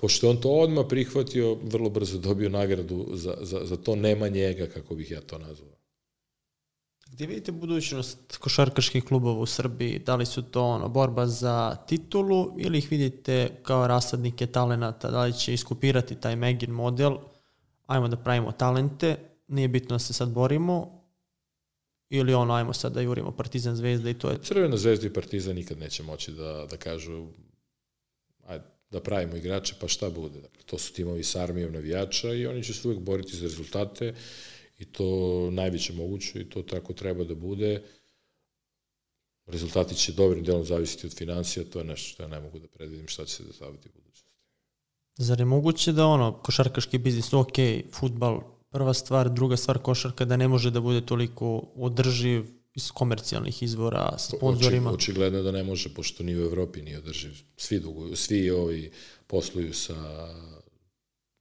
Pošto 0.00 0.30
on 0.30 0.40
to 0.40 0.50
odmah 0.50 0.84
prihvatio, 0.88 1.54
vrlo 1.54 1.90
brzo 1.90 2.18
dobio 2.18 2.48
nagradu 2.48 3.06
za, 3.12 3.34
za, 3.40 3.60
za 3.64 3.76
to 3.76 3.96
nema 3.96 4.28
njega, 4.28 4.66
kako 4.66 4.94
bih 4.94 5.10
ja 5.10 5.20
to 5.20 5.38
nazvao. 5.38 5.76
Gde 7.12 7.26
vidite 7.26 7.52
budućnost 7.52 8.36
košarkaških 8.36 9.04
klubova 9.04 9.40
u 9.40 9.46
Srbiji? 9.46 9.98
Da 9.98 10.16
li 10.16 10.26
su 10.26 10.42
to 10.42 10.64
ono, 10.64 10.88
borba 10.88 11.26
za 11.26 11.76
titulu 11.88 12.54
ili 12.58 12.78
ih 12.78 12.90
vidite 12.90 13.50
kao 13.62 13.86
rasadnike 13.86 14.46
talenata? 14.46 15.10
Da 15.10 15.24
li 15.24 15.32
će 15.32 15.54
iskupirati 15.54 16.14
taj 16.14 16.36
Megin 16.36 16.70
model? 16.70 17.16
Ajmo 17.86 18.08
da 18.08 18.16
pravimo 18.16 18.52
talente, 18.52 19.16
nije 19.48 19.68
bitno 19.68 19.94
da 19.94 19.98
se 19.98 20.12
sad 20.12 20.30
borimo, 20.30 21.00
ili 22.10 22.34
ono, 22.34 22.54
ajmo 22.54 22.72
sad 22.72 22.92
da 22.92 23.00
jurimo 23.00 23.32
Partizan 23.32 23.76
Zvezda 23.76 24.10
i 24.10 24.14
to 24.14 24.30
je... 24.30 24.38
Crvena 24.42 24.76
Zvezda 24.76 25.06
i 25.06 25.12
Partizan 25.12 25.54
nikad 25.54 25.78
neće 25.78 26.02
moći 26.02 26.32
da, 26.32 26.66
da 26.70 26.76
kažu 26.76 27.26
ajde, 28.46 28.64
da 28.90 29.00
pravimo 29.00 29.36
igrače, 29.36 29.74
pa 29.80 29.88
šta 29.88 30.10
bude. 30.10 30.40
Dakle, 30.40 30.62
to 30.66 30.78
su 30.78 30.92
timovi 30.92 31.24
sa 31.24 31.42
armijom 31.42 31.72
navijača 31.72 32.34
i 32.34 32.46
oni 32.46 32.62
će 32.64 32.74
se 32.74 32.88
uvek 32.88 33.00
boriti 33.00 33.36
za 33.36 33.42
rezultate 33.42 34.14
i 34.78 34.84
to 34.84 35.48
najveće 35.50 35.92
moguće 35.92 36.40
i 36.40 36.48
to 36.48 36.62
tako 36.62 36.92
treba 36.92 37.24
da 37.24 37.34
bude. 37.34 37.82
Rezultati 39.46 39.94
će 39.94 40.12
dobrim 40.12 40.44
delom 40.44 40.64
zavisiti 40.64 41.06
od 41.06 41.14
financija, 41.14 41.64
to 41.72 41.78
je 41.78 41.84
nešto 41.84 42.08
što 42.08 42.22
ja 42.22 42.28
ne 42.28 42.40
mogu 42.40 42.58
da 42.58 42.68
predvidim 42.68 43.08
šta 43.08 43.24
će 43.24 43.34
se 43.34 43.44
dešavati 43.44 43.88
u 43.88 43.92
budućnosti. 43.92 44.36
Zar 45.18 45.38
je 45.38 45.44
moguće 45.44 45.92
da 45.92 46.06
ono, 46.06 46.32
košarkaški 46.42 46.98
biznis, 46.98 47.32
ok, 47.32 47.58
futbal, 47.92 48.40
prva 48.70 48.94
stvar, 48.94 49.30
druga 49.30 49.56
stvar 49.56 49.78
košarka, 49.78 50.24
da 50.24 50.36
ne 50.36 50.48
može 50.48 50.70
da 50.70 50.80
bude 50.80 51.06
toliko 51.06 51.72
održiv 51.74 52.59
iz 52.74 52.90
komercijalnih 52.90 53.62
izvora 53.62 54.18
sa 54.18 54.36
sponzorima? 54.36 54.90
Oči, 54.90 54.94
očigledno 54.94 55.42
da 55.42 55.52
ne 55.52 55.64
može, 55.64 55.94
pošto 55.94 56.22
ni 56.22 56.36
u 56.36 56.44
Evropi 56.44 56.82
nije 56.82 56.98
održiv. 56.98 57.42
Svi, 57.56 57.80
duguju, 57.80 58.16
svi 58.16 58.50
ovi 58.50 58.92
posluju 59.26 59.74
sa 59.74 60.28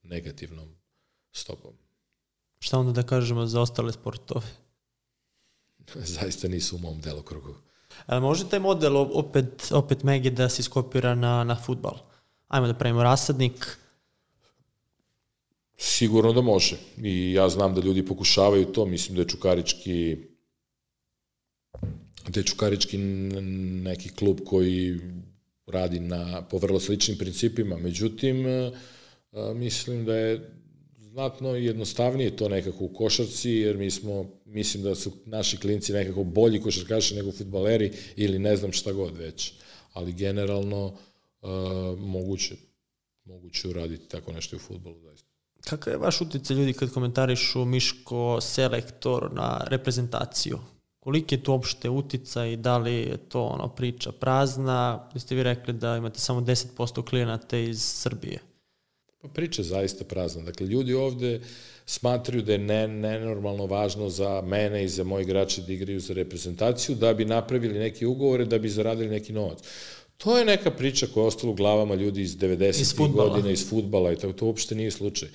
negativnom 0.04 0.76
stopom. 1.32 1.74
Šta 2.60 2.80
onda 2.80 2.92
da 2.92 3.08
kažemo 3.08 3.46
za 3.46 3.62
ostale 3.62 3.94
sportove? 3.94 4.48
Zaista 6.16 6.48
nisu 6.48 6.76
u 6.76 6.80
mom 6.80 7.02
delokrugu. 7.02 7.56
Ali 8.06 8.22
može 8.22 8.50
taj 8.50 8.60
model 8.60 8.98
opet, 8.98 9.72
opet 9.72 10.04
Megi 10.04 10.30
da 10.30 10.50
se 10.50 10.62
iskopira 10.62 11.16
na, 11.16 11.44
na 11.44 11.56
futbal? 11.56 11.98
Ajmo 12.48 12.68
da 12.68 12.74
pravimo 12.74 13.04
rasadnik. 13.04 13.78
Sigurno 15.78 16.34
da 16.34 16.42
može. 16.42 16.78
I 16.98 17.34
ja 17.34 17.50
znam 17.50 17.76
da 17.76 17.82
ljudi 17.82 18.06
pokušavaju 18.06 18.66
to. 18.66 18.86
Mislim 18.86 19.16
da 19.16 19.22
je 19.22 19.28
Čukarički 19.28 20.18
je 22.38 22.44
Čukarički 22.44 22.98
neki 22.98 24.10
klub 24.10 24.40
koji 24.46 25.00
radi 25.68 26.00
na, 26.00 26.42
po 26.42 26.58
vrlo 26.58 26.80
sličnim 26.80 27.18
principima. 27.18 27.78
Međutim, 27.78 28.46
mislim 29.56 30.06
da 30.06 30.16
je 30.16 30.60
znatno 31.00 31.56
jednostavnije 31.56 32.36
to 32.36 32.50
nekako 32.50 32.84
u 32.84 32.94
košarci, 32.94 33.52
jer 33.52 33.78
mi 33.78 33.92
smo, 33.92 34.26
mislim 34.46 34.84
da 34.84 34.96
su 34.96 35.12
naši 35.26 35.58
klinci 35.58 35.94
nekako 35.94 36.24
bolji 36.24 36.62
košarkaši 36.62 37.16
nego 37.16 37.32
futbaleri 37.32 37.92
ili 38.16 38.40
ne 38.40 38.56
znam 38.56 38.72
šta 38.72 38.92
god 38.92 39.18
već. 39.18 39.54
Ali 39.94 40.14
generalno 40.14 40.86
uh, 40.86 41.50
moguće, 42.00 42.56
moguće 43.26 43.68
uraditi 43.68 44.08
tako 44.08 44.32
nešto 44.32 44.56
u 44.56 44.60
futbolu. 44.60 45.00
Zaista. 45.00 45.30
Kakav 45.62 45.94
je 45.94 45.98
vaš 45.98 46.22
utjecaj 46.22 46.56
ljudi 46.56 46.74
kad 46.74 46.94
komentarišu 46.94 47.66
Miško 47.66 48.42
selektor 48.42 49.34
na 49.34 49.66
reprezentaciju? 49.68 50.60
Koliki 51.10 51.36
je 51.36 51.43
to 51.43 51.51
uopšte 51.51 51.89
utica 51.89 52.45
i 52.45 52.55
da 52.55 52.78
li 52.78 52.93
je 52.93 53.18
to 53.18 53.43
ono 53.43 53.68
priča 53.68 54.12
prazna? 54.12 55.10
Da 55.14 55.20
ste 55.20 55.36
vi 55.36 55.43
rekli 55.43 55.74
da 55.74 55.97
imate 55.97 56.20
samo 56.20 56.41
10% 56.41 57.10
klijenata 57.10 57.57
iz 57.57 57.82
Srbije. 57.82 58.39
Pa 59.22 59.28
priča 59.28 59.64
zaista 59.64 60.03
prazna. 60.05 60.43
Dakle, 60.43 60.68
ljudi 60.68 60.93
ovde 60.93 61.41
smatraju 61.86 62.43
da 62.43 62.51
je 62.51 62.57
ne, 62.57 62.88
nenormalno 62.88 63.66
važno 63.66 64.10
za 64.10 64.41
mene 64.41 64.84
i 64.84 64.89
za 64.89 65.03
moji 65.03 65.24
igrače 65.24 65.62
da 65.62 65.74
igraju 65.74 65.99
za 65.99 66.14
reprezentaciju, 66.14 66.95
da 66.95 67.14
bi 67.14 67.26
napravili 67.26 67.80
neke 67.80 68.07
ugovore, 68.07 68.45
da 68.45 68.60
bi 68.60 68.70
zaradili 68.70 69.10
neki 69.10 69.34
novac. 69.34 69.60
To 70.18 70.38
je 70.38 70.45
neka 70.45 70.72
priča 70.72 71.07
koja 71.14 71.24
je 71.24 71.28
ostala 71.28 71.51
u 71.51 71.55
glavama 71.55 71.95
ljudi 71.95 72.22
iz 72.22 72.38
90. 72.38 73.12
godina, 73.12 73.49
iz 73.51 73.70
futbala 73.70 74.14
i 74.14 74.16
tako, 74.16 74.34
to 74.34 74.45
uopšte 74.45 74.76
nije 74.76 74.91
slučaj. 74.91 75.30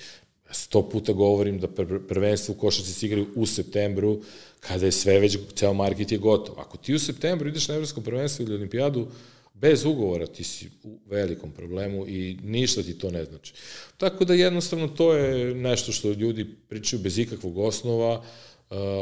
Sto 0.50 0.88
puta 0.88 1.12
govorim 1.12 1.58
da 1.58 1.68
prvenstvo 2.08 2.54
u 2.54 2.58
košarci 2.58 2.92
se 2.92 3.06
igraju 3.06 3.26
u 3.34 3.46
septembru, 3.46 4.20
kada 4.68 4.86
je 4.86 4.92
sve 4.92 5.18
već, 5.18 5.38
ceo 5.54 5.72
market 5.74 6.12
je 6.12 6.18
gotov. 6.18 6.60
Ako 6.60 6.76
ti 6.76 6.94
u 6.94 6.98
septembru 6.98 7.48
ideš 7.48 7.68
na 7.68 7.74
evropsko 7.74 8.00
prvenstvo 8.00 8.42
ili 8.42 8.54
olimpijadu, 8.54 9.08
bez 9.54 9.84
ugovora 9.84 10.26
ti 10.26 10.44
si 10.44 10.70
u 10.82 10.98
velikom 11.06 11.50
problemu 11.50 12.08
i 12.08 12.38
ništa 12.42 12.82
ti 12.82 12.98
to 12.98 13.10
ne 13.10 13.24
znači. 13.24 13.54
Tako 13.96 14.24
da 14.24 14.34
jednostavno 14.34 14.88
to 14.88 15.14
je 15.14 15.54
nešto 15.54 15.92
što 15.92 16.12
ljudi 16.12 16.46
pričaju 16.68 17.02
bez 17.02 17.18
ikakvog 17.18 17.58
osnova, 17.58 18.24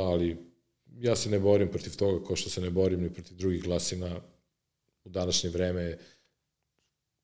ali 0.06 0.36
ja 1.00 1.16
se 1.16 1.30
ne 1.30 1.38
borim 1.38 1.68
protiv 1.68 1.96
toga 1.96 2.26
kao 2.26 2.36
što 2.36 2.50
se 2.50 2.60
ne 2.60 2.70
borim 2.70 3.02
ni 3.02 3.10
protiv 3.10 3.36
drugih 3.36 3.62
glasina 3.62 4.20
u 5.04 5.08
današnje 5.08 5.50
vreme. 5.50 5.98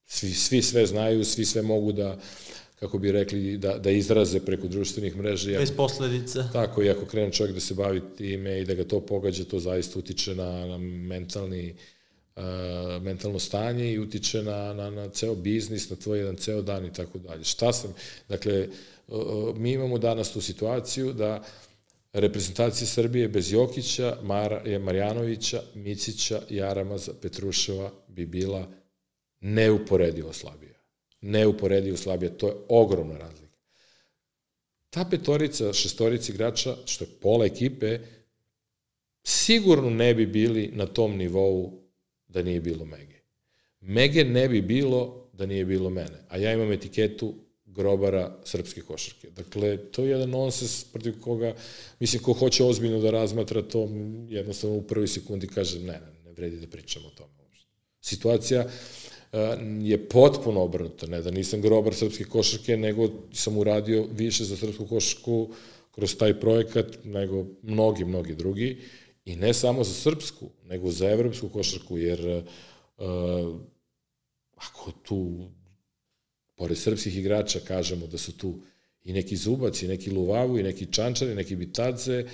Svi, 0.05 0.30
svi 0.30 0.62
sve 0.62 0.86
znaju, 0.86 1.24
svi 1.24 1.45
sve 1.45 1.62
mogu 1.62 1.93
da 1.93 2.18
kako 2.81 2.99
bi 2.99 3.12
rekli, 3.12 3.57
da, 3.57 3.79
da 3.79 3.91
izraze 3.91 4.41
preko 4.41 4.68
društvenih 4.68 5.16
mreža. 5.16 5.59
Bez 5.59 5.72
posledica. 5.76 6.49
Tako, 6.53 6.83
i 6.83 6.91
ako 6.91 7.07
krene 7.07 7.33
čovjek 7.33 7.55
da 7.55 7.61
se 7.61 7.74
bavi 7.74 8.03
time 8.16 8.61
i 8.61 8.64
da 8.64 8.74
ga 8.74 8.85
to 8.85 9.01
pogađa, 9.01 9.45
to 9.45 9.61
zaista 9.61 9.99
utiče 9.99 10.35
na, 10.35 10.66
na 10.66 10.79
mentalni 10.79 11.74
uh, 12.37 12.43
mentalno 13.03 13.39
stanje 13.39 13.93
i 13.93 13.99
utiče 13.99 14.43
na, 14.43 14.72
na, 14.74 14.91
na 14.91 15.09
ceo 15.09 15.35
biznis, 15.35 15.91
na 15.91 15.97
tvoj 15.97 16.18
jedan 16.18 16.37
ceo 16.37 16.62
dan 16.62 16.87
i 16.87 16.93
tako 16.93 17.18
dalje. 17.18 17.45
Šta 17.45 17.72
sam, 17.72 17.95
dakle, 18.29 18.68
mi 19.57 19.72
imamo 19.72 19.99
danas 19.99 20.33
tu 20.33 20.41
situaciju 20.41 21.12
da 21.12 21.45
reprezentacija 22.12 22.87
Srbije 22.87 23.29
bez 23.29 23.53
Jokića, 23.53 24.16
Mar, 24.22 24.61
Marjanovića, 24.81 25.62
Micića, 25.74 26.41
Jaramaza, 26.51 27.12
Petruševa 27.22 27.93
bi 28.09 28.26
bila 28.26 28.68
neuporedivo 29.41 30.33
slabija. 30.33 30.68
Neuporedivo 31.21 31.97
slabija, 31.97 32.31
to 32.31 32.49
je 32.49 32.55
ogromna 32.69 33.19
razlika. 33.19 33.59
Ta 34.91 35.05
petorica, 35.05 35.73
šestorica 35.73 36.33
igrača, 36.33 36.77
što 36.87 37.05
je 37.05 37.11
pola 37.21 37.47
ekipe, 37.47 37.99
sigurno 39.23 39.91
ne 39.91 40.14
bi 40.14 40.27
bili 40.27 40.71
na 40.73 40.87
tom 40.87 41.16
nivou 41.16 41.83
da 42.29 42.43
nije 42.43 42.61
bilo 42.61 42.85
Mege. 42.85 43.19
Mege 43.81 44.25
ne 44.25 44.49
bi 44.49 44.62
bilo 44.62 45.31
da 45.33 45.47
nije 45.47 45.64
bilo 45.64 45.91
mene. 45.91 46.25
A 46.29 46.37
ja 46.37 46.53
imam 46.53 46.73
etiketu 46.73 47.35
grobara 47.66 48.41
srpske 48.45 48.81
košarke. 48.81 49.31
Dakle, 49.31 49.77
to 49.77 50.03
je 50.03 50.11
jedan 50.11 50.31
nonsens 50.31 50.85
protiv 50.85 51.21
koga, 51.21 51.55
mislim, 52.01 52.23
ko 52.23 52.33
hoće 52.33 52.64
ozbiljno 52.64 52.99
da 53.01 53.11
razmatra 53.11 53.62
to, 53.62 53.89
jednostavno 54.29 54.77
u 54.77 54.83
prvoj 54.83 55.09
sekundi 55.09 55.47
kaže, 55.47 55.79
ne, 55.79 55.93
ne, 55.93 56.12
ne 56.25 56.33
vredi 56.33 56.57
da 56.57 56.66
pričamo 56.66 57.09
o 57.09 57.11
tome. 57.11 57.33
Situacija 58.01 58.64
uh, 58.64 58.71
je 59.81 60.09
potpuno 60.09 60.62
obrnuta, 60.62 61.07
ne 61.07 61.20
da 61.22 61.31
nisam 61.31 61.61
grobar 61.61 61.95
srpske 61.95 62.24
košarke, 62.24 62.76
nego 62.76 63.09
sam 63.33 63.59
uradio 63.59 64.07
više 64.12 64.45
za 64.45 64.57
srpsku 64.57 64.87
košarku 64.87 65.49
kroz 65.91 66.16
taj 66.16 66.41
projekat 66.41 66.99
nego 67.05 67.47
mnogi, 67.62 68.05
mnogi 68.05 68.35
drugi. 68.35 68.79
I 69.24 69.37
ne 69.37 69.55
samo 69.55 69.85
za 69.85 69.93
srpsku, 69.93 70.51
nego 70.64 70.91
za 70.91 71.11
evropsku 71.11 71.49
košarku, 71.49 71.99
jer 71.99 72.26
uh, 72.26 73.57
ako 74.55 74.93
tu, 75.03 75.51
pored 76.57 76.79
srpskih 76.79 77.18
igrača, 77.18 77.61
kažemo 77.61 78.07
da 78.07 78.18
su 78.18 78.37
tu 78.37 78.55
i 79.05 79.12
neki 79.12 79.37
Zubac, 79.37 79.83
i 79.83 79.89
neki 79.89 80.11
Luvavu, 80.11 80.59
i 80.59 80.62
neki 80.62 80.93
Čančar, 80.93 81.29
i 81.29 81.35
neki 81.35 81.57
Bitadze, 81.57 82.24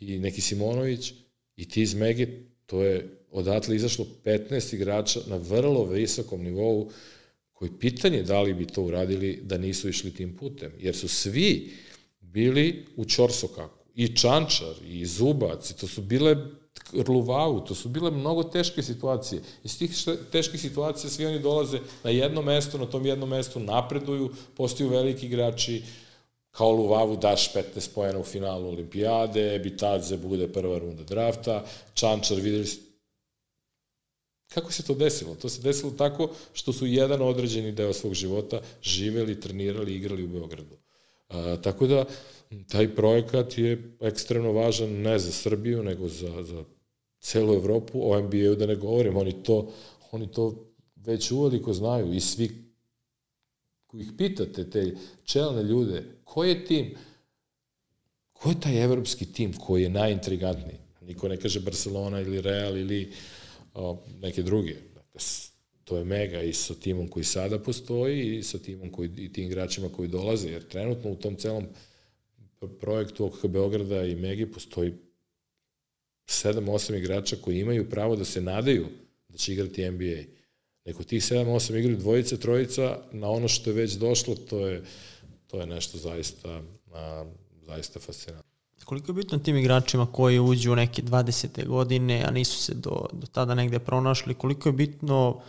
i 0.00 0.18
neki 0.18 0.40
Simonović, 0.40 1.12
i 1.56 1.68
ti 1.68 1.82
iz 1.82 1.94
Mege, 1.94 2.28
to 2.66 2.82
je 2.82 3.23
odatle 3.34 3.76
izašlo 3.76 4.06
15 4.24 4.74
igrača 4.74 5.20
na 5.26 5.36
vrlo 5.36 5.84
visokom 5.84 6.42
nivou, 6.42 6.90
koji 7.52 7.70
pitanje 7.80 8.22
da 8.22 8.40
li 8.40 8.54
bi 8.54 8.66
to 8.66 8.82
uradili 8.82 9.40
da 9.42 9.58
nisu 9.58 9.88
išli 9.88 10.14
tim 10.14 10.36
putem, 10.36 10.72
jer 10.78 10.96
su 10.96 11.08
svi 11.08 11.72
bili 12.20 12.86
u 12.96 13.04
Čorsokaku 13.04 13.84
i 13.94 14.16
Čančar, 14.16 14.74
i 14.86 15.06
Zubac, 15.06 15.70
i 15.70 15.76
to 15.76 15.86
su 15.86 16.02
bile 16.02 16.36
Rluvavu, 16.92 17.60
to 17.60 17.74
su 17.74 17.88
bile 17.88 18.10
mnogo 18.10 18.42
teške 18.42 18.82
situacije. 18.82 19.42
Iz 19.64 19.78
tih 19.78 19.90
teških 20.32 20.60
situacija 20.60 21.10
svi 21.10 21.26
oni 21.26 21.38
dolaze 21.38 21.78
na 22.04 22.10
jedno 22.10 22.42
mesto, 22.42 22.78
na 22.78 22.86
tom 22.86 23.06
jednom 23.06 23.28
mestu 23.28 23.60
napreduju, 23.60 24.30
postaju 24.56 24.90
veliki 24.90 25.26
igrači, 25.26 25.82
kao 26.50 26.70
Luvavu 26.70 27.16
daš 27.16 27.54
15 27.54 27.88
pojena 27.94 28.18
u 28.18 28.24
finalu 28.24 28.68
olimpijade, 28.68 29.58
Bitadze 29.58 30.16
bude 30.16 30.48
prva 30.48 30.78
runda 30.78 31.02
drafta, 31.02 31.64
Čančar 31.94 32.40
videli 32.40 32.66
Kako 34.54 34.72
se 34.72 34.82
to 34.82 34.94
desilo? 34.94 35.34
To 35.34 35.48
se 35.48 35.62
desilo 35.62 35.92
tako 35.92 36.30
što 36.52 36.72
su 36.72 36.86
jedan 36.86 37.22
određeni 37.22 37.72
deo 37.72 37.92
svog 37.92 38.14
života 38.14 38.60
živeli, 38.82 39.40
trenirali, 39.40 39.94
igrali 39.94 40.24
u 40.24 40.28
Beogradu. 40.28 40.76
A, 41.28 41.56
tako 41.62 41.86
da, 41.86 42.04
taj 42.68 42.94
projekat 42.94 43.58
je 43.58 43.96
ekstremno 44.00 44.52
važan 44.52 44.90
ne 44.90 45.18
za 45.18 45.32
Srbiju, 45.32 45.82
nego 45.82 46.08
za, 46.08 46.42
za 46.42 46.64
celu 47.20 47.54
Evropu, 47.54 48.12
o 48.12 48.20
NBA-u 48.20 48.54
da 48.54 48.66
ne 48.66 48.76
govorim, 48.76 49.16
oni 49.16 49.42
to, 49.42 49.72
oni 50.12 50.32
to 50.32 50.54
već 50.96 51.30
uveliko 51.30 51.72
znaju 51.72 52.14
i 52.14 52.20
svi 52.20 52.50
koji 53.86 54.02
ih 54.02 54.12
pitate, 54.18 54.70
te 54.70 54.94
čelne 55.24 55.62
ljude, 55.62 56.04
ko 56.24 56.44
je 56.44 56.64
tim, 56.64 56.94
ko 58.32 58.48
je 58.48 58.60
taj 58.60 58.84
evropski 58.84 59.32
tim 59.32 59.52
koji 59.52 59.82
je 59.82 59.88
najintrigantniji? 59.88 60.78
Niko 61.00 61.28
ne 61.28 61.36
kaže 61.36 61.60
Barcelona 61.60 62.20
ili 62.20 62.40
Real 62.40 62.76
ili 62.76 63.12
o, 63.12 63.43
neke 64.20 64.42
druge. 64.42 64.74
Dakle, 64.94 65.20
to 65.84 65.98
je 65.98 66.04
mega 66.04 66.42
i 66.42 66.52
sa 66.52 66.74
timom 66.74 67.08
koji 67.08 67.24
sada 67.24 67.58
postoji 67.58 68.36
i 68.38 68.42
sa 68.42 68.58
timom 68.58 68.92
koji, 68.92 69.10
i 69.16 69.32
tim 69.32 69.44
igračima 69.44 69.88
koji 69.88 70.08
dolaze, 70.08 70.48
jer 70.48 70.68
trenutno 70.68 71.10
u 71.10 71.16
tom 71.16 71.36
celom 71.36 71.66
projektu 72.80 73.26
oko 73.26 73.48
Beograda 73.48 74.04
i 74.04 74.14
Megi 74.14 74.46
postoji 74.46 74.92
7-8 76.26 76.98
igrača 76.98 77.36
koji 77.36 77.60
imaju 77.60 77.90
pravo 77.90 78.16
da 78.16 78.24
se 78.24 78.40
nadaju 78.40 78.86
da 79.28 79.38
će 79.38 79.52
igrati 79.52 79.90
NBA. 79.90 80.22
Neko 80.84 81.04
tih 81.04 81.22
7-8 81.22 81.78
igraju 81.78 81.96
dvojica, 81.96 82.36
trojica, 82.36 82.98
na 83.12 83.30
ono 83.30 83.48
što 83.48 83.70
je 83.70 83.74
već 83.74 83.92
došlo, 83.92 84.34
to 84.34 84.66
je, 84.66 84.82
to 85.46 85.60
je 85.60 85.66
nešto 85.66 85.98
zaista, 85.98 86.62
a, 86.92 87.24
zaista 87.66 88.00
fascinantno. 88.00 88.43
Koliko 88.84 89.12
je 89.12 89.14
bitno 89.14 89.38
tim 89.38 89.56
igračima 89.56 90.06
koji 90.12 90.40
uđu 90.40 90.72
u 90.72 90.76
neke 90.76 91.02
20. 91.02 91.66
godine, 91.66 92.24
a 92.28 92.30
nisu 92.30 92.62
se 92.62 92.74
do, 92.74 93.06
do 93.12 93.26
tada 93.26 93.54
negde 93.54 93.78
pronašli, 93.78 94.34
koliko 94.34 94.68
je 94.68 94.72
bitno 94.72 95.40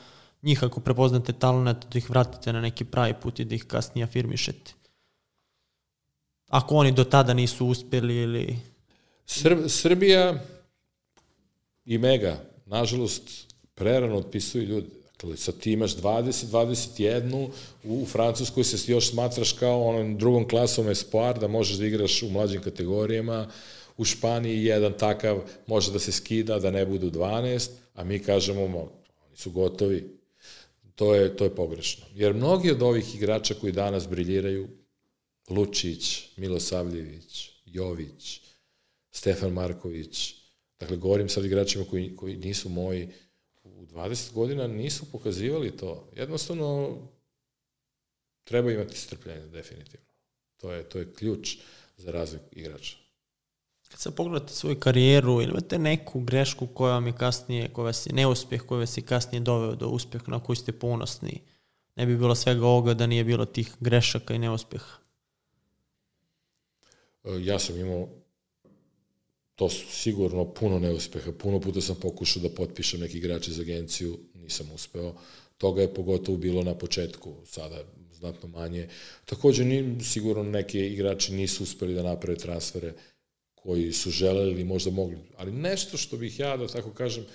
njih 0.42 0.64
ako 0.64 0.80
prepoznate 0.80 1.34
talent, 1.34 1.86
da 1.92 1.98
ih 1.98 2.10
vratite 2.10 2.54
na 2.54 2.62
neki 2.62 2.86
pravi 2.86 3.14
put 3.22 3.40
i 3.40 3.46
da 3.46 3.56
ih 3.56 3.64
kasnije 3.64 4.04
afirmišete? 4.04 4.74
Ako 6.48 6.76
oni 6.76 6.92
do 6.92 7.04
tada 7.04 7.34
nisu 7.34 7.68
uspeli 7.68 8.16
ili... 8.16 8.60
Srb, 9.26 9.60
Srbija 9.68 10.44
i 11.86 11.98
Mega, 11.98 12.44
nažalost, 12.66 13.54
prerano 13.76 14.16
otpisuju 14.16 14.64
ljudi. 14.64 15.05
Dakle, 15.22 15.38
sad 15.38 15.58
ti 15.60 15.72
imaš 15.72 15.96
20, 15.96 16.46
21, 16.46 17.50
u 17.84 18.06
Francuskoj 18.06 18.64
se 18.64 18.92
još 18.92 19.10
smatraš 19.10 19.52
kao 19.52 19.84
onom 19.84 20.18
drugom 20.18 20.48
klasom 20.48 20.90
espoir, 20.90 21.40
da 21.40 21.48
možeš 21.48 21.78
da 21.78 21.86
igraš 21.86 22.24
u 22.24 22.30
mlađim 22.30 22.62
kategorijama, 22.62 23.52
u 23.98 24.06
Španiji 24.06 24.66
jedan 24.66 24.94
takav 24.94 25.42
može 25.68 25.92
da 25.92 26.00
se 26.00 26.12
skida, 26.12 26.60
da 26.60 26.72
ne 26.72 26.86
budu 26.86 27.12
12, 27.12 27.70
a 27.94 28.04
mi 28.04 28.20
kažemo, 28.20 28.64
oni 28.66 28.88
su 29.36 29.52
gotovi. 29.52 30.16
To 30.96 31.16
je, 31.16 31.38
to 31.38 31.44
je 31.44 31.56
pogrešno. 31.56 32.06
Jer 32.16 32.34
mnogi 32.34 32.72
od 32.72 32.82
ovih 32.82 33.16
igrača 33.16 33.54
koji 33.54 33.74
danas 33.74 34.08
briljiraju, 34.08 34.68
Lučić, 35.50 36.30
Milosavljević, 36.38 37.52
Jović, 37.66 38.42
Stefan 39.12 39.54
Marković, 39.54 40.34
dakle, 40.80 40.98
govorim 40.98 41.30
sad 41.30 41.46
igračima 41.46 41.86
koji, 41.86 42.16
koji 42.16 42.38
nisu 42.38 42.70
moji, 42.70 43.10
u 43.86 43.96
20 43.96 44.34
godina 44.34 44.68
nisu 44.68 45.12
pokazivali 45.12 45.78
to. 45.78 46.08
Jednostavno, 46.16 46.98
treba 48.44 48.72
imati 48.72 48.98
strpljenje, 48.98 49.48
definitivno. 49.48 50.06
To 50.58 50.72
je, 50.72 50.84
to 50.84 51.00
je 51.00 51.14
ključ 51.14 51.58
za 51.98 52.12
razvoj 52.12 52.42
igrača. 52.52 52.98
Kad 53.90 54.00
se 54.00 54.16
pogledate 54.16 54.54
svoju 54.54 54.80
karijeru, 54.80 55.42
ili 55.42 55.52
imate 55.52 55.80
neku 55.80 56.20
grešku 56.20 56.68
koja 56.68 56.94
vam 56.94 57.08
je 57.08 57.14
kasnije, 57.18 57.74
koja 57.74 57.86
vas 57.86 58.06
je 58.06 58.14
neuspeh, 58.14 58.62
koja 58.62 58.80
vas 58.80 58.98
je 58.98 59.02
kasnije 59.02 59.40
doveo 59.40 59.76
do 59.76 59.88
uspeha 59.88 60.24
na 60.28 60.40
koji 60.40 60.56
ste 60.56 60.72
ponosni, 60.72 61.42
ne 61.96 62.06
bi 62.06 62.18
bilo 62.18 62.36
svega 62.36 62.66
ovoga 62.66 62.94
da 62.94 63.08
nije 63.08 63.24
bilo 63.24 63.46
tih 63.46 63.76
grešaka 63.80 64.34
i 64.34 64.40
neuspeha? 64.40 64.98
E, 67.24 67.30
ja 67.40 67.60
sam 67.60 67.80
imao 67.80 68.10
to 69.56 69.70
su 69.70 69.86
sigurno 69.92 70.54
puno 70.54 70.80
neuspeha. 70.80 71.32
Puno 71.32 71.60
puta 71.60 71.82
sam 71.82 71.96
pokušao 71.96 72.42
da 72.42 72.50
potpišem 72.50 73.00
neki 73.00 73.18
igrač 73.18 73.48
iz 73.48 73.60
agenciju, 73.60 74.18
nisam 74.34 74.72
uspeo. 74.76 75.14
Toga 75.58 75.82
je 75.82 75.94
pogotovo 75.94 76.38
bilo 76.38 76.64
na 76.64 76.76
početku, 76.78 77.36
sada 77.46 77.84
znatno 78.14 78.50
manje. 78.50 78.88
Takođe, 79.26 79.66
ni, 79.66 80.04
sigurno 80.04 80.44
neke 80.44 80.88
igrači 80.88 81.34
nisu 81.34 81.64
uspeli 81.64 81.94
da 81.94 82.04
naprave 82.04 82.38
transfere 82.38 82.94
koji 83.56 83.94
su 83.94 84.12
želeli 84.12 84.52
ili 84.52 84.64
možda 84.64 84.92
mogli. 84.92 85.18
Ali 85.38 85.52
nešto 85.52 85.98
što 85.98 86.18
bih 86.18 86.40
ja, 86.40 86.58
da 86.58 86.68
tako 86.68 86.92
kažem, 86.94 87.26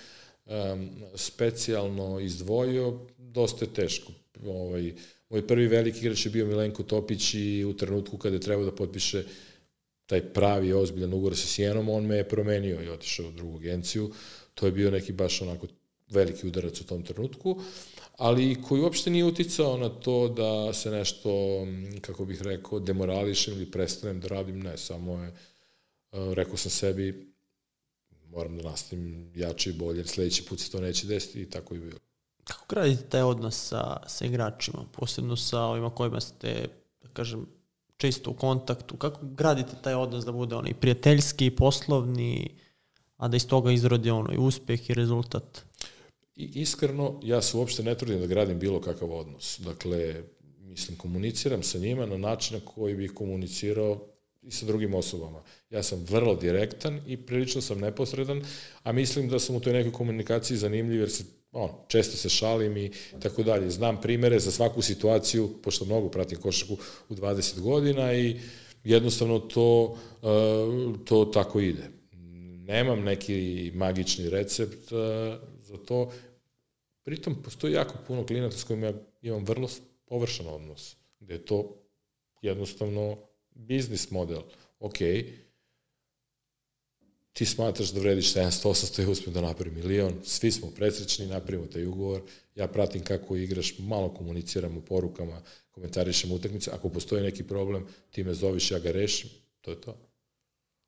um, 0.45 0.89
specijalno 1.15 2.19
izdvojio, 2.19 2.99
dosta 3.17 3.65
je 3.65 3.73
teško. 3.73 4.11
Ovaj, 4.45 4.93
moj 5.29 5.47
prvi 5.47 5.67
veliki 5.67 5.99
igrač 5.99 6.25
je 6.25 6.31
bio 6.31 6.45
Milenko 6.45 6.83
Topić 6.83 7.33
i 7.33 7.65
u 7.65 7.73
trenutku 7.77 8.17
kada 8.17 8.35
je 8.35 8.41
trebao 8.41 8.65
da 8.65 8.75
potpiše 8.75 9.23
taj 10.11 10.33
pravi 10.33 10.73
ozbiljan 10.73 11.13
ugovor 11.13 11.37
sa 11.37 11.47
Sijenom, 11.47 11.89
on 11.89 12.05
me 12.05 12.15
je 12.15 12.29
promenio 12.29 12.81
i 12.83 12.89
otišao 12.89 13.27
u 13.27 13.31
drugu 13.31 13.57
agenciju. 13.57 14.11
To 14.53 14.65
je 14.65 14.71
bio 14.71 14.91
neki 14.91 15.13
baš 15.13 15.41
onako 15.41 15.67
veliki 16.09 16.47
udarac 16.47 16.81
u 16.81 16.85
tom 16.85 17.03
trenutku, 17.03 17.61
ali 18.17 18.57
koji 18.61 18.81
uopšte 18.81 19.09
nije 19.09 19.25
uticao 19.25 19.77
na 19.77 19.89
to 19.89 20.27
da 20.27 20.73
se 20.73 20.91
nešto, 20.91 21.31
kako 22.01 22.25
bih 22.25 22.41
rekao, 22.41 22.79
demorališem 22.79 23.53
ili 23.53 23.71
prestanem 23.71 24.19
da 24.19 24.27
radim, 24.27 24.59
ne, 24.59 24.77
samo 24.77 25.23
je, 25.23 25.29
uh, 26.11 26.33
rekao 26.33 26.57
sam 26.57 26.71
sebi, 26.71 27.33
moram 28.27 28.57
da 28.57 28.63
nastavim 28.63 29.31
jače 29.35 29.69
i 29.69 29.73
bolje, 29.73 30.05
sledeći 30.07 30.45
put 30.45 30.59
se 30.59 30.71
to 30.71 30.81
neće 30.81 31.07
desiti 31.07 31.41
i 31.41 31.49
tako 31.49 31.75
i 31.75 31.79
bilo. 31.79 31.99
Kako 32.43 32.65
gradite 32.69 33.03
taj 33.09 33.21
odnos 33.21 33.67
sa, 33.67 33.97
sa 34.07 34.25
igračima, 34.25 34.85
posebno 34.91 35.35
sa 35.35 35.61
ovima 35.61 35.89
kojima 35.89 36.19
ste, 36.19 36.67
da 37.01 37.09
kažem, 37.13 37.45
često 38.01 38.31
u 38.31 38.33
kontaktu? 38.33 38.97
Kako 38.97 39.19
gradite 39.21 39.71
taj 39.83 39.93
odnos 39.93 40.25
da 40.25 40.31
bude 40.31 40.55
onaj 40.55 40.73
prijateljski, 40.73 41.51
poslovni, 41.51 42.55
a 43.17 43.27
da 43.27 43.37
iz 43.37 43.47
toga 43.47 43.71
izrodi 43.71 44.09
ono 44.09 44.33
i 44.33 44.37
uspeh 44.37 44.89
i 44.89 44.93
rezultat? 44.93 45.61
I 46.35 46.61
iskreno, 46.61 47.19
ja 47.23 47.41
se 47.41 47.57
uopšte 47.57 47.83
ne 47.83 47.95
trudim 47.97 48.19
da 48.19 48.27
gradim 48.27 48.59
bilo 48.59 48.81
kakav 48.81 49.11
odnos. 49.11 49.59
Dakle, 49.59 50.23
mislim, 50.59 50.97
komuniciram 50.97 51.63
sa 51.63 51.77
njima 51.77 52.05
na 52.05 52.17
način 52.17 52.57
na 52.57 52.65
koji 52.65 52.95
bih 52.95 53.11
komunicirao 53.13 54.07
i 54.41 54.51
sa 54.51 54.65
drugim 54.65 54.93
osobama. 54.93 55.43
Ja 55.69 55.83
sam 55.83 56.05
vrlo 56.09 56.35
direktan 56.35 57.01
i 57.07 57.17
prilično 57.17 57.61
sam 57.61 57.79
neposredan, 57.79 58.41
a 58.83 58.91
mislim 58.91 59.29
da 59.29 59.39
sam 59.39 59.55
u 59.55 59.59
toj 59.59 59.73
nekoj 59.73 59.91
komunikaciji 59.91 60.57
zanimljiv 60.57 60.99
jer 60.99 61.11
se 61.11 61.40
on, 61.51 61.69
često 61.87 62.17
se 62.17 62.29
šalim 62.29 62.77
i 62.77 62.91
tako 63.19 63.43
dalje. 63.43 63.69
Znam 63.69 64.01
primere 64.01 64.39
za 64.39 64.51
svaku 64.51 64.81
situaciju, 64.81 65.49
pošto 65.63 65.85
mnogo 65.85 66.09
pratim 66.09 66.41
košaku 66.41 66.77
u 67.09 67.15
20 67.15 67.59
godina 67.59 68.13
i 68.13 68.39
jednostavno 68.83 69.39
to, 69.39 69.97
uh, 70.21 70.97
to 71.05 71.25
tako 71.25 71.59
ide. 71.59 71.89
Nemam 72.67 73.03
neki 73.03 73.71
magični 73.75 74.29
recept 74.29 74.91
uh, 74.91 74.99
za 75.61 75.77
to. 75.77 76.11
Pritom 77.03 77.43
postoji 77.43 77.73
jako 77.73 77.93
puno 78.07 78.25
klijenata 78.25 78.57
s 78.57 78.63
kojima 78.63 78.87
ja 78.87 78.93
imam 79.21 79.45
vrlo 79.45 79.69
površan 80.05 80.47
odnos, 80.47 80.95
gde 81.19 81.33
je 81.33 81.45
to 81.45 81.75
jednostavno 82.41 83.17
biznis 83.49 84.11
model. 84.11 84.41
Okej, 84.79 85.23
okay, 85.23 85.31
ti 87.33 87.45
smatraš 87.45 87.91
da 87.91 87.99
vrediš 87.99 88.33
700, 88.33 88.67
800 88.67 89.03
i 89.03 89.05
uspijem 89.05 89.33
da 89.33 89.41
napravim 89.41 89.75
milion, 89.75 90.13
svi 90.23 90.51
smo 90.51 90.71
presrećni, 90.71 91.27
napravimo 91.27 91.67
taj 91.67 91.85
ugovor, 91.85 92.21
ja 92.55 92.67
pratim 92.67 93.03
kako 93.03 93.35
igraš, 93.35 93.79
malo 93.79 94.13
komuniciram 94.13 94.77
u 94.77 94.81
porukama, 94.81 95.41
komentarišem 95.71 96.31
utakmice, 96.31 96.71
ako 96.73 96.89
postoji 96.89 97.23
neki 97.23 97.43
problem, 97.43 97.87
ti 98.11 98.23
me 98.23 98.33
zoveš, 98.33 98.71
ja 98.71 98.79
ga 98.79 98.91
rešim, 98.91 99.29
to 99.61 99.71
je 99.71 99.81
to. 99.81 99.97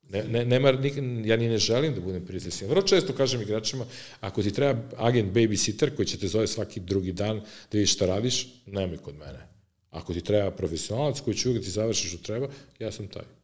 Ne, 0.09 0.23
ne, 0.23 0.45
nema, 0.45 0.71
nik, 0.71 0.93
ja 1.25 1.37
ni 1.37 1.49
ne 1.49 1.57
želim 1.57 1.95
da 1.95 2.01
budem 2.01 2.25
pritisnjen. 2.25 2.69
Vrlo 2.69 2.81
često 2.81 3.13
kažem 3.13 3.41
igračima, 3.41 3.85
ako 4.19 4.43
ti 4.43 4.53
treba 4.53 4.81
agent 4.97 5.33
babysitter 5.33 5.95
koji 5.95 6.05
će 6.05 6.17
te 6.17 6.27
zove 6.27 6.47
svaki 6.47 6.79
drugi 6.79 7.11
dan 7.11 7.39
da 7.39 7.77
vidiš 7.77 7.93
šta 7.93 8.05
radiš, 8.05 8.47
nemoj 8.65 8.97
kod 8.97 9.15
mene. 9.15 9.47
Ako 9.89 10.13
ti 10.13 10.21
treba 10.21 10.51
profesionalac 10.51 11.19
koji 11.19 11.35
će 11.35 11.49
uvijek 11.49 11.63
da 11.63 11.65
ti 11.65 11.71
završi 11.71 12.07
što 12.07 12.17
treba, 12.17 12.49
ja 12.79 12.91
sam 12.91 13.07
taj. 13.07 13.42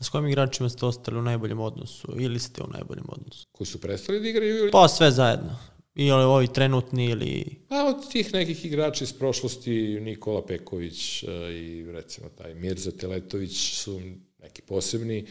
S 0.00 0.08
kojim 0.08 0.26
igračima 0.26 0.68
ste 0.68 0.86
ostali 0.86 1.18
u 1.18 1.22
najboljem 1.22 1.60
odnosu 1.60 2.08
ili 2.18 2.38
ste 2.38 2.62
u 2.62 2.66
najboljem 2.72 3.04
odnosu? 3.08 3.46
Koji 3.52 3.66
su 3.66 3.80
prestali 3.80 4.20
da 4.20 4.28
igraju? 4.28 4.56
Ili... 4.56 4.70
Pa 4.70 4.88
sve 4.88 5.10
zajedno. 5.10 5.56
I 5.94 6.10
ovi 6.10 6.46
trenutni 6.46 7.06
ili... 7.06 7.44
Pa 7.68 7.84
od 7.84 8.10
tih 8.10 8.34
nekih 8.34 8.64
igrača 8.64 9.04
iz 9.04 9.12
prošlosti, 9.12 10.00
Nikola 10.00 10.46
Peković 10.46 11.22
uh, 11.22 11.30
i 11.50 11.84
recimo 11.92 12.28
taj 12.28 12.54
Mirza 12.54 12.90
Teletović 12.90 13.74
su 13.74 14.00
neki 14.42 14.62
posebni. 14.62 15.26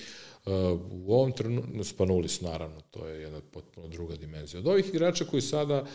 Uh, 0.46 0.54
u 0.92 1.14
ovom 1.14 1.32
trenutku, 1.32 1.84
Spanulis 1.84 2.42
naravno, 2.42 2.82
to 2.82 3.08
je 3.08 3.22
jedna 3.22 3.42
potpuno 3.52 3.88
druga 3.88 4.16
dimenzija. 4.16 4.60
Od 4.60 4.68
ovih 4.68 4.90
igrača 4.90 5.26
koji 5.26 5.42
sada, 5.42 5.86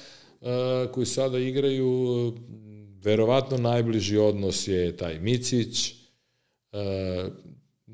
uh, 0.40 0.48
koji 0.92 1.06
sada 1.06 1.38
igraju, 1.38 2.32
verovatno 3.02 3.56
najbliži 3.56 4.16
odnos 4.16 4.68
je 4.68 4.96
taj 4.96 5.18
Micić, 5.18 5.94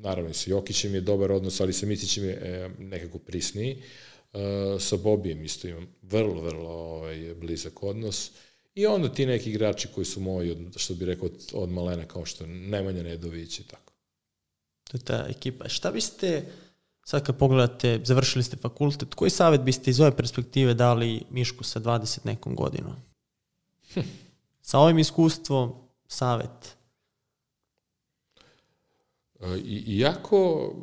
naravno 0.05 0.29
i 0.29 0.33
sa 0.33 0.49
Jokićem 0.49 0.95
je 0.95 1.01
dobar 1.01 1.31
odnos, 1.31 1.59
ali 1.61 1.73
sa 1.73 1.85
Micićem 1.85 2.23
je 2.23 2.33
e, 2.33 2.69
nekako 2.79 3.17
prisniji. 3.19 3.83
E, 4.33 4.79
sa 4.79 4.97
Bobijem 4.97 5.43
isto 5.43 5.67
imam 5.67 5.87
vrlo, 6.01 6.41
vrlo 6.41 6.69
ovaj, 6.69 7.33
blizak 7.41 7.83
odnos. 7.83 8.31
I 8.75 8.85
onda 8.85 9.13
ti 9.13 9.25
neki 9.25 9.49
igrači 9.49 9.87
koji 9.95 10.05
su 10.05 10.19
moji, 10.19 10.51
od, 10.51 10.57
što 10.75 10.93
bi 10.93 11.05
rekao, 11.05 11.25
od, 11.25 11.51
od 11.53 11.69
malena, 11.69 12.05
kao 12.05 12.25
što 12.25 12.45
Nemanja 12.45 13.03
Nedović 13.03 13.59
i 13.59 13.67
tako. 13.67 13.93
To 14.83 14.97
je 14.97 15.01
ta 15.01 15.25
ekipa. 15.29 15.69
Šta 15.69 15.91
biste, 15.91 16.45
sad 17.05 17.25
kad 17.25 17.37
pogledate, 17.37 17.99
završili 18.03 18.43
ste 18.43 18.57
fakultet, 18.57 19.13
koji 19.13 19.31
savjet 19.31 19.61
biste 19.61 19.89
iz 19.89 19.99
ove 19.99 20.17
perspektive 20.17 20.73
dali 20.73 21.21
Mišku 21.29 21.63
sa 21.63 21.79
20 21.79 22.19
nekom 22.23 22.55
godinom? 22.55 22.95
Hm. 23.93 24.01
Sa 24.61 24.79
ovim 24.79 24.99
iskustvom, 24.99 25.73
savet? 29.39 29.63
Iako 29.87 30.73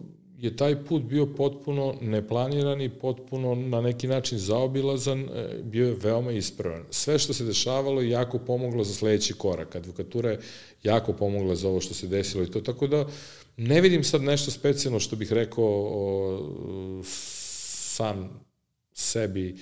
je 0.43 0.57
taj 0.57 0.85
put 0.85 1.03
bio 1.03 1.27
potpuno 1.27 1.95
neplaniran 2.01 2.81
i 2.81 2.89
potpuno 2.89 3.55
na 3.55 3.81
neki 3.81 4.09
način 4.09 4.39
zaobilazan, 4.39 5.21
e, 5.21 5.59
bio 5.63 5.87
je 5.87 5.97
veoma 6.03 6.33
ispravan. 6.33 6.85
Sve 6.91 7.19
što 7.19 7.33
se 7.33 7.45
dešavalo 7.45 8.01
je 8.01 8.11
jako 8.11 8.39
pomoglo 8.39 8.85
za 8.85 8.95
sledeći 8.95 9.35
korak. 9.35 9.77
Advokatura 9.77 10.31
je 10.31 10.41
jako 10.83 11.13
pomogla 11.13 11.55
za 11.55 11.69
ovo 11.69 11.81
što 11.81 11.95
se 11.95 12.07
desilo 12.07 12.45
i 12.45 12.51
to, 12.51 12.61
tako 12.61 12.87
da 12.87 13.07
ne 13.57 13.81
vidim 13.81 14.05
sad 14.05 14.23
nešto 14.23 14.51
specijalno 14.51 15.01
što 15.01 15.17
bih 15.17 15.33
rekao 15.33 15.65
o, 15.65 17.03
sam 17.05 18.41
sebi 18.93 19.57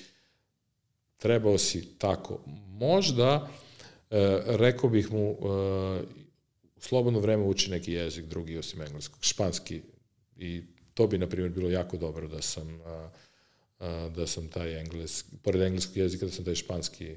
trebao 1.16 1.58
si 1.58 1.98
tako. 1.98 2.38
Možda, 2.68 3.48
e, 4.10 4.40
rekao 4.46 4.90
bih 4.90 5.12
mu, 5.12 5.30
e, 5.30 6.19
u 6.80 6.82
slobodno 6.82 7.20
vreme 7.20 7.44
uči 7.44 7.70
neki 7.70 7.92
jezik 7.92 8.24
drugi 8.24 8.58
osim 8.58 8.82
engleskog, 8.82 9.18
španski 9.20 9.80
i 10.36 10.62
to 10.94 11.06
bi 11.06 11.18
na 11.18 11.26
primjer 11.26 11.52
bilo 11.52 11.70
jako 11.70 11.96
dobro 11.96 12.28
da 12.28 12.42
sam 12.42 12.80
a, 12.84 13.10
a, 13.78 14.10
da 14.16 14.26
sam 14.26 14.48
taj 14.48 14.80
engleski, 14.80 15.36
pored 15.42 15.62
engleskog 15.62 15.96
jezika 15.96 16.26
da 16.26 16.32
sam 16.32 16.44
taj 16.44 16.54
španski 16.54 17.16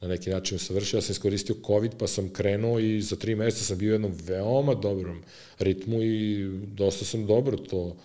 na 0.00 0.08
neki 0.08 0.30
način 0.30 0.56
usavršio. 0.56 0.96
Ja 0.96 1.02
sam 1.02 1.12
iskoristio 1.12 1.56
COVID 1.66 1.92
pa 1.98 2.06
sam 2.06 2.32
krenuo 2.32 2.78
i 2.78 3.02
za 3.02 3.16
tri 3.16 3.34
meseca 3.34 3.64
sam 3.64 3.78
bio 3.78 3.90
u 3.90 3.92
jednom 3.92 4.12
veoma 4.24 4.74
dobrom 4.74 5.22
ritmu 5.58 6.02
i 6.02 6.48
dosta 6.66 7.04
sam 7.04 7.26
dobro 7.26 7.56
to 7.56 7.96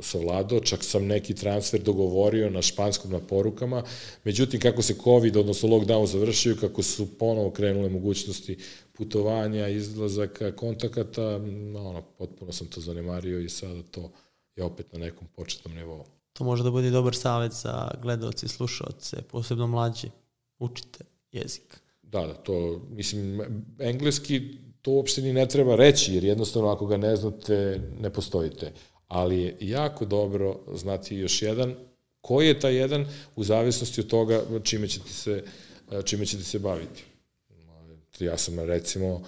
savladao, 0.00 0.60
čak 0.60 0.84
sam 0.84 1.06
neki 1.06 1.34
transfer 1.34 1.82
dogovorio 1.82 2.50
na 2.50 2.62
španskom 2.62 3.10
na 3.10 3.20
porukama, 3.20 3.82
međutim 4.24 4.60
kako 4.60 4.82
se 4.82 4.94
COVID, 5.04 5.36
odnosno 5.36 5.68
lockdown 5.68 6.06
završio, 6.06 6.56
kako 6.60 6.82
su 6.82 7.18
ponovo 7.18 7.50
krenule 7.50 7.88
mogućnosti 7.88 8.58
putovanja, 8.92 9.68
izlazaka, 9.68 10.52
kontakata, 10.52 11.36
ono, 11.76 12.02
potpuno 12.18 12.52
sam 12.52 12.66
to 12.66 12.80
zanemario 12.80 13.40
i 13.40 13.48
sada 13.48 13.82
to 13.82 14.10
je 14.56 14.64
opet 14.64 14.92
na 14.92 14.98
nekom 14.98 15.28
početnom 15.36 15.74
nivou. 15.74 16.04
To 16.32 16.44
može 16.44 16.64
da 16.64 16.70
bude 16.70 16.90
dobar 16.90 17.14
savjet 17.14 17.52
za 17.52 17.90
gledalce 18.02 18.46
i 18.46 18.48
slušalce, 18.48 19.22
posebno 19.22 19.66
mlađi. 19.66 20.10
Učite 20.58 21.04
jezik. 21.32 21.80
Da, 22.02 22.26
da, 22.26 22.34
to, 22.34 22.80
mislim, 22.90 23.40
engleski 23.78 24.58
to 24.86 24.92
uopšte 24.92 25.22
ni 25.22 25.32
ne 25.32 25.48
treba 25.48 25.76
reći, 25.76 26.14
jer 26.14 26.24
jednostavno 26.24 26.68
ako 26.68 26.86
ga 26.86 26.96
ne 26.96 27.16
znate, 27.16 27.80
ne 28.00 28.10
postojite. 28.10 28.72
Ali 29.08 29.40
je 29.40 29.56
jako 29.60 30.04
dobro 30.04 30.60
znati 30.74 31.16
još 31.16 31.42
jedan, 31.42 31.74
koji 32.20 32.46
je 32.46 32.60
taj 32.60 32.74
jedan 32.74 33.06
u 33.36 33.44
zavisnosti 33.44 34.00
od 34.00 34.06
toga 34.06 34.42
čime 34.62 34.88
ćete 34.88 35.10
se, 35.10 35.44
čime 36.04 36.26
ćete 36.26 36.42
se 36.42 36.58
baviti. 36.58 37.04
Ja 38.20 38.38
sam 38.38 38.60
recimo 38.60 39.22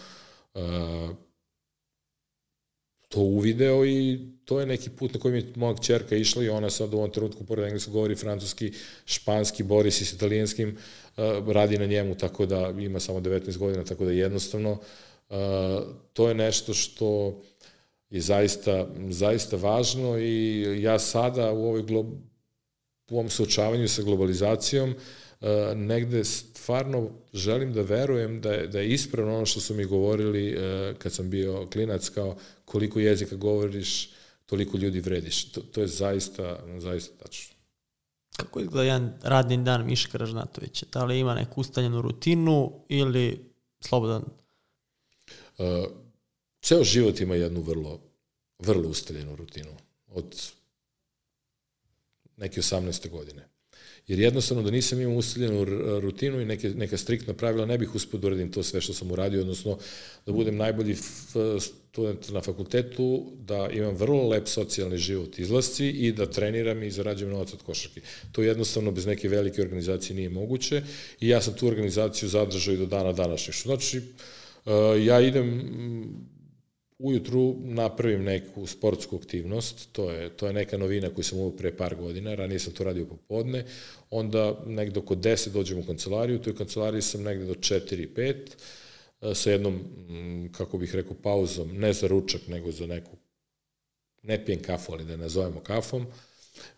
to 3.09 3.21
uvideo 3.21 3.87
i 3.87 4.21
to 4.45 4.61
je 4.61 4.67
neki 4.67 4.91
put 4.91 5.15
na 5.15 5.21
kojem 5.21 5.37
je 5.37 5.53
moja 5.57 5.77
čerka 5.77 6.17
išla 6.17 6.43
i 6.43 6.49
ona 6.49 6.71
sad 6.71 6.95
u 6.95 6.97
ovom 6.97 7.11
trenutku 7.11 7.45
pored 7.45 7.65
engleskog 7.65 7.93
govori 7.93 8.15
francuski, 8.15 8.73
španski, 9.05 9.63
bori 9.63 9.91
se 9.91 10.05
s 10.05 10.13
italijanskim, 10.13 10.79
radi 11.47 11.79
na 11.79 11.87
njemu, 11.87 12.15
tako 12.15 12.47
da 12.47 12.75
ima 12.79 13.01
samo 13.01 13.21
19 13.21 13.57
godina, 13.57 13.85
tako 13.85 14.05
da 14.05 14.13
jednostavno 14.13 14.73
uh, 14.73 14.79
to 16.13 16.29
je 16.29 16.35
nešto 16.35 16.75
što 16.75 17.41
je 18.11 18.21
zaista, 18.21 18.87
zaista 19.11 19.57
važno 19.57 20.19
i 20.19 20.63
ja 20.83 20.99
sada 20.99 21.53
u, 21.53 21.67
ovoj 21.67 21.83
glo, 21.83 22.01
u 23.11 23.19
ovom 23.19 23.31
suočavanju 23.31 23.89
sa 23.89 24.03
globalizacijom 24.03 24.95
negde 25.75 26.25
stvarno 26.25 27.11
želim 27.33 27.73
da 27.73 27.83
verujem 27.83 28.41
da 28.41 28.53
je, 28.53 28.67
da 28.67 28.81
je 28.81 28.89
ispravno 28.89 29.37
ono 29.37 29.47
što 29.47 29.61
su 29.61 29.75
mi 29.75 29.85
govorili 29.85 30.57
kad 30.99 31.13
sam 31.13 31.31
bio 31.31 31.67
klinac 31.73 32.09
kao 32.09 32.37
koliko 32.65 33.01
jezika 33.01 33.37
govoriš, 33.37 34.11
toliko 34.47 34.79
ljudi 34.79 35.01
vrediš. 35.01 35.53
To, 35.53 35.61
to 35.61 35.81
je 35.81 35.87
zaista, 35.87 36.59
zaista 36.79 37.25
tačno. 37.25 37.55
Kako 38.37 38.61
izgleda 38.61 38.83
jedan 38.83 39.13
radni 39.23 39.65
dan 39.65 39.87
Miška 39.87 40.19
Ražnatovića? 40.19 40.87
Da 40.93 41.05
li 41.05 41.19
ima 41.19 41.35
neku 41.35 41.61
ustaljenu 41.61 42.03
rutinu 42.03 42.73
ili 42.89 43.53
slobodan 43.81 44.25
ceo 46.63 46.85
život 46.85 47.21
ima 47.21 47.35
jednu 47.35 47.61
vrlo, 47.61 48.01
vrlo 48.59 48.89
ustaljenu 48.89 49.37
rutinu 49.37 49.77
od 50.07 50.37
neke 52.37 52.61
18. 52.61 53.11
godine. 53.11 53.49
Jer 54.07 54.21
jednostavno 54.21 54.63
da 54.63 54.71
nisam 54.71 55.01
imao 55.01 55.17
ustaljenu 55.17 55.65
rutinu 56.01 56.41
i 56.41 56.45
neke, 56.45 56.71
neka 56.71 56.97
striktna 56.97 57.35
pravila, 57.35 57.67
ne 57.67 57.79
bih 57.79 57.95
uspio 57.95 58.21
da 58.21 58.27
uradim 58.27 58.53
to 58.53 58.63
sve 58.63 58.81
što 58.81 58.95
sam 58.95 59.11
uradio, 59.11 59.41
odnosno 59.41 59.79
da 60.27 60.33
budem 60.33 60.57
najbolji 60.57 60.97
student 61.61 62.29
na 62.29 62.41
fakultetu, 62.41 63.33
da 63.39 63.69
imam 63.73 63.95
vrlo 63.95 64.29
lep 64.29 64.49
socijalni 64.49 64.99
život 64.99 65.39
izlasci 65.39 65.89
i 65.89 66.13
da 66.13 66.31
treniram 66.31 66.83
i 66.83 66.91
zarađujem 66.91 67.33
novac 67.33 67.53
od 67.53 67.63
košarke. 67.63 68.01
To 68.33 68.43
jednostavno 68.43 68.91
bez 68.91 69.07
neke 69.07 69.29
velike 69.29 69.63
organizacije 69.63 70.17
nije 70.17 70.31
moguće 70.31 70.83
i 71.21 71.29
ja 71.29 71.43
sam 71.43 71.55
tu 71.55 71.67
organizaciju 71.67 72.29
zadržao 72.29 72.75
i 72.75 72.79
do 72.79 72.87
dana 72.87 73.13
današnjeg. 73.13 73.55
Što 73.55 73.69
znači, 73.69 74.03
ja 75.05 75.21
idem 75.21 75.47
mm, 75.47 76.29
ujutru 76.99 77.57
napravim 77.61 78.23
neku 78.23 78.67
sportsku 78.67 79.17
aktivnost, 79.17 79.89
to 79.93 80.11
je, 80.11 80.31
to 80.37 80.47
je 80.47 80.53
neka 80.53 80.77
novina 80.79 81.11
koju 81.11 81.25
sam 81.25 81.39
uvijek 81.39 81.59
pre 81.59 81.77
par 81.77 81.97
godina, 81.97 82.35
ranije 82.35 82.59
sam 82.59 82.73
to 82.73 82.85
radio 82.85 83.07
popodne, 83.07 83.65
onda 84.11 84.63
negde 84.67 85.01
oko 85.01 85.15
10 85.15 85.53
dođem 85.53 85.79
u 85.79 85.87
kancelariju, 85.87 86.37
u 86.37 86.43
toj 86.43 86.57
kancelariji 86.57 87.03
sam 87.03 87.23
negde 87.23 87.45
do 87.45 87.55
4-5, 87.55 88.35
uh, 88.35 89.35
sa 89.35 89.51
jednom, 89.51 89.75
mm, 89.75 90.53
kako 90.53 90.79
bih 90.79 90.95
rekao, 90.95 91.17
pauzom, 91.23 91.79
ne 91.79 91.93
za 91.93 92.07
ručak, 92.07 92.41
nego 92.49 92.73
za 92.73 92.87
neku, 92.87 93.17
ne 94.23 94.45
pijem 94.45 94.63
kafu, 94.63 94.93
ali 94.93 95.05
da 95.05 95.13
je 95.13 95.19
nazovemo 95.19 95.61
kafom, 95.61 96.07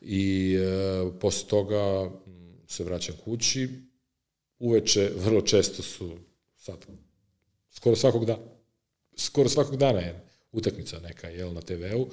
i 0.01 0.55
e, 0.55 1.19
posle 1.21 1.49
toga 1.49 2.11
mm, 2.27 2.67
se 2.67 2.85
vraćam 2.85 3.17
kući, 3.25 3.69
uveče 4.59 5.11
vrlo 5.17 5.41
često 5.41 5.83
su, 5.83 6.19
sad 6.57 6.87
skoro 7.81 7.97
svakog 7.97 8.25
dana, 8.25 8.43
skoro 9.17 9.49
svakog 9.49 9.77
dana 9.77 9.99
je 9.99 10.21
utakmica 10.53 10.99
neka, 10.99 11.29
jel, 11.29 11.53
na 11.53 11.61
TV-u, 11.61 12.11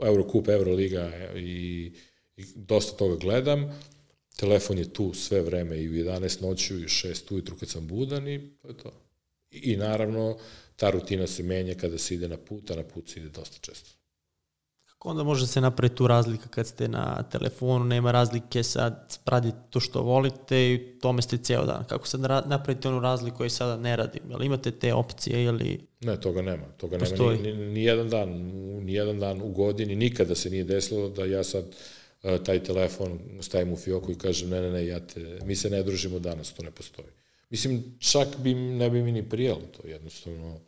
Eurocup, 0.00 0.48
Euroliga 0.48 1.12
i, 1.36 1.92
i 2.36 2.44
dosta 2.54 2.96
toga 2.96 3.16
gledam, 3.16 3.80
telefon 4.36 4.78
je 4.78 4.92
tu 4.92 5.14
sve 5.14 5.40
vreme 5.42 5.78
i 5.82 5.88
u 5.88 5.92
11 5.92 6.42
noću 6.42 6.78
i 6.78 6.84
u 6.84 6.88
6 6.88 7.32
ujutru 7.32 7.56
kad 7.56 7.68
sam 7.68 7.86
budan 7.86 8.28
i 8.28 8.50
to 8.62 8.68
je 8.68 8.76
to. 8.76 8.92
I, 9.50 9.72
I 9.72 9.76
naravno, 9.76 10.38
ta 10.76 10.90
rutina 10.90 11.26
se 11.26 11.42
menja 11.42 11.74
kada 11.74 11.98
se 11.98 12.14
ide 12.14 12.28
na 12.28 12.36
put, 12.36 12.70
a 12.70 12.76
na 12.76 12.82
put 12.82 13.08
se 13.08 13.20
ide 13.20 13.28
dosta 13.28 13.58
često. 13.60 13.95
Kako 14.98 15.08
onda 15.08 15.22
može 15.22 15.46
se 15.46 15.60
napraviti 15.60 15.96
tu 15.96 16.06
razlika 16.06 16.48
kad 16.48 16.66
ste 16.66 16.88
na 16.88 17.22
telefonu, 17.22 17.84
nema 17.84 18.12
razlike 18.12 18.62
sad 18.62 19.18
radite 19.26 19.56
to 19.70 19.80
što 19.80 20.02
volite 20.02 20.72
i 20.72 20.98
tome 21.00 21.22
ste 21.22 21.38
ceo 21.38 21.66
dan. 21.66 21.84
Kako 21.84 22.06
sad 22.06 22.20
napravite 22.46 22.88
onu 22.88 23.00
razliku 23.00 23.36
koju 23.36 23.50
sada 23.50 23.76
ne 23.76 23.96
radim? 23.96 24.22
Li 24.38 24.46
imate 24.46 24.70
te 24.70 24.94
opcije 24.94 25.44
ili... 25.44 25.80
Ne, 26.00 26.20
toga 26.20 26.42
nema. 26.42 26.64
Toga 26.76 26.98
postoji? 26.98 27.38
nema 27.38 27.58
ni, 27.58 27.64
ni, 27.64 27.72
ni, 27.72 27.84
jedan 27.84 28.08
dan, 28.08 28.28
ni 28.84 28.94
jedan 28.94 29.18
dan 29.20 29.42
u 29.42 29.48
godini, 29.48 29.96
nikada 29.96 30.34
se 30.34 30.50
nije 30.50 30.64
desilo 30.64 31.08
da 31.08 31.24
ja 31.24 31.44
sad 31.44 31.64
uh, 31.64 32.38
taj 32.44 32.62
telefon 32.62 33.18
stavim 33.40 33.72
u 33.72 33.76
fioku 33.76 34.12
i 34.12 34.18
kažem 34.18 34.50
ne, 34.50 34.60
ne, 34.60 34.70
ne, 34.70 34.86
ja 34.86 35.00
te, 35.00 35.38
mi 35.44 35.56
se 35.56 35.70
ne 35.70 35.82
družimo 35.82 36.18
danas, 36.18 36.52
to 36.52 36.62
ne 36.62 36.70
postoji. 36.70 37.08
Mislim, 37.50 37.96
čak 37.98 38.28
bi, 38.38 38.54
ne 38.54 38.90
bi 38.90 39.02
mi 39.02 39.12
ni 39.12 39.28
prijelo 39.28 39.62
to 39.76 39.88
jednostavno. 39.88 40.60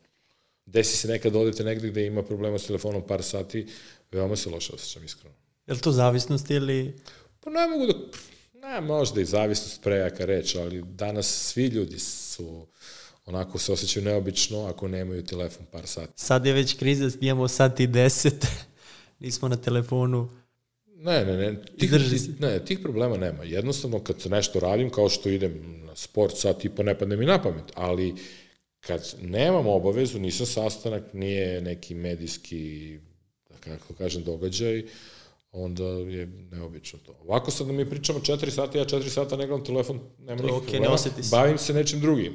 Desi 0.66 0.96
se 0.96 1.08
nekad 1.08 1.36
odete 1.36 1.64
negde 1.64 1.88
gde 1.88 2.06
ima 2.06 2.22
problema 2.22 2.58
s 2.58 2.66
telefonom 2.66 3.02
par 3.06 3.22
sati, 3.22 3.66
veoma 4.12 4.36
se 4.36 4.50
loše 4.50 4.72
osjećam, 4.74 5.04
iskreno. 5.04 5.34
Je 5.66 5.74
li 5.74 5.80
to 5.80 5.92
zavisnost 5.92 6.50
ili... 6.50 6.96
Pa 7.40 7.50
ne 7.50 7.68
mogu 7.68 7.86
da... 7.86 7.92
Ne, 8.68 8.80
možda 8.80 9.20
i 9.20 9.24
zavisnost 9.24 9.82
prejaka 9.82 10.24
reč, 10.24 10.54
ali 10.54 10.82
danas 10.82 11.26
svi 11.26 11.66
ljudi 11.66 11.98
su 11.98 12.66
onako 13.26 13.58
se 13.58 13.72
osjećaju 13.72 14.04
neobično 14.04 14.66
ako 14.66 14.88
nemaju 14.88 15.24
telefon 15.24 15.66
par 15.72 15.86
sati. 15.86 16.12
Sad 16.16 16.46
je 16.46 16.52
već 16.52 16.74
kriza, 16.74 17.10
imamo 17.20 17.48
sat 17.48 17.80
i 17.80 17.86
deset, 17.86 18.46
nismo 19.20 19.48
na 19.48 19.56
telefonu. 19.56 20.28
Ne, 20.86 21.24
ne, 21.24 21.36
ne, 21.36 21.62
tih, 21.78 21.92
ne, 22.40 22.64
tih 22.64 22.78
problema 22.78 23.16
nema. 23.16 23.44
Jednostavno, 23.44 24.00
kad 24.04 24.16
nešto 24.30 24.60
radim, 24.60 24.90
kao 24.90 25.08
što 25.08 25.28
idem 25.28 25.82
na 25.86 25.96
sport, 25.96 26.36
sad 26.36 26.60
tipa 26.60 26.82
ne 26.82 26.98
padne 26.98 27.16
mi 27.16 27.26
na 27.26 27.42
pamet, 27.42 27.72
ali 27.74 28.14
kad 28.80 29.14
nemam 29.22 29.66
obavezu, 29.66 30.18
nisam 30.18 30.46
sastanak, 30.46 31.02
nije 31.12 31.60
neki 31.60 31.94
medijski 31.94 32.98
kako 33.68 33.94
kažem, 33.94 34.24
događaj, 34.24 34.84
onda 35.52 35.84
je 35.84 36.26
neobično 36.26 36.98
to. 37.06 37.14
Ovako 37.24 37.50
sad 37.50 37.66
da 37.66 37.72
mi 37.72 37.90
pričamo 37.90 38.18
4 38.18 38.50
sata, 38.50 38.78
ja 38.78 38.84
4 38.84 39.08
sata 39.08 39.36
ne 39.36 39.46
gledam 39.46 39.64
telefon, 39.64 40.00
nema 40.18 40.42
nikakve 40.42 40.78
okay, 40.78 40.90
ne 40.90 40.98
se. 40.98 41.10
bavim 41.30 41.58
se 41.58 41.74
nečim 41.74 42.00
drugim. 42.00 42.32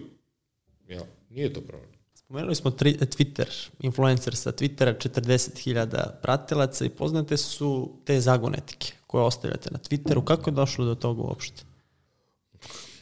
Ja, 0.89 1.01
nije 1.29 1.53
to 1.53 1.61
problem. 1.61 1.89
Spomenuli 2.15 2.55
smo 2.55 2.71
tri, 2.71 2.93
Twitter, 2.93 3.69
influencer 3.79 4.35
sa 4.35 4.51
Twittera, 4.51 5.09
40.000 5.09 6.11
pratilaca 6.21 6.85
i 6.85 6.89
poznate 6.89 7.37
su 7.37 7.91
te 8.05 8.21
zagonetike 8.21 8.93
koje 9.07 9.23
ostavljate 9.23 9.69
na 9.71 9.79
Twitteru. 9.79 10.23
Kako 10.23 10.49
je 10.49 10.53
došlo 10.53 10.85
do 10.85 10.95
toga 10.95 11.21
uopšte? 11.21 11.63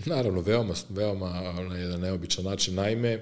Naravno, 0.06 0.42
veoma, 0.42 0.74
veoma 0.90 1.30
na 1.70 1.78
jedan 1.78 2.02
neobičan 2.02 2.46
način. 2.46 2.76
Naime, 2.76 3.16
uh, 3.16 3.22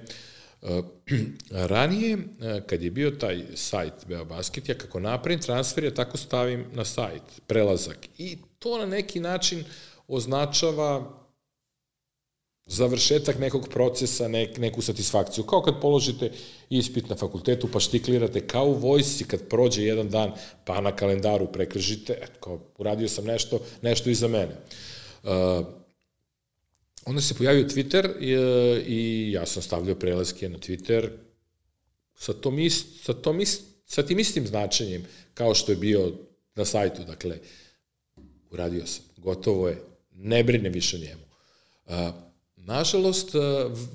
Ranije, 1.50 2.18
kad 2.66 2.82
je 2.82 2.90
bio 2.90 3.10
taj 3.10 3.44
sajt 3.54 4.06
Beobasket, 4.06 4.68
ja 4.68 4.74
kako 4.74 5.00
napravim 5.00 5.40
transfer, 5.40 5.84
ja 5.84 5.94
tako 5.94 6.16
stavim 6.16 6.64
na 6.72 6.84
sajt, 6.84 7.22
prelazak. 7.46 7.98
I 8.18 8.38
to 8.58 8.78
na 8.78 8.86
neki 8.86 9.20
način 9.20 9.64
označava 10.08 11.20
završetak 12.66 13.38
nekog 13.38 13.68
procesa, 13.68 14.28
nek, 14.28 14.58
neku 14.58 14.82
satisfakciju. 14.82 15.44
Kao 15.44 15.62
kad 15.62 15.80
položite 15.80 16.30
ispit 16.70 17.08
na 17.08 17.16
fakultetu 17.16 17.68
pa 17.72 17.80
štiklirate, 17.80 18.46
kao 18.46 18.66
u 18.66 18.78
vojsci 18.78 19.24
kad 19.24 19.48
prođe 19.48 19.82
jedan 19.82 20.08
dan 20.08 20.32
pa 20.64 20.80
na 20.80 20.96
kalendaru 20.96 21.46
prekržite, 21.52 22.18
eto, 22.22 22.40
kao 22.40 22.60
uradio 22.78 23.08
sam 23.08 23.24
nešto, 23.24 23.60
nešto 23.82 24.10
iza 24.10 24.28
mene. 24.28 24.56
Uh, 25.22 25.30
onda 27.04 27.20
se 27.20 27.34
pojavio 27.34 27.64
Twitter 27.64 28.10
i, 28.20 28.32
i 28.86 29.32
ja 29.32 29.46
sam 29.46 29.62
stavljao 29.62 29.94
prelaske 29.94 30.48
na 30.48 30.58
Twitter 30.58 31.08
sa 32.14 32.32
tom, 32.32 32.58
ist, 32.58 33.04
sa, 33.04 33.14
tom 33.14 33.40
ist, 33.40 33.62
sa 33.86 34.02
tim 34.02 34.18
istim 34.18 34.46
značenjem 34.46 35.04
kao 35.34 35.54
što 35.54 35.72
je 35.72 35.76
bio 35.76 36.12
na 36.54 36.64
sajtu. 36.64 37.04
Dakle, 37.04 37.38
uradio 38.50 38.86
sam, 38.86 39.04
gotovo 39.16 39.68
je, 39.68 39.82
ne 40.14 40.44
brine 40.44 40.68
više 40.68 40.98
njemu. 40.98 41.22
Uh, 41.86 41.94
Nažalost, 42.66 43.34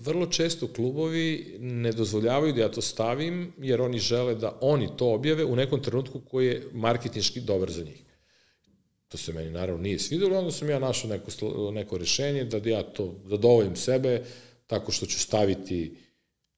vrlo 0.02 0.26
često 0.26 0.68
klubovi 0.68 1.58
ne 1.60 1.92
dozvoljavaju 1.92 2.54
da 2.54 2.62
ja 2.62 2.72
to 2.72 2.82
stavim, 2.82 3.54
jer 3.58 3.82
oni 3.82 4.00
žele 4.00 4.36
da 4.36 4.58
oni 4.62 4.90
to 4.98 5.14
objave 5.14 5.46
u 5.46 5.56
nekom 5.56 5.84
trenutku 5.84 6.20
koji 6.20 6.48
je 6.48 6.68
marketinški 6.74 7.42
dobar 7.42 7.72
za 7.72 7.84
njih. 7.84 8.05
To 9.08 9.18
se 9.18 9.34
meni 9.34 9.52
naravno 9.52 9.82
nije 9.82 10.00
svidelo, 10.00 10.40
onda 10.40 10.52
sam 10.52 10.70
ja 10.70 10.80
našao 10.80 11.10
neko, 11.10 11.32
neko 11.72 11.98
rešenje 11.98 12.44
da 12.44 12.70
ja 12.70 12.84
to 12.84 13.16
zadovoljim 13.26 13.76
sebe 13.76 14.24
tako 14.68 14.92
što 14.92 15.06
ću 15.06 15.20
staviti 15.20 15.98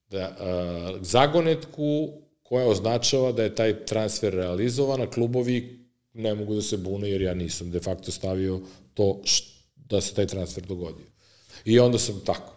da, 0.09 0.35
a, 0.39 0.97
zagonetku 1.01 2.13
koja 2.43 2.67
označava 2.67 3.31
da 3.31 3.43
je 3.43 3.55
taj 3.55 3.85
transfer 3.85 4.33
realizovan, 4.33 5.01
a 5.01 5.09
klubovi 5.09 5.87
ne 6.13 6.33
mogu 6.33 6.55
da 6.55 6.61
se 6.61 6.77
bune 6.77 7.09
jer 7.09 7.21
ja 7.21 7.33
nisam 7.33 7.71
de 7.71 7.79
facto 7.79 8.11
stavio 8.11 8.61
to 8.93 9.21
da 9.75 10.01
se 10.01 10.13
taj 10.13 10.27
transfer 10.27 10.65
dogodio. 10.65 11.05
I 11.65 11.79
onda 11.79 11.99
sam 11.99 12.21
tako, 12.25 12.53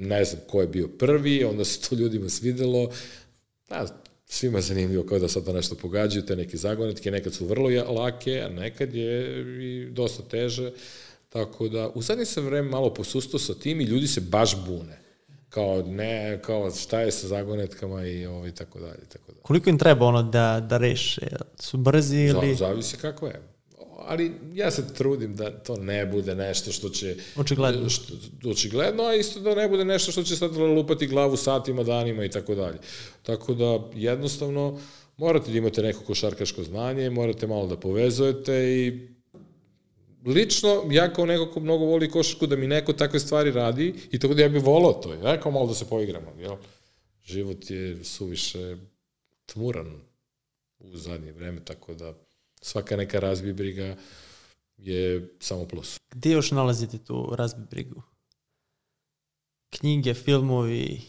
ne 0.00 0.24
znam 0.24 0.42
ko 0.48 0.60
je 0.60 0.66
bio 0.66 0.88
prvi, 0.88 1.44
onda 1.44 1.64
se 1.64 1.88
to 1.88 1.94
ljudima 1.94 2.28
svidelo, 2.28 2.90
da, 3.68 4.02
svima 4.32 4.58
je 4.58 4.62
zanimljivo 4.62 5.04
kao 5.04 5.18
da 5.18 5.28
sad 5.28 5.44
to 5.44 5.52
nešto 5.52 5.74
pogađaju, 5.74 6.26
te 6.26 6.36
neke 6.36 6.56
zagonetke, 6.56 7.10
nekad 7.10 7.34
su 7.34 7.46
vrlo 7.46 7.68
lake, 7.94 8.42
a 8.46 8.48
nekad 8.48 8.94
je 8.94 9.40
i 9.62 9.90
dosta 9.90 10.22
teže, 10.22 10.72
tako 11.28 11.68
da 11.68 11.88
u 11.94 12.02
zadnje 12.02 12.24
sam 12.24 12.44
vreme 12.44 12.68
malo 12.68 12.94
posustao 12.94 13.40
sa 13.40 13.54
tim 13.54 13.80
i 13.80 13.84
ljudi 13.84 14.06
se 14.06 14.20
baš 14.20 14.56
bune 14.66 15.00
kao 15.48 15.82
ne, 15.82 16.40
kao 16.42 16.70
šta 16.70 17.00
je 17.00 17.10
sa 17.10 17.28
zagonetkama 17.28 18.06
i 18.06 18.26
ovaj, 18.26 18.52
tako 18.52 18.80
dalje, 18.80 19.04
tako 19.12 19.32
dalje. 19.32 19.42
Koliko 19.42 19.70
im 19.70 19.78
treba 19.78 20.06
ono 20.06 20.22
da, 20.22 20.66
da 20.68 20.78
reše? 20.78 21.26
Su 21.60 21.76
brzi 21.76 22.16
ili... 22.16 22.54
Zavisi 22.54 22.96
kako 22.96 23.26
je 23.26 23.40
ali 24.06 24.32
ja 24.54 24.70
se 24.70 24.94
trudim 24.94 25.36
da 25.36 25.50
to 25.50 25.76
ne 25.76 26.06
bude 26.06 26.34
nešto 26.34 26.72
što 26.72 26.88
će... 26.88 27.16
Očigledno. 27.36 27.88
Što, 27.88 28.12
očigledno, 28.50 29.02
a 29.02 29.14
isto 29.14 29.40
da 29.40 29.54
ne 29.54 29.68
bude 29.68 29.84
nešto 29.84 30.12
što 30.12 30.22
će 30.22 30.36
sad 30.36 30.56
lupati 30.56 31.06
glavu 31.06 31.36
satima, 31.36 31.82
danima 31.82 32.24
i 32.24 32.30
tako 32.30 32.54
dalje. 32.54 32.78
Tako 33.22 33.54
da, 33.54 33.78
jednostavno, 33.94 34.80
morate 35.16 35.50
da 35.50 35.58
imate 35.58 35.82
neko 35.82 36.04
košarkaško 36.04 36.64
znanje, 36.64 37.10
morate 37.10 37.46
malo 37.46 37.66
da 37.66 37.76
povezujete 37.76 38.54
i 38.54 39.08
lično, 40.26 40.84
ja 40.90 41.12
kao 41.12 41.26
neko 41.26 41.52
ko 41.52 41.60
mnogo 41.60 41.84
voli 41.84 42.10
košarku, 42.10 42.46
da 42.46 42.56
mi 42.56 42.66
neko 42.66 42.92
takve 42.92 43.20
stvari 43.20 43.50
radi 43.50 43.94
i 44.10 44.18
tako 44.18 44.34
da 44.34 44.42
ja 44.42 44.48
bih 44.48 44.64
volao 44.64 44.92
to. 44.92 45.14
Ja 45.14 45.40
kao 45.40 45.52
malo 45.52 45.66
da 45.66 45.74
se 45.74 45.88
poigramo, 45.88 46.32
jel? 46.38 46.56
Život 47.24 47.70
je 47.70 48.04
suviše 48.04 48.76
tmuran 49.46 50.00
u 50.78 50.96
zadnje 50.96 51.32
vreme, 51.32 51.64
tako 51.64 51.94
da 51.94 52.14
svaka 52.60 52.96
neka 52.96 53.20
razbi 53.20 53.52
briga 53.52 53.96
je 54.76 55.28
samo 55.40 55.64
plus. 55.64 56.00
Gde 56.10 56.30
još 56.30 56.50
nalazite 56.50 56.98
tu 56.98 57.34
razbi 57.38 57.62
brigu? 57.70 58.02
Knjige, 59.70 60.14
filmovi, 60.14 61.00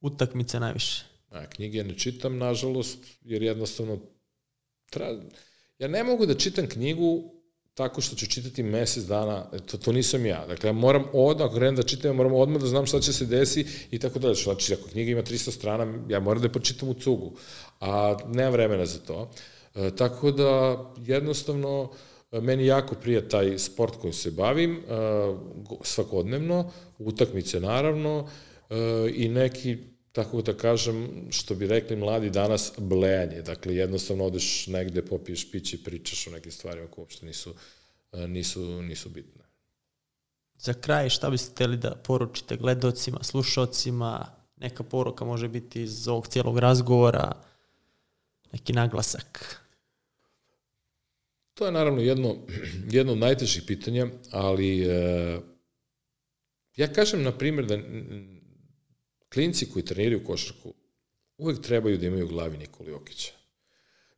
utakmice 0.00 0.60
najviše? 0.60 1.04
A, 1.30 1.46
knjige 1.46 1.84
ne 1.84 1.98
čitam, 1.98 2.38
nažalost, 2.38 2.98
jer 3.24 3.42
jednostavno 3.42 3.98
tra... 4.90 5.20
ja 5.78 5.88
ne 5.88 6.04
mogu 6.04 6.26
da 6.26 6.34
čitam 6.34 6.68
knjigu 6.68 7.32
tako 7.74 8.00
što 8.00 8.16
ću 8.16 8.26
čitati 8.26 8.62
mesec 8.62 9.04
dana, 9.04 9.46
e, 9.52 9.58
to, 9.58 9.78
to 9.78 9.92
nisam 9.92 10.26
ja. 10.26 10.46
Dakle, 10.46 10.68
ja 10.68 10.72
moram 10.72 11.04
odmah, 11.12 11.46
ako 11.46 11.54
krenem 11.54 11.76
da 11.76 11.82
čitam, 11.82 12.10
ja 12.10 12.12
moram 12.12 12.34
odmah 12.34 12.60
da 12.60 12.66
znam 12.66 12.86
šta 12.86 13.00
će 13.00 13.12
se 13.12 13.26
desi 13.26 13.66
i 13.90 13.98
tako 13.98 14.18
dalje. 14.18 14.34
Znači, 14.34 14.74
ako 14.74 14.88
knjiga 14.88 15.10
ima 15.10 15.22
300 15.22 15.50
strana, 15.50 15.98
ja 16.08 16.20
moram 16.20 16.42
da 16.42 16.46
je 16.46 16.52
pročitam 16.52 16.88
u 16.88 16.94
cugu, 16.94 17.32
a 17.80 18.16
nemam 18.26 18.52
vremena 18.52 18.86
za 18.86 18.98
to. 18.98 19.22
Uh, 19.22 19.28
E, 19.74 19.90
tako 19.96 20.30
da 20.30 20.78
jednostavno 20.96 21.90
e, 22.32 22.40
meni 22.40 22.66
jako 22.66 22.94
prija 22.94 23.28
taj 23.28 23.58
sport 23.58 23.96
kojim 23.96 24.12
se 24.12 24.30
bavim, 24.30 24.76
e, 24.76 24.82
svakodnevno, 25.82 26.70
utakmice 26.98 27.60
naravno 27.60 28.28
i 29.14 29.28
neki 29.28 29.78
tako 30.12 30.42
da 30.42 30.56
kažem, 30.56 31.26
što 31.30 31.54
bi 31.54 31.66
rekli 31.66 31.96
mladi 31.96 32.30
danas, 32.30 32.72
blejanje. 32.78 33.42
Dakle, 33.42 33.74
jednostavno 33.74 34.24
odeš 34.24 34.66
negde, 34.66 35.04
popiješ 35.04 35.50
piće 35.50 35.78
pričaš 35.84 36.26
o 36.26 36.30
nekim 36.30 36.52
stvarima 36.52 36.86
koje 36.86 37.02
uopšte 37.02 37.26
nisu, 37.26 37.54
nisu, 38.12 38.82
nisu 38.82 39.08
bitne. 39.08 39.42
Za 40.58 40.74
kraj, 40.74 41.08
šta 41.08 41.30
biste 41.30 41.50
hteli 41.50 41.76
da 41.76 41.94
poručite 41.94 42.56
gledocima, 42.56 43.18
slušocima, 43.22 44.26
neka 44.56 44.82
poruka 44.82 45.24
može 45.24 45.48
biti 45.48 45.82
iz 45.82 46.08
ovog 46.08 46.26
cijelog 46.26 46.58
razgovora, 46.58 47.32
neki 48.52 48.72
naglasak? 48.72 49.61
To 51.54 51.66
je 51.66 51.72
naravno 51.72 52.00
jedno, 52.00 52.36
jedno 52.96 53.12
od 53.12 53.18
najtežih 53.18 53.62
pitanja, 53.66 54.06
ali 54.30 54.82
e, 54.82 55.40
ja 56.76 56.92
kažem, 56.92 57.22
na 57.22 57.38
primjer, 57.38 57.66
da 57.66 57.78
klinci 59.32 59.70
koji 59.70 59.84
treniraju 59.84 60.24
košarku 60.24 60.74
uvek 61.38 61.60
trebaju 61.62 61.98
da 61.98 62.06
imaju 62.06 62.24
u 62.24 62.28
glavi 62.28 62.58
Nikola 62.58 62.90
Jokića. 62.90 63.32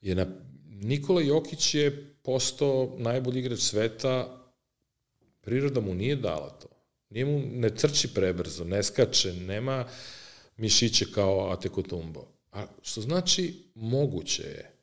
Jer 0.01 0.17
na, 0.17 0.27
Nikola 0.67 1.23
Jokić 1.23 1.75
je 1.75 2.15
postao 2.23 2.97
najbolji 2.99 3.39
igrač 3.41 3.59
sveta, 3.59 4.41
priroda 5.41 5.81
mu 5.81 5.95
nije 5.95 6.17
dala 6.17 6.51
to. 6.51 6.69
Nije 7.11 7.25
mu, 7.25 7.43
ne 7.53 7.75
trči 7.75 8.15
prebrzo, 8.15 8.65
ne 8.65 8.83
skače, 8.83 9.33
nema 9.33 9.87
mišiće 10.57 11.07
kao 11.15 11.51
Ate 11.51 11.69
Kotumbo. 11.69 12.27
A 12.53 12.67
što 12.83 13.01
znači 13.01 13.55
moguće 13.75 14.43
je 14.43 14.74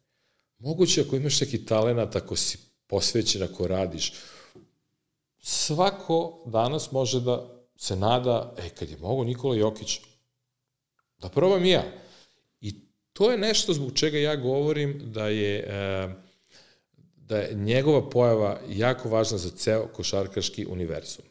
Moguće 0.61 1.01
ako 1.01 1.15
imaš 1.15 1.41
neki 1.41 1.65
talent, 1.65 2.15
ako 2.15 2.35
si 2.35 2.57
posvećen, 2.88 3.43
ako 3.43 3.67
radiš, 3.67 4.13
svako 5.39 6.43
danas 6.45 6.91
može 6.91 7.21
da 7.21 7.61
se 7.75 7.95
nada, 7.95 8.53
e, 8.57 8.69
kad 8.69 8.89
je 8.89 8.97
mogo 8.97 9.23
Nikola 9.23 9.55
Jokić, 9.55 9.99
da 11.17 11.29
probam 11.29 11.65
i 11.65 11.69
ja. 11.69 11.83
I 12.61 12.75
to 13.13 13.31
je 13.31 13.38
nešto 13.38 13.73
zbog 13.73 13.93
čega 13.93 14.17
ja 14.17 14.35
govorim 14.35 15.11
da 15.11 15.27
je, 15.27 15.59
e, 15.59 16.09
da 17.15 17.38
je 17.38 17.55
njegova 17.55 18.09
pojava 18.09 18.59
jako 18.69 19.09
važna 19.09 19.38
za 19.38 19.49
ceo 19.49 19.88
košarkaški 19.88 20.65
univerzum. 20.65 21.25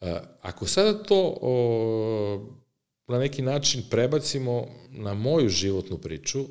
E, 0.00 0.20
ako 0.42 0.66
sada 0.66 1.02
to 1.02 1.38
o, 1.40 2.56
na 3.06 3.18
neki 3.18 3.42
način 3.42 3.82
prebacimo 3.90 4.66
na 4.90 5.14
moju 5.14 5.48
životnu 5.48 5.98
priču, 5.98 6.46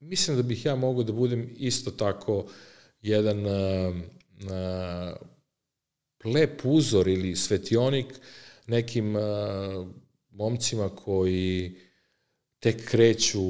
mislim 0.00 0.36
da 0.36 0.42
bih 0.42 0.66
ja 0.66 0.76
mogao 0.76 1.02
da 1.02 1.12
budem 1.12 1.54
isto 1.56 1.90
tako 1.90 2.46
jedan 3.02 3.46
uh, 3.46 3.96
uh, 4.44 5.16
lep 6.24 6.60
uzor 6.64 7.08
ili 7.08 7.36
svetionik 7.36 8.06
nekim 8.66 9.16
uh, 9.16 9.22
momcima 10.30 10.88
koji 10.88 11.76
tek 12.58 12.88
kreću 12.88 13.40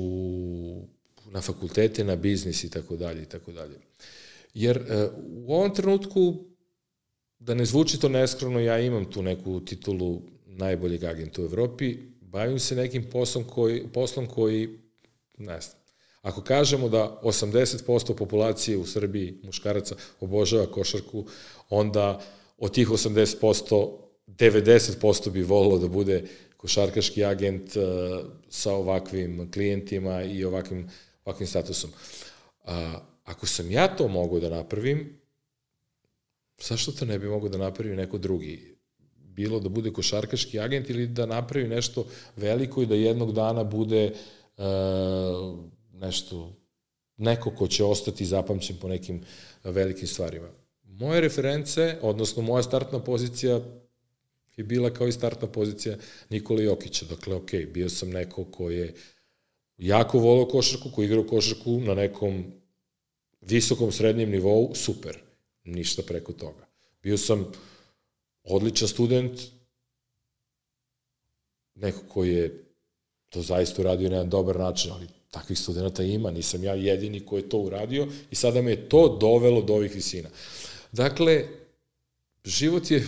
na 1.26 1.40
fakultete, 1.40 2.04
na 2.04 2.16
biznis 2.16 2.64
i 2.64 2.70
tako 2.70 2.96
dalje 2.96 3.22
i 3.22 3.26
tako 3.26 3.52
dalje. 3.52 3.78
Jer 4.54 4.76
uh, 4.76 4.84
u 5.46 5.54
ovom 5.54 5.74
trenutku, 5.74 6.44
da 7.38 7.54
ne 7.54 7.64
zvuči 7.64 8.00
to 8.00 8.08
neskromno, 8.08 8.60
ja 8.60 8.78
imam 8.78 9.10
tu 9.10 9.22
neku 9.22 9.60
titulu 9.60 10.22
najboljeg 10.46 11.04
agenta 11.04 11.42
u 11.42 11.44
Evropi, 11.44 11.96
bavim 12.20 12.58
se 12.58 12.76
nekim 12.76 13.10
poslom 13.10 13.44
koji, 13.44 13.86
poslom 13.92 14.26
koji 14.26 14.78
ne 15.38 15.60
znam, 15.60 15.79
Ako 16.22 16.42
kažemo 16.42 16.88
da 16.88 17.20
80% 17.22 18.14
populacije 18.14 18.76
u 18.78 18.86
Srbiji 18.86 19.40
muškaraca 19.42 19.96
obožava 20.20 20.66
košarku, 20.66 21.26
onda 21.70 22.20
od 22.58 22.74
tih 22.74 22.88
80% 22.88 23.96
90% 24.26 25.30
bi 25.30 25.42
volilo 25.42 25.78
da 25.78 25.88
bude 25.88 26.24
košarkaški 26.56 27.24
agent 27.24 27.76
uh, 27.76 27.82
sa 28.48 28.72
ovakvim 28.72 29.50
klijentima 29.52 30.22
i 30.22 30.44
ovakvim, 30.44 30.90
ovakvim 31.24 31.46
statusom. 31.46 31.90
Ako 33.24 33.46
sam 33.46 33.70
ja 33.70 33.96
to 33.96 34.08
mogu 34.08 34.40
da 34.40 34.50
napravim, 34.50 35.20
zašto 36.60 36.92
to 36.92 37.04
ne 37.04 37.18
bi 37.18 37.28
mogo 37.28 37.48
da 37.48 37.58
napravi 37.58 37.96
neko 37.96 38.18
drugi? 38.18 38.76
Bilo 39.16 39.60
da 39.60 39.68
bude 39.68 39.92
košarkaški 39.92 40.60
agent 40.60 40.90
ili 40.90 41.06
da 41.06 41.26
napravi 41.26 41.68
nešto 41.68 42.06
veliko 42.36 42.82
i 42.82 42.86
da 42.86 42.94
jednog 42.94 43.32
dana 43.32 43.64
bude 43.64 44.12
uh, 44.56 44.64
nešto, 46.00 46.52
neko 47.16 47.50
ko 47.50 47.68
će 47.68 47.84
ostati 47.84 48.26
zapamćen 48.26 48.76
po 48.80 48.88
nekim 48.88 49.24
velikim 49.64 50.08
stvarima. 50.08 50.48
Moje 50.82 51.20
reference, 51.20 51.98
odnosno 52.02 52.42
moja 52.42 52.62
startna 52.62 52.98
pozicija 53.04 53.60
je 54.56 54.64
bila 54.64 54.90
kao 54.90 55.08
i 55.08 55.12
startna 55.12 55.48
pozicija 55.48 55.96
Nikola 56.30 56.62
Jokića. 56.62 57.06
Dakle, 57.06 57.34
ok, 57.34 57.50
bio 57.72 57.88
sam 57.88 58.10
neko 58.10 58.44
ko 58.44 58.70
je 58.70 58.94
jako 59.78 60.18
volao 60.18 60.48
košarku, 60.48 60.90
ko 60.90 61.02
igrao 61.02 61.24
košarku 61.24 61.80
na 61.80 61.94
nekom 61.94 62.44
visokom 63.40 63.92
srednjem 63.92 64.30
nivou, 64.30 64.74
super. 64.74 65.18
Ništa 65.64 66.02
preko 66.02 66.32
toga. 66.32 66.66
Bio 67.02 67.18
sam 67.18 67.52
odličan 68.44 68.88
student, 68.88 69.40
neko 71.74 72.00
koji 72.08 72.34
je 72.34 72.64
to 73.28 73.42
zaista 73.42 73.82
uradio 73.82 74.08
na 74.08 74.16
jedan 74.16 74.30
dobar 74.30 74.58
način, 74.58 74.92
ali 74.92 75.06
takvih 75.30 75.58
studenta 75.58 76.02
ima, 76.02 76.30
nisam 76.30 76.64
ja 76.64 76.74
jedini 76.74 77.26
ko 77.26 77.36
je 77.36 77.48
to 77.48 77.58
uradio 77.58 78.06
i 78.30 78.34
sada 78.34 78.62
me 78.62 78.70
je 78.70 78.88
to 78.88 79.18
dovelo 79.20 79.62
do 79.62 79.74
ovih 79.74 79.94
visina. 79.94 80.28
Dakle, 80.92 81.44
život 82.44 82.90
je 82.90 83.06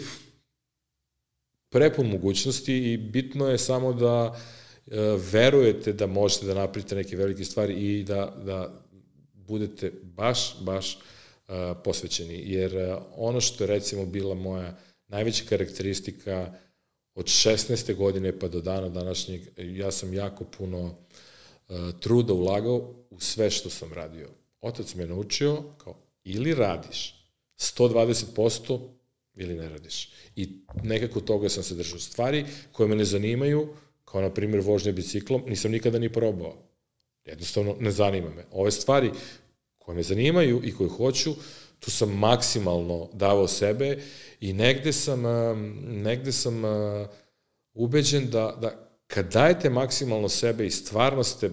prepun 1.70 2.06
mogućnosti 2.06 2.92
i 2.92 2.96
bitno 2.96 3.48
je 3.48 3.58
samo 3.58 3.92
da 3.92 4.40
e, 4.86 4.96
verujete 5.32 5.92
da 5.92 6.06
možete 6.06 6.46
da 6.46 6.54
napravite 6.54 6.94
neke 6.94 7.16
velike 7.16 7.44
stvari 7.44 7.74
i 7.74 8.04
da, 8.04 8.34
da 8.44 8.82
budete 9.34 9.92
baš, 10.02 10.60
baš 10.60 10.94
uh, 11.48 11.54
posvećeni. 11.84 12.42
Jer 12.46 12.76
uh, 12.76 13.02
ono 13.16 13.40
što 13.40 13.64
je 13.64 13.68
recimo 13.68 14.06
bila 14.06 14.34
moja 14.34 14.78
najveća 15.08 15.44
karakteristika 15.48 16.54
od 17.14 17.26
16. 17.26 17.94
godine 17.94 18.38
pa 18.38 18.48
do 18.48 18.60
dana 18.60 18.88
današnjeg, 18.88 19.40
ja 19.56 19.90
sam 19.90 20.14
jako 20.14 20.44
puno 20.44 20.80
uh, 20.80 20.92
truda 22.00 22.32
ulagao 22.32 22.94
u 23.10 23.20
sve 23.20 23.50
što 23.50 23.70
sam 23.70 23.92
radio. 23.92 24.28
Otac 24.60 24.94
me 24.94 25.06
naučio 25.06 25.62
kao 25.78 25.96
ili 26.24 26.54
radiš 26.54 27.26
120% 27.58 28.80
ili 29.34 29.54
ne 29.54 29.68
radiš. 29.68 30.12
I 30.36 30.48
nekako 30.82 31.20
toga 31.20 31.48
sam 31.48 31.62
se 31.62 31.74
držao. 31.74 31.98
Stvari 31.98 32.46
koje 32.72 32.88
me 32.88 32.96
ne 32.96 33.04
zanimaju, 33.04 33.68
kao 34.04 34.20
na 34.20 34.30
primjer 34.30 34.60
vožnje 34.60 34.92
biciklom, 34.92 35.42
nisam 35.46 35.70
nikada 35.70 35.98
ni 35.98 36.12
probao. 36.12 36.56
Jednostavno 37.24 37.76
ne 37.80 37.90
zanima 37.90 38.30
me. 38.30 38.44
Ove 38.50 38.70
stvari 38.70 39.10
koje 39.78 39.96
me 39.96 40.02
zanimaju 40.02 40.60
i 40.64 40.74
koje 40.74 40.90
hoću, 40.90 41.34
tu 41.80 41.90
sam 41.90 42.18
maksimalno 42.18 43.08
davao 43.12 43.48
sebe 43.48 43.98
i 44.40 44.52
negde 44.52 44.92
sam, 44.92 45.22
negde 45.82 46.32
sam 46.32 46.62
ubeđen 47.74 48.30
da, 48.30 48.58
da 48.60 48.91
kad 49.14 49.32
dajete 49.32 49.70
maksimalno 49.70 50.28
sebe 50.28 50.66
i 50.66 50.70
stvarno 50.70 51.24
ste 51.24 51.50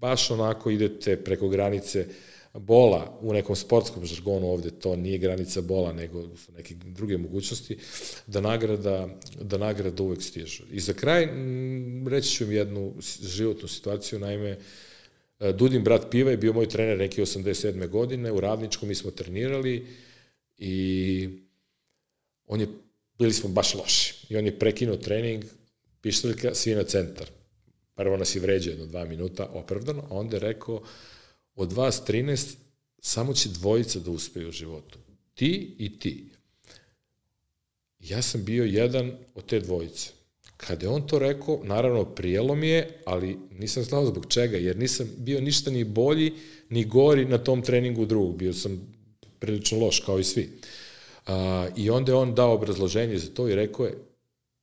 baš 0.00 0.30
onako 0.30 0.70
idete 0.70 1.16
preko 1.16 1.48
granice 1.48 2.06
bola 2.54 3.18
u 3.20 3.32
nekom 3.32 3.56
sportskom 3.56 4.04
žargonu 4.04 4.46
ovde, 4.46 4.70
to 4.70 4.96
nije 4.96 5.18
granica 5.18 5.60
bola, 5.60 5.92
nego 5.92 6.36
su 6.36 6.52
neke 6.52 6.74
druge 6.74 7.18
mogućnosti, 7.18 7.78
da 8.26 8.40
nagrada, 8.40 9.08
da 9.40 9.58
nagrada 9.58 10.02
uvek 10.02 10.22
stižu. 10.22 10.62
I 10.70 10.80
za 10.80 10.92
kraj, 10.92 11.28
reći 12.10 12.28
ću 12.28 12.44
im 12.44 12.52
jednu 12.52 12.94
životnu 13.20 13.68
situaciju, 13.68 14.18
naime, 14.18 14.58
E, 15.42 15.52
Dudin 15.52 15.82
brat 15.84 16.10
Piva 16.10 16.30
je 16.30 16.36
bio 16.36 16.52
moj 16.52 16.68
trener 16.68 16.98
neki 16.98 17.22
87. 17.22 17.88
godine, 17.88 18.32
u 18.32 18.40
Radničkom 18.40 18.88
mi 18.88 18.94
smo 18.94 19.10
trenirali 19.10 19.86
i 20.58 21.28
on 22.46 22.60
je, 22.60 22.66
bili 23.18 23.32
smo 23.32 23.48
baš 23.48 23.74
loši. 23.74 24.14
I 24.28 24.36
on 24.36 24.46
je 24.46 24.58
prekinuo 24.58 24.96
trening, 24.96 25.44
pištoljka, 26.02 26.54
svi 26.54 26.74
na 26.74 26.84
centar. 26.84 27.30
Prvo 27.94 28.16
nas 28.16 28.34
je 28.34 28.40
vređao 28.40 28.72
jedno 28.72 28.86
dva 28.86 29.04
minuta, 29.04 29.46
opravdano, 29.52 30.02
a 30.10 30.14
onda 30.14 30.36
je 30.36 30.40
rekao, 30.40 30.82
od 31.54 31.72
vas 31.72 32.02
13, 32.08 32.54
samo 33.00 33.34
će 33.34 33.48
dvojica 33.48 33.98
da 33.98 34.10
uspeju 34.10 34.48
u 34.48 34.52
životu. 34.52 34.98
Ti 35.34 35.74
i 35.78 35.98
ti. 35.98 36.28
Ja 37.98 38.22
sam 38.22 38.44
bio 38.44 38.64
jedan 38.64 39.12
od 39.34 39.46
te 39.46 39.60
dvojice. 39.60 40.10
Kada 40.56 40.86
je 40.86 40.90
on 40.90 41.06
to 41.06 41.18
rekao, 41.18 41.60
naravno 41.64 42.04
prijelo 42.04 42.54
mi 42.54 42.68
je, 42.68 42.98
ali 43.04 43.38
nisam 43.50 43.82
znao 43.82 44.06
zbog 44.06 44.26
čega, 44.28 44.56
jer 44.56 44.76
nisam 44.78 45.10
bio 45.16 45.40
ništa 45.40 45.70
ni 45.70 45.84
bolji, 45.84 46.32
ni 46.68 46.84
gori 46.84 47.24
na 47.24 47.38
tom 47.38 47.62
treningu 47.62 48.06
drugog. 48.06 48.36
Bio 48.36 48.52
sam 48.52 48.94
prilično 49.38 49.78
loš, 49.78 50.00
kao 50.00 50.18
i 50.18 50.24
svi. 50.24 50.50
A, 51.26 51.68
I 51.76 51.90
onda 51.90 52.12
je 52.12 52.16
on 52.16 52.34
dao 52.34 52.54
obrazloženje 52.54 53.18
za 53.18 53.30
to 53.34 53.48
i 53.48 53.54
rekao 53.54 53.86
je, 53.86 53.94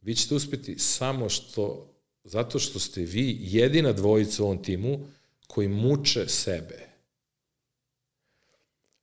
vi 0.09 0.15
ćete 0.15 0.35
uspeti 0.35 0.79
samo 0.79 1.29
što, 1.29 1.93
zato 2.23 2.59
što 2.59 2.79
ste 2.79 3.01
vi 3.01 3.37
jedina 3.41 3.93
dvojica 3.93 4.43
u 4.43 4.45
ovom 4.45 4.63
timu 4.63 4.99
koji 5.47 5.67
muče 5.67 6.27
sebe. 6.27 6.89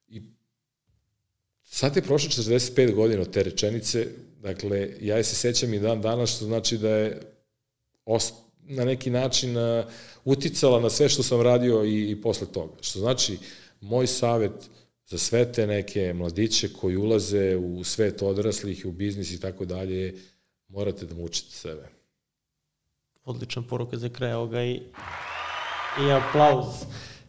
I 0.09 0.23
sad 1.63 1.97
je 1.97 2.03
prošlo 2.03 2.31
45 2.31 2.95
godina 2.95 3.23
od 3.23 3.33
te 3.33 3.43
rečenice, 3.43 4.07
Dakle, 4.43 4.91
ja 5.01 5.25
se 5.25 5.35
sećam 5.35 5.75
i 5.75 5.79
dan 5.79 6.01
danas, 6.01 6.37
što 6.37 6.45
znači 6.45 6.79
da 6.79 6.89
je 6.89 7.21
ost, 8.05 8.35
na 8.63 8.85
neki 8.85 9.11
način 9.11 9.57
uh, 9.57 9.85
uticala 10.25 10.81
na 10.81 10.91
sve 10.91 11.09
što 11.09 11.23
sam 11.23 11.41
radio 11.41 11.85
i, 11.85 12.11
i 12.11 12.23
posle 12.23 12.47
toga. 12.53 12.73
Što 12.81 12.99
znači, 12.99 13.39
moj 13.81 14.07
savet 14.07 14.53
za 15.07 15.19
sve 15.19 15.53
te 15.53 15.67
neke 15.67 16.13
mladiće 16.13 16.69
koji 16.73 16.97
ulaze 16.97 17.57
u 17.57 17.85
svet 17.85 18.23
odraslih, 18.23 18.87
u 18.87 18.93
biznis 18.93 19.31
i 19.31 19.41
tako 19.41 19.65
dalje, 19.65 20.15
morate 20.77 21.07
da 21.07 21.15
mučite 21.15 21.51
sebe. 21.51 21.89
Odlična 23.25 23.63
poruka 23.63 23.97
za 23.97 24.09
kraj 24.09 24.33
ovoga 24.33 24.63
i, 24.63 24.83
i 26.01 26.11
aplauz. 26.13 26.67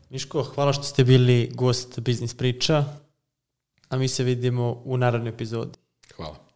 Miško, 0.09 0.43
hvala 0.43 0.73
što 0.73 0.83
ste 0.83 1.03
bili 1.03 1.51
gost 1.53 1.99
Biznis 1.99 2.33
priča, 2.33 2.83
a 3.89 3.97
mi 3.97 4.07
se 4.07 4.23
vidimo 4.23 4.81
u 4.85 4.97
narednoj 4.97 5.29
epizodi. 5.29 5.77
Hvala. 6.15 6.46